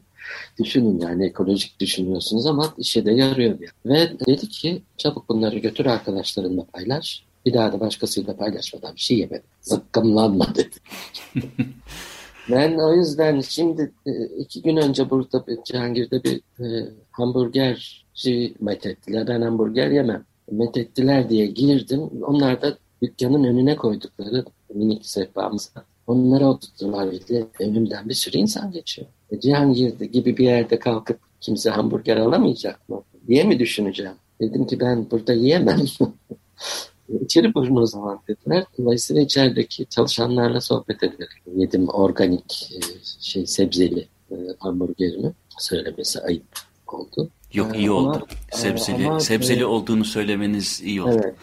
Düşünün 0.63 0.99
yani 0.99 1.25
ekolojik 1.25 1.79
düşünüyorsunuz 1.79 2.45
ama 2.45 2.73
işe 2.77 3.05
de 3.05 3.11
yarıyor. 3.11 3.59
Bir. 3.59 3.71
Ve 3.85 4.19
dedi 4.27 4.49
ki 4.49 4.81
çabuk 4.97 5.29
bunları 5.29 5.57
götür 5.57 5.85
arkadaşlarınla 5.85 6.65
paylaş. 6.65 7.23
Bir 7.45 7.53
daha 7.53 7.73
da 7.73 7.79
başkasıyla 7.79 8.37
paylaşmadan 8.37 8.95
bir 8.95 9.01
şey 9.01 9.17
yemedim. 9.17 9.47
Zıkkımlanma 9.61 10.55
dedi. 10.55 10.75
ben 12.49 12.77
o 12.77 12.93
yüzden 12.93 13.41
şimdi 13.41 13.91
e, 14.05 14.25
iki 14.25 14.61
gün 14.61 14.77
önce 14.77 15.09
burada 15.09 15.47
bir 15.47 15.57
Cihangir'de 15.63 16.23
bir 16.23 16.41
e, 16.63 16.89
hamburgerci 17.11 18.53
methettiler. 18.59 19.27
Ben 19.27 19.41
hamburger 19.41 19.91
yemem. 19.91 20.25
Methettiler 20.51 21.29
diye 21.29 21.45
girdim. 21.45 22.01
Onlar 22.23 22.61
da 22.61 22.77
dükkanın 23.01 23.43
önüne 23.43 23.75
koydukları 23.75 24.45
minik 24.73 25.05
sehpamıza 25.05 25.83
onlara 26.07 26.49
oturttular 26.49 27.11
bir 27.11 27.45
önümden 27.59 28.09
bir 28.09 28.13
sürü 28.13 28.37
insan 28.37 28.71
geçiyor. 28.71 29.07
E, 29.31 29.39
Cihangir 29.39 29.99
gibi 29.99 30.37
bir 30.37 30.45
yerde 30.45 30.79
kalkıp 30.79 31.19
kimse 31.41 31.69
hamburger 31.69 32.17
alamayacak 32.17 32.89
mı 32.89 33.03
diye 33.27 33.43
mi 33.43 33.59
düşüneceğim? 33.59 34.15
Dedim 34.41 34.67
ki 34.67 34.79
ben 34.79 35.11
burada 35.11 35.33
yiyemem. 35.33 35.79
İçeri 37.21 37.53
buyurun 37.53 37.75
o 37.75 37.85
zaman 37.85 38.19
dediler. 38.27 38.63
Dolayısıyla 38.77 39.21
içerideki 39.21 39.85
çalışanlarla 39.85 40.61
sohbet 40.61 41.03
ederek 41.03 41.29
yedim 41.55 41.89
organik 41.89 42.69
e, 42.71 42.79
şey 43.21 43.47
sebzeli 43.47 44.07
e, 44.31 44.35
hamburgerimi. 44.59 45.33
Söylemesi 45.59 46.21
ayıp 46.21 46.59
oldu. 46.87 47.29
Yok 47.53 47.77
iyi 47.77 47.89
ama, 47.89 47.99
oldu. 47.99 48.27
Sebzeli 48.51 49.07
ama, 49.07 49.19
sebzeli 49.19 49.61
e, 49.61 49.65
olduğunu 49.65 50.05
söylemeniz 50.05 50.81
iyi 50.83 51.01
oldu. 51.01 51.21
Evet. 51.21 51.35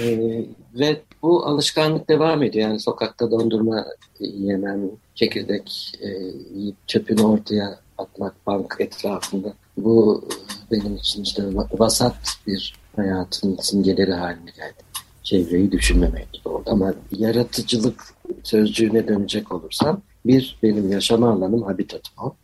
e, 0.00 0.46
ve 0.74 1.00
bu 1.22 1.46
alışkanlık 1.46 2.08
devam 2.08 2.42
ediyor. 2.42 2.68
Yani 2.68 2.80
sokakta 2.80 3.30
dondurma 3.30 3.86
yemem, 4.20 4.80
çekirdek 5.14 5.92
e, 6.00 6.08
yiyip 6.54 6.88
çöpünü 6.88 7.22
ortaya 7.22 7.78
atmak 7.98 8.46
bank 8.46 8.76
etrafında. 8.78 9.54
Bu 9.76 10.24
benim 10.70 10.96
için 10.96 11.22
işte 11.22 11.42
vasat 11.78 12.16
bir 12.46 12.74
hayatın 12.96 13.56
simgeleri 13.60 14.12
haline 14.12 14.50
geldi. 14.56 14.83
Çevreyi 15.24 15.72
düşünmemek 15.72 16.42
oldu. 16.44 16.62
Ama 16.66 16.94
yaratıcılık 17.10 18.04
sözcüğüne 18.42 19.08
dönecek 19.08 19.52
olursam 19.52 20.02
bir 20.26 20.58
benim 20.62 20.92
yaşama 20.92 21.30
alanım, 21.30 21.62
habitatım 21.62 22.14
o. 22.24 22.34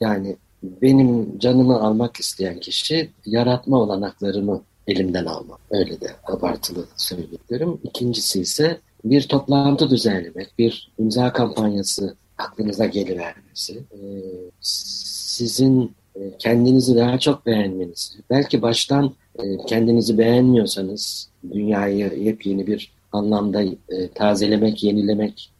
Yani 0.00 0.36
benim 0.62 1.38
canımı 1.38 1.80
almak 1.80 2.16
isteyen 2.16 2.60
kişi 2.60 3.10
yaratma 3.26 3.80
olanaklarımı 3.80 4.62
elimden 4.86 5.24
almak. 5.24 5.60
Öyle 5.70 6.00
de 6.00 6.10
abartılı 6.24 6.84
söyleyebilirim. 6.96 7.78
İkincisi 7.84 8.40
ise 8.40 8.80
bir 9.04 9.28
toplantı 9.28 9.90
düzenlemek, 9.90 10.58
bir 10.58 10.92
imza 10.98 11.32
kampanyası 11.32 12.16
aklınıza 12.38 12.86
gelivermesi, 12.86 13.78
ee, 13.92 13.98
sizin 14.60 15.92
e, 16.16 16.20
kendinizi 16.38 16.96
daha 16.96 17.18
çok 17.18 17.46
beğenmenizi, 17.46 18.18
belki 18.30 18.62
baştan 18.62 19.14
kendinizi 19.66 20.18
beğenmiyorsanız 20.18 21.28
dünyayı 21.52 22.12
yepyeni 22.18 22.66
bir 22.66 22.92
anlamda 23.12 23.62
e, 23.62 24.08
tazelemek, 24.14 24.84
yenilemek 24.84 25.52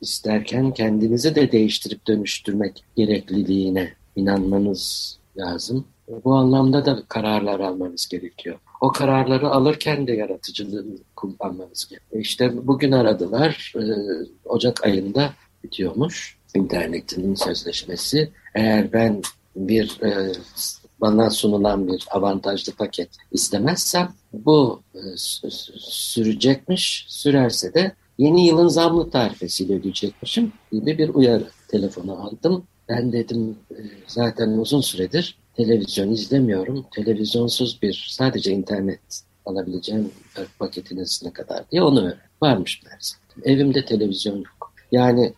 isterken 0.00 0.70
kendinizi 0.70 1.34
de 1.34 1.52
değiştirip 1.52 2.06
dönüştürmek 2.06 2.84
gerekliliğine 2.96 3.92
inanmanız 4.16 5.16
lazım. 5.36 5.84
Bu 6.24 6.34
anlamda 6.34 6.86
da 6.86 7.02
kararlar 7.08 7.60
almanız 7.60 8.08
gerekiyor. 8.08 8.58
O 8.80 8.92
kararları 8.92 9.48
alırken 9.48 10.06
de 10.06 10.12
yaratıcılığını 10.12 10.96
kullanmanız 11.16 11.88
gerekiyor. 11.90 12.22
İşte 12.22 12.66
bugün 12.66 12.92
aradılar. 12.92 13.72
E, 13.76 13.84
Ocak 14.44 14.84
ayında 14.84 15.32
bitiyormuş 15.64 16.36
internetin 16.54 17.34
sözleşmesi. 17.34 18.30
Eğer 18.54 18.92
ben 18.92 19.22
bir 19.56 20.00
e, 20.02 20.32
bana 21.00 21.30
sunulan 21.30 21.88
bir 21.88 22.06
avantajlı 22.10 22.72
paket 22.72 23.08
istemezsem 23.32 24.14
bu 24.32 24.82
e, 24.94 25.00
sürecekmiş. 25.78 27.06
Sürerse 27.08 27.74
de 27.74 27.92
yeni 28.18 28.46
yılın 28.46 28.68
zamlı 28.68 29.10
tarifesiyle 29.10 29.74
ödeyecekmişim 29.74 30.52
gibi 30.72 30.98
bir 30.98 31.08
uyarı 31.08 31.46
telefonu 31.68 32.12
aldım. 32.12 32.64
Ben 32.88 33.12
dedim 33.12 33.56
e, 33.70 33.78
zaten 34.06 34.48
uzun 34.48 34.80
süredir 34.80 35.38
televizyon 35.56 36.10
izlemiyorum. 36.10 36.86
Televizyonsuz 36.94 37.82
bir 37.82 38.06
sadece 38.10 38.52
internet 38.52 39.22
alabileceğim 39.46 40.10
paketiniz 40.58 41.22
ne 41.24 41.32
kadar 41.32 41.70
diye 41.70 41.82
onu 41.82 42.00
öğren. 42.00 42.26
Varmış 42.42 42.82
dersin. 42.84 43.18
Evimde 43.44 43.84
televizyon 43.84 44.36
yok. 44.36 44.72
Yani 44.92 45.34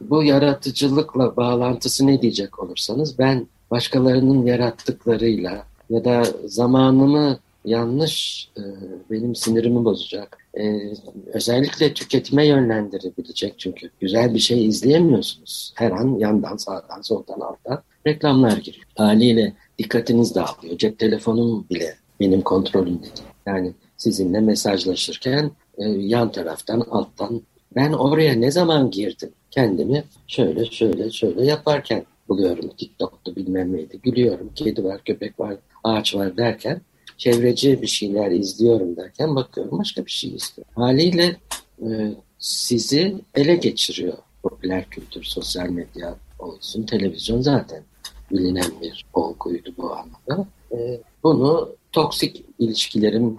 bu 0.00 0.24
yaratıcılıkla 0.24 1.36
bağlantısı 1.36 2.06
ne 2.06 2.22
diyecek 2.22 2.58
olursanız 2.58 3.18
ben 3.18 3.46
başkalarının 3.70 4.46
yarattıklarıyla 4.46 5.64
ya 5.90 6.04
da 6.04 6.22
zamanımı 6.44 7.38
yanlış 7.64 8.48
e, 8.56 8.62
benim 9.10 9.34
sinirimi 9.34 9.84
bozacak 9.84 10.38
e, 10.58 10.92
özellikle 11.32 11.94
tüketime 11.94 12.46
yönlendirebilecek 12.46 13.54
çünkü 13.58 13.90
güzel 14.00 14.34
bir 14.34 14.38
şey 14.38 14.66
izleyemiyorsunuz. 14.66 15.72
Her 15.76 15.90
an 15.90 16.18
yandan, 16.18 16.56
sağdan, 16.56 17.02
soldan, 17.02 17.40
alttan 17.40 17.82
reklamlar 18.06 18.56
giriyor. 18.56 18.84
Haliyle 18.96 19.52
dikkatiniz 19.78 20.34
dağılıyor. 20.34 20.78
Cep 20.78 20.98
telefonum 20.98 21.66
bile 21.70 21.94
benim 22.20 22.40
kontrolümde 22.40 23.02
değil. 23.02 23.28
Yani 23.46 23.72
sizinle 23.96 24.40
mesajlaşırken 24.40 25.50
e, 25.78 25.84
yan 25.88 26.32
taraftan, 26.32 26.80
alttan 26.80 27.42
ben 27.76 27.92
oraya 27.92 28.34
ne 28.34 28.50
zaman 28.50 28.90
girdim? 28.90 29.30
Kendimi 29.50 30.04
şöyle 30.26 30.64
şöyle 30.64 31.10
şöyle 31.10 31.46
yaparken 31.46 32.04
buluyorum. 32.30 32.68
TikTok'ta 32.78 33.36
bilmem 33.36 33.72
neydi. 33.72 34.00
Gülüyorum. 34.02 34.50
Kedi 34.54 34.84
var, 34.84 35.04
köpek 35.04 35.40
var, 35.40 35.56
ağaç 35.84 36.14
var 36.14 36.36
derken 36.36 36.80
çevreci 37.18 37.82
bir 37.82 37.86
şeyler 37.86 38.30
izliyorum 38.30 38.96
derken 38.96 39.36
bakıyorum 39.36 39.78
başka 39.78 40.06
bir 40.06 40.10
şey 40.10 40.30
izliyorum. 40.30 40.74
Haliyle 40.74 41.36
e, 41.82 42.14
sizi 42.38 43.14
ele 43.34 43.54
geçiriyor 43.54 44.18
popüler 44.42 44.90
kültür, 44.90 45.22
sosyal 45.22 45.68
medya 45.68 46.16
olsun, 46.38 46.82
televizyon 46.82 47.40
zaten 47.40 47.82
bilinen 48.30 48.72
bir 48.82 49.06
olguydu 49.14 49.74
bu 49.78 49.92
anlamda. 49.92 50.48
E, 50.72 51.00
bunu 51.22 51.76
toksik 51.92 52.44
ilişkilerim 52.58 53.38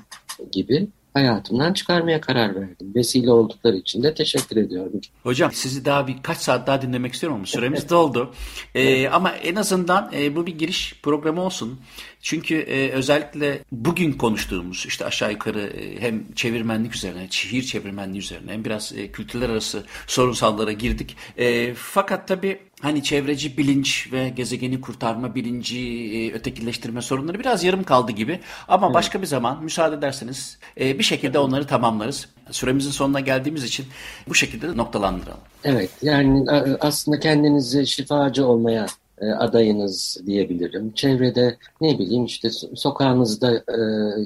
gibi 0.51 0.87
hayatımdan 1.13 1.73
çıkarmaya 1.73 2.21
karar 2.21 2.55
verdim. 2.55 2.91
Vesile 2.95 3.31
oldukları 3.31 3.77
için 3.77 4.03
de 4.03 4.13
teşekkür 4.13 4.57
ediyorum. 4.57 5.01
Hocam 5.23 5.51
sizi 5.51 5.85
daha 5.85 6.07
birkaç 6.07 6.37
saat 6.37 6.67
daha 6.67 6.81
dinlemek 6.81 7.13
istiyorum 7.13 7.35
ama 7.35 7.45
süremiz 7.45 7.89
doldu. 7.89 8.33
Ee, 8.75 9.07
ama 9.09 9.31
en 9.31 9.55
azından 9.55 10.11
e, 10.13 10.35
bu 10.35 10.47
bir 10.47 10.57
giriş 10.57 10.99
programı 11.03 11.41
olsun. 11.41 11.79
Çünkü 12.21 12.55
e, 12.55 12.91
özellikle 12.91 13.59
bugün 13.71 14.13
konuştuğumuz 14.13 14.85
işte 14.87 15.05
aşağı 15.05 15.31
yukarı 15.31 15.61
e, 15.61 16.01
hem 16.01 16.33
çevirmenlik 16.33 16.95
üzerine, 16.95 17.27
şiir 17.29 17.63
çevirmenliği 17.63 18.19
üzerine 18.19 18.51
hem 18.51 18.65
biraz 18.65 18.93
e, 18.97 19.11
kültürler 19.11 19.49
arası 19.49 19.83
sorunsallara 20.07 20.71
girdik. 20.71 21.17
E, 21.37 21.73
fakat 21.73 22.27
tabii 22.27 22.59
hani 22.81 23.03
çevreci 23.03 23.57
bilinç 23.57 24.09
ve 24.11 24.29
gezegeni 24.29 24.81
kurtarma 24.81 25.35
bilinci, 25.35 25.79
e, 25.79 26.33
ötekileştirme 26.33 27.01
sorunları 27.01 27.39
biraz 27.39 27.63
yarım 27.63 27.83
kaldı 27.83 28.11
gibi. 28.11 28.39
Ama 28.67 28.85
evet. 28.85 28.95
başka 28.95 29.21
bir 29.21 29.27
zaman 29.27 29.63
müsaade 29.63 29.95
ederseniz 29.95 30.59
e, 30.79 30.99
bir 30.99 31.03
şekilde 31.03 31.39
onları 31.39 31.67
tamamlarız. 31.67 32.29
Süremizin 32.51 32.91
sonuna 32.91 33.19
geldiğimiz 33.19 33.63
için 33.63 33.85
bu 34.27 34.35
şekilde 34.35 34.69
de 34.69 34.77
noktalandıralım. 34.77 35.39
Evet 35.63 35.89
yani 36.01 36.45
aslında 36.79 37.19
kendinizi 37.19 37.87
şifacı 37.87 38.45
olmaya 38.45 38.85
adayınız 39.25 40.21
diyebilirim. 40.25 40.91
Çevrede 40.91 41.57
ne 41.81 41.99
bileyim 41.99 42.25
işte 42.25 42.49
sokağınızda 42.75 43.55
e, 43.55 43.79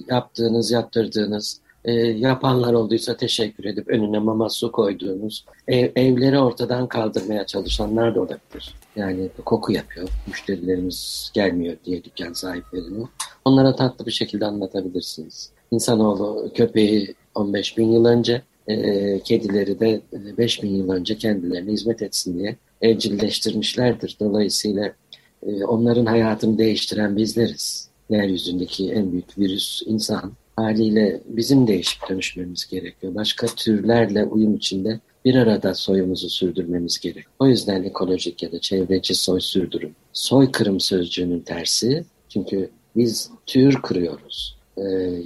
yaptığınız, 0.08 0.72
yaptırdığınız 0.72 1.60
e, 1.86 1.94
yapanlar 1.94 2.74
olduysa 2.74 3.18
teşekkür 3.18 3.66
edip 3.66 3.88
önüne 3.88 4.20
mama 4.20 4.50
su 4.50 4.72
koyduğunuz, 4.72 5.46
ev, 5.68 5.92
evleri 5.96 6.40
ortadan 6.40 6.88
kaldırmaya 6.88 7.46
çalışanlar 7.46 8.16
da 8.16 8.20
olabilir. 8.20 8.74
Yani 8.96 9.30
koku 9.46 9.72
yapıyor, 9.72 10.10
müşterilerimiz 10.28 11.32
gelmiyor 11.34 11.76
diye 11.86 12.04
dükkan 12.04 12.34
sahiplerine. 12.34 13.04
Onlara 13.46 13.76
tatlı 13.76 14.06
bir 14.06 14.12
şekilde 14.12 14.46
anlatabilirsiniz. 14.46 15.50
İnsanoğlu 15.72 16.52
köpeği 16.54 17.16
15 17.36 17.78
bin 17.78 17.92
yıl 17.92 18.06
önce, 18.06 18.42
e, 18.68 19.20
kedileri 19.20 19.80
de 19.80 20.02
5 20.38 20.64
bin 20.64 20.76
yıl 20.76 20.90
önce 20.90 21.18
kendilerine 21.18 21.72
hizmet 21.72 22.02
etsin 22.02 22.40
diye 22.40 22.56
evcilleştirmişlerdir. 22.82 24.18
Dolayısıyla 24.20 24.94
e, 25.48 25.66
onların 25.66 26.06
hayatını 26.06 26.58
değiştiren 26.58 27.18
bizleriz. 27.18 27.90
Yeryüzündeki 28.10 28.92
en 28.92 29.12
büyük 29.12 29.38
virüs 29.38 29.82
insan. 29.86 30.34
Haliyle 30.56 31.22
bizim 31.26 31.68
değişip 31.68 32.10
dönüşmemiz 32.10 32.68
gerekiyor. 32.68 33.16
Başka 33.16 33.48
türlerle 33.48 34.26
uyum 34.26 34.56
içinde 34.56 35.00
bir 35.26 35.36
arada 35.36 35.74
soyumuzu 35.74 36.30
sürdürmemiz 36.30 37.00
gerek. 37.00 37.26
O 37.40 37.48
yüzden 37.48 37.84
ekolojik 37.84 38.44
ya 38.44 38.52
da 38.52 38.60
çevreci 38.60 39.16
soy 39.16 39.42
sürdürüm. 39.42 39.96
Soykırım 40.14 40.80
sözcüğünün 40.80 41.40
tersi. 41.40 42.06
Çünkü 42.30 42.70
biz 42.96 43.30
tür 43.46 43.82
kırıyoruz. 43.82 44.58
Ee, 44.78 44.82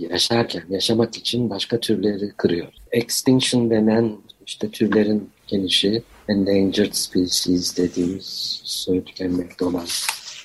yaşarken, 0.09 0.63
yaşamak 0.69 1.17
için 1.17 1.49
başka 1.49 1.79
türleri 1.79 2.31
kırıyoruz. 2.37 2.75
Extinction 2.91 3.69
denen 3.69 4.17
işte 4.45 4.69
türlerin 4.69 5.29
gelişi, 5.47 6.03
endangered 6.29 6.93
species 6.93 7.77
dediğimiz 7.77 8.61
soyu 8.63 9.05
tükenmekte 9.05 9.65
olan 9.65 9.85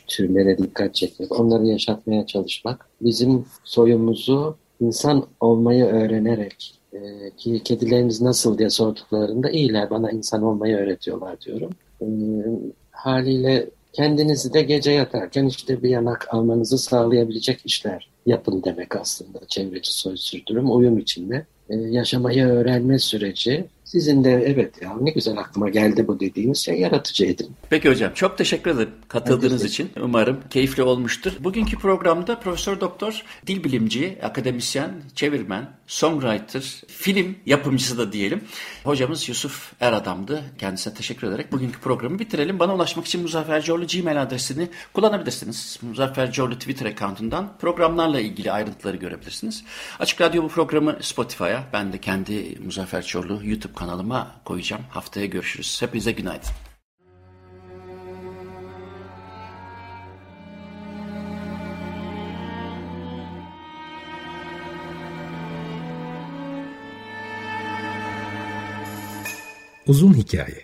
türlere 0.07 0.59
dikkat 0.59 0.95
çekmek, 0.95 1.41
onları 1.41 1.67
yaşatmaya 1.67 2.27
çalışmak 2.27 2.89
bizim 3.01 3.45
soyumuzu 3.65 4.57
insan 4.81 5.27
olmayı 5.41 5.85
öğrenerek 5.85 6.81
e, 6.93 7.31
ki 7.37 7.61
kedilerimiz 7.65 8.21
nasıl 8.21 8.59
diye 8.59 8.71
sorduklarında 8.71 9.51
iyiler 9.51 9.91
bana 9.91 10.11
insan 10.11 10.43
olmayı 10.43 10.77
öğretiyorlar 10.77 11.41
diyorum. 11.41 11.71
E, 12.01 12.07
haliyle 12.91 13.71
kendinizi 13.93 14.53
de 14.53 14.63
gece 14.63 14.91
yatarken 14.91 15.47
işte 15.47 15.83
bir 15.83 15.89
yanak 15.89 16.35
almanızı 16.35 16.79
sağlayabilecek 16.79 17.61
işler 17.65 18.14
yapın 18.27 18.63
demek 18.65 18.97
aslında 18.97 19.39
çevreci 19.49 19.93
soy 19.93 20.17
sürdürüm 20.17 20.77
uyum 20.77 20.99
içinde. 20.99 21.47
E, 21.71 21.77
yaşamayı 21.77 22.47
öğrenme 22.47 22.99
süreci 22.99 23.65
sizin 23.85 24.25
de 24.25 24.31
evet 24.47 24.83
ya 24.83 24.97
ne 25.01 25.11
güzel 25.11 25.39
aklıma 25.39 25.69
geldi 25.69 26.07
bu 26.09 26.21
dediğiniz 26.21 26.59
şey 26.59 26.81
yaratıcı 26.81 27.25
edin. 27.25 27.51
Peki 27.71 27.89
hocam 27.89 28.13
çok 28.15 28.39
teşekkür 28.39 28.71
ederim 28.71 28.91
katıldığınız 29.09 29.65
için. 29.65 29.91
Umarım 30.03 30.41
keyifli 30.51 30.83
olmuştur. 30.83 31.33
Bugünkü 31.41 31.79
programda 31.79 32.41
Profesör 32.41 32.81
Doktor, 32.81 33.23
dil 33.47 33.65
bilimci, 33.65 34.19
akademisyen, 34.23 34.91
çevirmen, 35.15 35.71
songwriter, 35.87 36.83
film 36.87 37.37
yapımcısı 37.47 37.99
da 37.99 38.13
diyelim. 38.13 38.41
Hocamız 38.85 39.29
Yusuf 39.29 39.73
Eradam'dı. 39.81 40.43
Kendisine 40.59 40.95
teşekkür 40.95 41.29
ederek 41.29 41.53
bugünkü 41.53 41.81
programı 41.81 42.19
bitirelim. 42.19 42.59
Bana 42.59 42.75
ulaşmak 42.75 43.07
için 43.07 43.23
Muzaffer 43.23 43.63
Corlu 43.63 43.87
Gmail 43.87 44.23
adresini 44.23 44.69
kullanabilirsiniz. 44.93 45.79
Muzaffer 45.83 46.33
Corlu 46.33 46.59
Twitter 46.59 46.87
account'undan 46.87 47.53
programlarla 47.59 48.14
ilgili 48.21 48.53
ayrıntıları 48.53 48.97
görebilirsiniz. 48.97 49.65
Açık 49.99 50.21
Radyo 50.21 50.43
bu 50.43 50.49
programı 50.49 50.99
Spotify'a, 51.01 51.65
ben 51.73 51.93
de 51.93 51.99
kendi 51.99 52.59
Muzaffer 52.65 53.03
Çorlu 53.03 53.41
YouTube 53.45 53.75
kanalıma 53.75 54.41
koyacağım. 54.45 54.83
Haftaya 54.91 55.27
görüşürüz. 55.27 55.83
Hepinize 55.83 56.13
günaydın. 56.13 56.51
Uzun 69.87 70.15
Hikaye 70.15 70.64